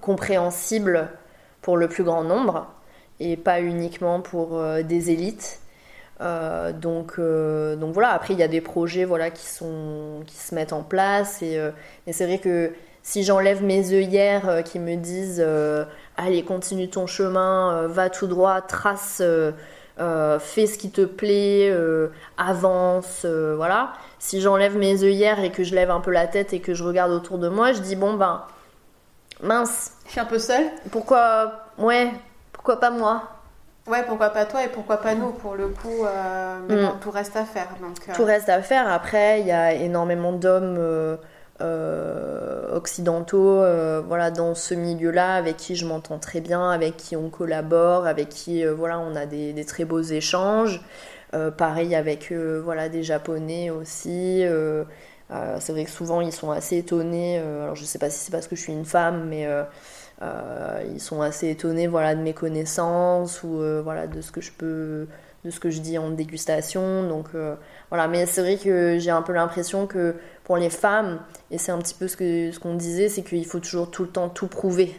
compréhensible 0.00 1.08
pour 1.62 1.76
le 1.76 1.88
plus 1.88 2.04
grand 2.04 2.24
nombre 2.24 2.66
et 3.18 3.36
pas 3.36 3.60
uniquement 3.60 4.20
pour 4.20 4.62
des 4.82 5.10
élites. 5.10 5.60
donc, 6.20 7.20
donc 7.20 7.92
voilà, 7.92 8.12
après 8.12 8.32
il 8.32 8.40
y 8.40 8.42
a 8.42 8.48
des 8.48 8.62
projets 8.62 9.04
voilà, 9.04 9.30
qui, 9.30 9.46
sont, 9.46 10.22
qui 10.26 10.36
se 10.36 10.54
mettent 10.54 10.72
en 10.72 10.82
place 10.82 11.42
et, 11.42 11.60
c'est 12.10 12.24
vrai 12.24 12.38
que 12.38 12.72
si 13.02 13.22
j'enlève 13.22 13.62
mes 13.62 13.92
œillères 13.92 14.62
qui 14.64 14.78
me 14.78 14.96
disent 14.96 15.44
allez 16.16 16.42
continue 16.44 16.88
ton 16.88 17.06
chemin, 17.06 17.86
va 17.88 18.08
tout 18.08 18.26
droit, 18.26 18.62
trace, 18.62 19.22
fais 20.40 20.66
ce 20.66 20.78
qui 20.78 20.90
te 20.90 21.04
plaît, 21.04 21.72
avance, 22.38 23.24
voilà 23.24 23.92
si 24.20 24.40
j'enlève 24.40 24.76
mes 24.76 25.02
œillères 25.02 25.42
et 25.42 25.50
que 25.50 25.64
je 25.64 25.74
lève 25.74 25.90
un 25.90 26.00
peu 26.00 26.12
la 26.12 26.28
tête 26.28 26.52
et 26.52 26.60
que 26.60 26.74
je 26.74 26.84
regarde 26.84 27.10
autour 27.10 27.38
de 27.38 27.48
moi, 27.48 27.72
je 27.72 27.80
dis 27.80 27.96
bon 27.96 28.14
ben 28.14 28.42
mince. 29.42 29.92
Je 30.04 30.12
suis 30.12 30.20
un 30.20 30.26
peu 30.26 30.38
seule. 30.38 30.66
Pourquoi 30.92 31.64
ouais, 31.78 32.12
pourquoi 32.52 32.78
pas 32.78 32.90
moi? 32.90 33.22
Ouais, 33.86 34.04
pourquoi 34.06 34.28
pas 34.28 34.44
toi 34.44 34.62
et 34.62 34.68
pourquoi 34.68 34.98
pas 34.98 35.14
nous 35.14 35.30
pour 35.32 35.54
le 35.54 35.68
coup. 35.68 36.04
Euh, 36.04 36.58
mais 36.68 36.76
mm. 36.76 36.86
bon, 36.86 36.92
tout 37.00 37.10
reste 37.10 37.34
à 37.34 37.44
faire. 37.44 37.68
Donc, 37.80 37.96
euh. 38.08 38.12
Tout 38.14 38.24
reste 38.24 38.50
à 38.50 38.60
faire. 38.60 38.86
Après, 38.92 39.40
il 39.40 39.46
y 39.46 39.52
a 39.52 39.72
énormément 39.72 40.32
d'hommes. 40.32 41.18
Euh, 41.60 42.74
occidentaux 42.74 43.62
voilà 44.06 44.30
dans 44.30 44.54
ce 44.54 44.72
milieu 44.72 45.10
là 45.10 45.34
avec 45.34 45.58
qui 45.58 45.76
je 45.76 45.84
m'entends 45.84 46.18
très 46.18 46.40
bien 46.40 46.70
avec 46.70 46.96
qui 46.96 47.16
on 47.16 47.28
collabore 47.28 48.06
avec 48.06 48.30
qui 48.30 48.64
voilà 48.64 48.98
on 48.98 49.14
a 49.14 49.26
des, 49.26 49.64
très 49.66 49.84
beaux 49.84 50.00
échanges 50.00 50.80
euh, 51.34 51.50
pareil 51.50 51.94
avec 51.94 52.32
euh, 52.32 52.60
voilà, 52.62 52.88
des 52.88 53.02
Japonais 53.02 53.70
aussi. 53.70 54.42
Euh, 54.44 54.84
c'est 55.60 55.72
vrai 55.72 55.84
que 55.84 55.90
souvent 55.90 56.20
ils 56.20 56.32
sont 56.32 56.50
assez 56.50 56.78
étonnés. 56.78 57.38
alors 57.38 57.76
je 57.76 57.84
sais 57.84 58.00
pas 58.00 58.10
si 58.10 58.18
c'est 58.18 58.32
parce 58.32 58.48
que 58.48 58.56
je 58.56 58.62
suis 58.62 58.72
une 58.72 58.84
femme, 58.84 59.28
mais 59.28 59.46
ils 60.22 61.00
sont 61.00 61.22
assez 61.22 61.48
étonnés 61.50 61.86
voilà, 61.86 62.14
de 62.14 62.20
mes 62.20 62.34
connaissances 62.34 63.42
ou 63.42 63.62
voilà, 63.82 64.06
de 64.06 64.20
ce 64.20 64.32
que 64.32 64.40
je 64.40 64.52
peux 64.52 65.06
de 65.42 65.48
ce 65.50 65.58
que 65.58 65.70
je 65.70 65.80
dis 65.80 65.96
en 65.96 66.10
dégustation. 66.10 67.08
Donc 67.08 67.28
voilà, 67.88 68.08
mais 68.08 68.26
c'est 68.26 68.42
vrai 68.42 68.56
que 68.56 68.98
j'ai 68.98 69.10
un 69.10 69.22
peu 69.22 69.32
l'impression 69.32 69.86
que 69.86 70.16
pour 70.44 70.56
les 70.58 70.70
femmes, 70.70 71.20
et 71.50 71.58
c'est 71.58 71.72
un 71.72 71.78
petit 71.78 71.94
peu 71.94 72.08
ce 72.08 72.16
que 72.16 72.52
ce 72.52 72.58
qu'on 72.58 72.74
disait, 72.74 73.08
c'est 73.08 73.22
qu'il 73.22 73.46
faut 73.46 73.60
toujours 73.60 73.90
tout 73.90 74.02
le 74.02 74.10
temps 74.10 74.28
tout 74.28 74.48
prouver. 74.48 74.94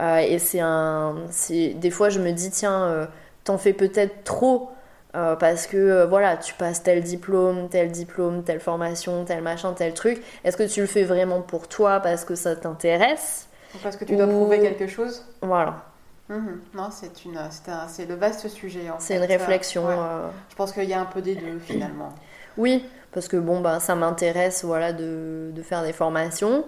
et 0.00 0.38
c'est 0.38 0.60
un, 0.60 1.16
des 1.50 1.90
fois 1.90 2.08
je 2.08 2.20
me 2.20 2.30
dis 2.32 2.50
tiens, 2.50 3.08
t'en 3.44 3.58
fais 3.58 3.72
peut-être 3.72 4.24
trop 4.24 4.70
euh, 5.14 5.36
parce 5.36 5.66
que 5.66 5.76
euh, 5.76 6.06
voilà, 6.06 6.36
tu 6.38 6.54
passes 6.54 6.82
tel 6.82 7.02
diplôme, 7.02 7.68
tel 7.68 7.90
diplôme, 7.90 8.44
telle 8.44 8.60
formation, 8.60 9.24
tel 9.24 9.42
machin, 9.42 9.74
tel 9.74 9.92
truc. 9.94 10.22
Est-ce 10.44 10.56
que 10.56 10.62
tu 10.62 10.80
le 10.80 10.86
fais 10.86 11.04
vraiment 11.04 11.42
pour 11.42 11.68
toi 11.68 12.00
parce 12.00 12.24
que 12.24 12.34
ça 12.34 12.56
t'intéresse? 12.56 13.48
Parce 13.82 13.96
que 13.96 14.04
tu 14.04 14.16
dois 14.16 14.26
prouver 14.26 14.60
quelque 14.60 14.86
chose 14.86 15.24
Voilà. 15.40 15.84
Mhm. 16.28 16.60
Non, 16.74 16.88
c'est 16.90 17.24
une, 17.24 17.38
c'est 17.88 18.06
le 18.06 18.14
vaste 18.14 18.48
sujet. 18.48 18.84
C'est 18.98 19.16
une 19.16 19.24
réflexion. 19.24 19.86
Euh. 19.88 20.28
Je 20.48 20.54
pense 20.54 20.72
qu'il 20.72 20.84
y 20.84 20.94
a 20.94 21.00
un 21.00 21.06
peu 21.06 21.20
des 21.20 21.34
deux 21.34 21.58
finalement. 21.58 22.12
Oui, 22.56 22.84
parce 23.12 23.28
que 23.28 23.36
bon, 23.36 23.60
bah, 23.60 23.80
ça 23.80 23.94
m'intéresse 23.94 24.64
voilà, 24.64 24.92
de, 24.92 25.50
de, 25.54 25.62
faire 25.62 25.82
des 25.82 25.92
formations. 25.92 26.64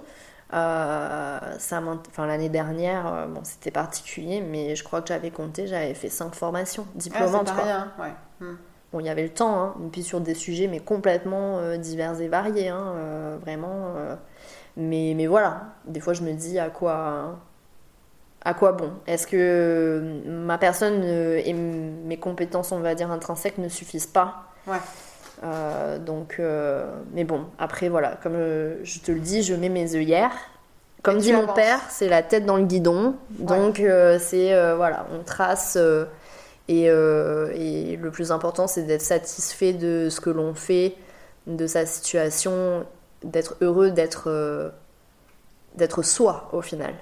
Euh, 0.52 1.38
enfin, 1.58 2.26
l'année 2.26 2.48
dernière, 2.48 3.06
euh, 3.06 3.26
bon, 3.26 3.40
c'était 3.44 3.70
particulier, 3.70 4.40
mais 4.40 4.76
je 4.76 4.84
crois 4.84 5.00
que 5.00 5.08
j'avais 5.08 5.30
compté, 5.30 5.66
j'avais 5.66 5.94
fait 5.94 6.10
cinq 6.10 6.34
formations 6.34 6.86
diplômantes. 6.94 7.50
Ah, 7.56 7.62
rien, 7.62 7.92
ouais. 7.98 8.12
Hmm. 8.40 8.56
Bon, 8.92 9.00
il 9.00 9.06
y 9.06 9.08
avait 9.08 9.24
le 9.24 9.30
temps, 9.30 9.60
hein, 9.60 9.74
et 9.84 9.88
puis 9.88 10.04
sur 10.04 10.20
des 10.20 10.34
sujets 10.34 10.68
mais 10.68 10.78
complètement 10.78 11.58
euh, 11.58 11.76
divers 11.76 12.20
et 12.20 12.28
variés, 12.28 12.68
hein, 12.68 13.38
vraiment. 13.42 13.94
Mais, 14.76 15.14
mais 15.16 15.26
voilà, 15.26 15.74
des 15.86 16.00
fois 16.00 16.12
je 16.12 16.22
me 16.22 16.32
dis 16.32 16.58
à 16.58 16.70
quoi, 16.70 17.38
à 18.44 18.54
quoi 18.54 18.72
bon? 18.72 18.92
Est-ce 19.06 19.26
que 19.26 20.20
ma 20.26 20.58
personne 20.58 21.04
et 21.04 21.52
mes 21.52 22.18
compétences, 22.18 22.72
on 22.72 22.80
va 22.80 22.94
dire 22.94 23.10
intrinsèques, 23.10 23.58
ne 23.58 23.68
suffisent 23.68 24.06
pas? 24.06 24.44
Ouais. 24.66 24.78
Euh, 25.42 25.98
donc, 25.98 26.36
euh, 26.38 26.86
mais 27.12 27.24
bon, 27.24 27.46
après 27.58 27.88
voilà, 27.88 28.18
comme 28.22 28.34
euh, 28.36 28.76
je 28.84 29.00
te 29.00 29.12
le 29.12 29.20
dis, 29.20 29.42
je 29.42 29.54
mets 29.54 29.68
mes 29.68 29.94
œillères. 29.94 30.32
Comme 31.02 31.18
dit 31.18 31.32
mon 31.32 31.46
père, 31.46 31.80
c'est 31.90 32.08
la 32.08 32.22
tête 32.22 32.46
dans 32.46 32.56
le 32.56 32.64
guidon. 32.64 33.16
Donc 33.30 33.76
c'est 34.18 34.74
voilà, 34.74 35.06
on 35.12 35.22
trace 35.22 35.76
et, 36.68 36.84
et, 36.84 37.96
le 37.96 38.10
plus 38.10 38.32
important 38.32 38.66
c'est 38.66 38.84
d'être 38.84 39.02
satisfait 39.02 39.74
de 39.74 40.08
ce 40.08 40.22
que 40.22 40.30
l'on 40.30 40.54
fait, 40.54 40.94
de 41.46 41.66
sa 41.66 41.84
situation, 41.84 42.86
d'être 43.24 43.56
heureux, 43.60 43.90
d'être 43.90 44.72
d'être 45.74 46.02
soi 46.02 46.48
au 46.52 46.62
final. 46.62 46.94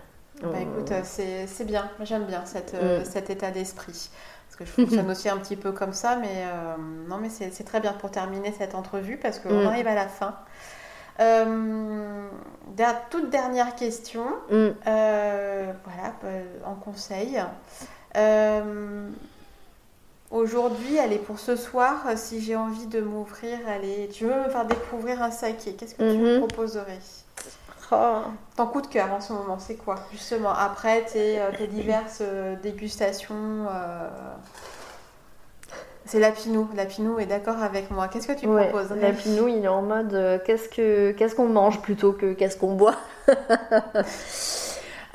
Bah 0.42 0.58
écoute, 0.60 0.92
c'est 1.04 1.64
bien, 1.64 1.88
j'aime 2.02 2.24
bien 2.24 2.44
cette, 2.46 2.74
mm. 2.74 3.04
cet 3.04 3.30
état 3.30 3.50
d'esprit. 3.50 4.10
Parce 4.52 4.56
que 4.56 4.64
je 4.64 4.70
fonctionne 4.70 5.10
aussi 5.10 5.28
un 5.30 5.38
petit 5.38 5.56
peu 5.56 5.72
comme 5.72 5.94
ça, 5.94 6.16
mais 6.16 6.44
euh, 6.44 6.76
non, 7.08 7.16
mais 7.16 7.30
c'est 7.30 7.64
très 7.64 7.80
bien 7.80 7.94
pour 7.94 8.10
terminer 8.10 8.52
cette 8.52 8.74
entrevue 8.74 9.16
parce 9.16 9.38
qu'on 9.38 9.62
mm. 9.62 9.66
arrive 9.66 9.86
à 9.86 9.94
la 9.94 10.08
fin. 10.08 10.34
Euh, 11.20 12.28
toute 13.10 13.30
dernière 13.30 13.74
question, 13.76 14.24
mm. 14.50 14.68
euh, 14.86 15.72
voilà, 15.84 16.14
en 16.66 16.74
conseil. 16.74 17.42
Aujourd'hui, 20.32 20.98
allez, 20.98 21.18
pour 21.18 21.38
ce 21.38 21.56
soir, 21.56 22.06
si 22.16 22.40
j'ai 22.40 22.56
envie 22.56 22.86
de 22.86 23.02
m'ouvrir, 23.02 23.58
allez, 23.68 24.08
tu 24.10 24.24
veux 24.24 24.34
me 24.34 24.48
faire 24.48 24.64
découvrir 24.64 25.22
un 25.22 25.30
saké, 25.30 25.74
qu'est-ce 25.74 25.94
que 25.94 26.10
tu 26.10 26.18
me 26.18 26.38
mm-hmm. 26.38 26.46
proposerais? 26.46 27.00
Oh. 27.92 28.22
Ton 28.56 28.66
coup 28.66 28.80
de 28.80 28.86
cœur 28.86 29.12
en 29.12 29.20
ce 29.20 29.34
moment, 29.34 29.58
c'est 29.58 29.74
quoi 29.74 29.96
Justement, 30.10 30.54
après 30.54 31.02
tes, 31.02 31.38
euh, 31.38 31.50
diverses 31.70 32.22
euh, 32.22 32.56
dégustations. 32.62 33.66
Euh, 33.70 34.08
c'est 36.06 36.18
Lapinou. 36.18 36.66
Lapinou 36.74 37.18
est 37.18 37.26
d'accord 37.26 37.62
avec 37.62 37.90
moi. 37.90 38.08
Qu'est-ce 38.08 38.26
que 38.26 38.32
tu 38.32 38.46
proposes 38.46 38.90
Lapinou, 38.90 39.48
il 39.48 39.62
est 39.62 39.68
en 39.68 39.82
mode 39.82 40.42
qu'est-ce 40.46 40.70
que 40.70 41.12
qu'est-ce 41.12 41.34
qu'on 41.34 41.48
mange 41.48 41.82
plutôt 41.82 42.12
que 42.12 42.32
qu'est-ce 42.32 42.56
qu'on 42.56 42.72
boit? 42.72 42.96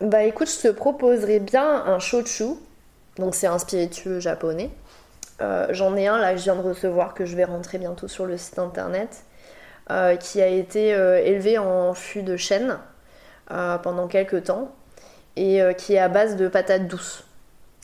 bah 0.00 0.24
écoute, 0.24 0.50
je 0.50 0.68
te 0.68 0.72
proposerais 0.72 1.38
bien 1.38 1.84
un 1.86 2.00
shochu. 2.00 2.56
Donc 3.18 3.34
c'est 3.34 3.46
un 3.46 3.58
spiritueux 3.58 4.20
japonais. 4.20 4.70
J'en 5.70 5.96
ai 5.96 6.08
un 6.08 6.18
là 6.18 6.32
que 6.32 6.38
je 6.38 6.44
viens 6.44 6.56
de 6.56 6.62
recevoir 6.62 7.14
que 7.14 7.24
je 7.24 7.36
vais 7.36 7.44
rentrer 7.44 7.78
bientôt 7.78 8.08
sur 8.08 8.26
le 8.26 8.36
site 8.36 8.58
internet. 8.58 9.24
Euh, 9.90 10.16
qui 10.16 10.42
a 10.42 10.48
été 10.48 10.92
euh, 10.92 11.18
élevé 11.24 11.56
en 11.56 11.94
fût 11.94 12.22
de 12.22 12.36
chêne 12.36 12.76
euh, 13.50 13.78
pendant 13.78 14.06
quelques 14.06 14.44
temps 14.44 14.70
et 15.34 15.62
qui 15.78 15.94
est 15.94 15.98
à 15.98 16.08
base 16.08 16.34
de 16.34 16.48
patates 16.48 16.88
douces. 16.88 17.24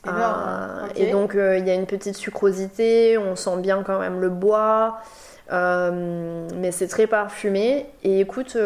Eh 0.05 0.11
ben, 0.11 0.89
et 0.97 1.13
donc 1.13 1.35
il 1.35 1.65
y 1.65 1.71
a 1.71 1.75
une 1.75 1.87
petite 1.87 2.17
sucrosité, 2.17 3.17
on 3.17 3.37
sent 3.37 3.59
bien 3.59 3.85
quand 3.85 4.01
même 4.01 4.21
le 4.21 4.29
bois, 4.29 4.99
mais 5.53 6.73
c'est 6.73 6.89
très 6.89 7.07
parfumé. 7.07 7.87
Et 8.03 8.19
écoute, 8.19 8.59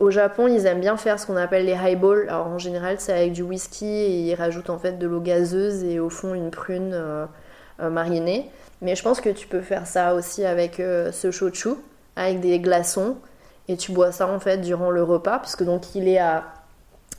au 0.00 0.10
Japon, 0.10 0.46
ils 0.46 0.66
aiment 0.66 0.80
bien 0.80 0.96
faire 0.96 1.18
ce 1.18 1.26
qu'on 1.26 1.36
appelle 1.36 1.66
les 1.66 1.74
highballs. 1.74 2.28
Alors 2.28 2.46
en 2.48 2.58
général, 2.58 2.96
c'est 2.98 3.12
avec 3.12 3.32
du 3.32 3.42
whisky 3.42 3.86
et 3.86 4.30
ils 4.30 4.34
rajoutent 4.34 4.70
en 4.70 4.78
fait 4.78 4.98
de 4.98 5.06
l'eau 5.06 5.20
gazeuse 5.20 5.84
et 5.84 6.00
au 6.00 6.10
fond 6.10 6.34
une 6.34 6.50
prune 6.50 6.96
marinée. 7.78 8.50
Mais 8.82 8.94
je 8.94 9.02
pense 9.02 9.20
que 9.20 9.30
tu 9.30 9.46
peux 9.46 9.62
faire 9.62 9.86
ça 9.86 10.14
aussi 10.14 10.44
avec 10.44 10.76
ce 10.76 11.30
shochu 11.30 11.76
avec 12.16 12.40
des 12.40 12.58
glaçons 12.58 13.16
et 13.68 13.76
tu 13.76 13.92
bois 13.92 14.10
ça 14.10 14.26
en 14.26 14.40
fait 14.40 14.58
durant 14.58 14.90
le 14.90 15.02
repas, 15.02 15.38
puisque 15.38 15.64
donc 15.64 15.94
il 15.94 16.08
est 16.08 16.18
à 16.18 16.44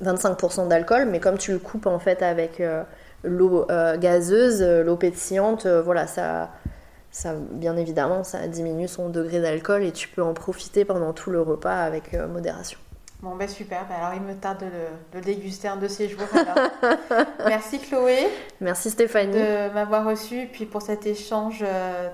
25% 0.04 0.68
d'alcool, 0.68 1.06
mais 1.06 1.20
comme 1.20 1.38
tu 1.38 1.52
le 1.52 1.60
coupes 1.60 1.86
en 1.86 2.00
fait 2.00 2.22
avec 2.22 2.60
euh, 2.60 2.84
l'eau 3.24 3.66
euh, 3.70 3.98
gazeuse, 3.98 4.62
euh, 4.62 4.84
l'eau 4.84 4.96
pétillante, 4.96 5.68
voilà, 5.68 6.08
ça, 6.08 6.50
ça, 7.18 7.34
bien 7.36 7.76
évidemment, 7.78 8.24
ça 8.24 8.48
diminue 8.48 8.88
son 8.88 9.10
degré 9.10 9.42
d'alcool 9.42 9.84
et 9.84 9.92
tu 9.92 10.08
peux 10.08 10.24
en 10.24 10.34
profiter 10.34 10.86
pendant 10.86 11.14
tout 11.14 11.30
le 11.30 11.42
repas 11.42 11.84
avec 11.84 12.14
modération. 12.14 12.80
Bon, 13.22 13.36
ben 13.36 13.48
super. 13.48 13.86
Ben, 13.90 13.96
alors, 13.96 14.14
il 14.14 14.22
me 14.22 14.36
tarde 14.36 14.60
de 14.60 15.18
le, 15.18 15.22
déguster 15.22 15.68
un 15.68 15.78
de 15.78 15.88
ces 15.88 16.08
jours. 16.08 16.22
Merci 17.48 17.80
Chloé. 17.80 18.28
Merci 18.62 18.92
Stéphanie. 18.92 19.34
De 19.34 19.74
m'avoir 19.74 20.06
reçu, 20.06 20.48
puis 20.52 20.66
pour 20.66 20.84
cet 20.84 21.08
échange 21.08 21.66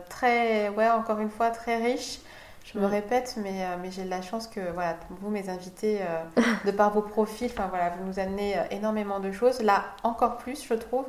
très, 0.10 0.70
ouais, 0.70 0.90
encore 0.90 1.20
une 1.20 1.30
fois, 1.30 1.50
très 1.50 1.84
riche. 1.84 2.20
Je 2.66 2.80
me 2.80 2.86
répète, 2.86 3.36
mais, 3.38 3.66
euh, 3.66 3.76
mais 3.82 3.92
j'ai 3.92 4.04
de 4.04 4.10
la 4.10 4.22
chance 4.22 4.48
que 4.48 4.62
voilà, 4.74 4.98
vous, 5.22 5.30
mes 5.30 5.50
invités, 5.50 6.00
euh, 6.02 6.42
de 6.66 6.72
par 6.72 6.92
vos 6.92 7.02
profils, 7.02 7.52
voilà, 7.56 7.90
vous 7.98 8.06
nous 8.06 8.20
amenez 8.20 8.58
euh, 8.58 8.62
énormément 8.72 9.20
de 9.20 9.32
choses. 9.32 9.62
Là, 9.62 9.84
encore 10.04 10.38
plus, 10.38 10.66
je 10.68 10.74
trouve. 10.74 11.06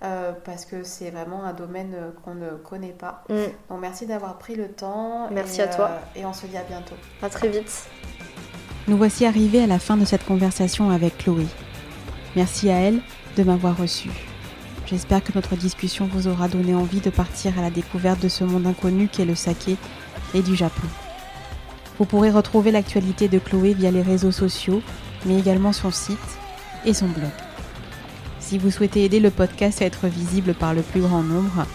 Parce 0.00 0.64
que 0.64 0.82
c'est 0.84 1.10
vraiment 1.10 1.44
un 1.44 1.52
domaine 1.52 1.94
qu'on 2.24 2.34
ne 2.34 2.50
connaît 2.50 2.92
pas. 2.92 3.24
Mm. 3.28 3.34
Donc 3.70 3.80
merci 3.80 4.06
d'avoir 4.06 4.38
pris 4.38 4.54
le 4.54 4.68
temps. 4.68 5.28
Merci 5.30 5.60
à 5.60 5.68
toi. 5.68 5.90
et 6.14 6.24
on 6.24 6.32
se 6.32 6.46
dit 6.46 6.56
à 6.56 6.62
bientôt. 6.62 6.94
À 7.22 7.28
très 7.28 7.48
vite. 7.48 7.88
Nous 8.88 8.96
voici 8.96 9.26
arrivés 9.26 9.62
à 9.62 9.66
la 9.66 9.78
fin 9.78 9.96
de 9.96 10.04
cette 10.04 10.24
conversation 10.24 10.90
avec 10.90 11.18
Chloé. 11.18 11.46
Merci 12.36 12.70
à 12.70 12.76
elle 12.76 13.00
de 13.36 13.42
m'avoir 13.42 13.76
reçu. 13.76 14.10
J'espère 14.86 15.22
que 15.22 15.32
notre 15.34 15.56
discussion 15.56 16.08
vous 16.10 16.28
aura 16.28 16.48
donné 16.48 16.74
envie 16.74 17.00
de 17.00 17.10
partir 17.10 17.58
à 17.58 17.62
la 17.62 17.70
découverte 17.70 18.20
de 18.22 18.28
ce 18.28 18.44
monde 18.44 18.66
inconnu 18.66 19.08
qu'est 19.08 19.26
le 19.26 19.34
saké 19.34 19.76
et 20.32 20.40
du 20.40 20.56
Japon. 20.56 20.86
Vous 21.98 22.06
pourrez 22.06 22.30
retrouver 22.30 22.70
l'actualité 22.70 23.28
de 23.28 23.38
Chloé 23.38 23.74
via 23.74 23.90
les 23.90 24.00
réseaux 24.00 24.32
sociaux, 24.32 24.80
mais 25.26 25.38
également 25.38 25.74
son 25.74 25.90
site 25.90 26.18
et 26.86 26.94
son 26.94 27.08
blog. 27.08 27.28
Si 28.48 28.56
vous 28.56 28.70
souhaitez 28.70 29.04
aider 29.04 29.20
le 29.20 29.28
podcast 29.28 29.82
à 29.82 29.84
être 29.84 30.06
visible 30.06 30.54
par 30.54 30.72
le 30.72 30.80
plus 30.80 31.02
grand 31.02 31.22
nombre, 31.22 31.66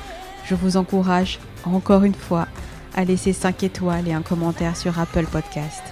je 0.44 0.56
vous 0.56 0.76
encourage 0.76 1.38
encore 1.66 2.04
une 2.04 2.16
fois 2.16 2.48
à 2.95 3.04
laisser 3.04 3.32
5 3.32 3.62
étoiles 3.62 4.08
et 4.08 4.14
un 4.14 4.24
commentaire 4.24 4.76
sur 4.76 4.98
Apple 4.98 5.28
Podcast. 5.28 5.84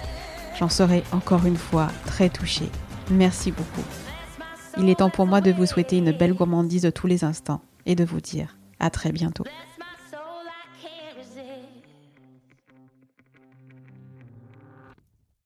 J'en 0.58 0.68
serai 0.68 1.04
encore 1.12 1.46
une 1.46 1.56
fois 1.56 1.86
très 2.04 2.30
touchée. 2.30 2.68
Merci 3.12 3.52
beaucoup. 3.52 3.84
Il 4.76 4.90
est 4.90 4.96
temps 4.96 5.08
pour 5.08 5.28
moi 5.28 5.40
de 5.40 5.52
vous 5.52 5.66
souhaiter 5.66 5.98
une 5.98 6.10
belle 6.10 6.34
gourmandise 6.34 6.82
de 6.82 6.90
tous 6.90 7.06
les 7.06 7.22
instants 7.22 7.60
et 7.86 7.94
de 7.94 8.02
vous 8.02 8.20
dire 8.20 8.56
à 8.80 8.90
très 8.90 9.12
bientôt. 9.12 9.44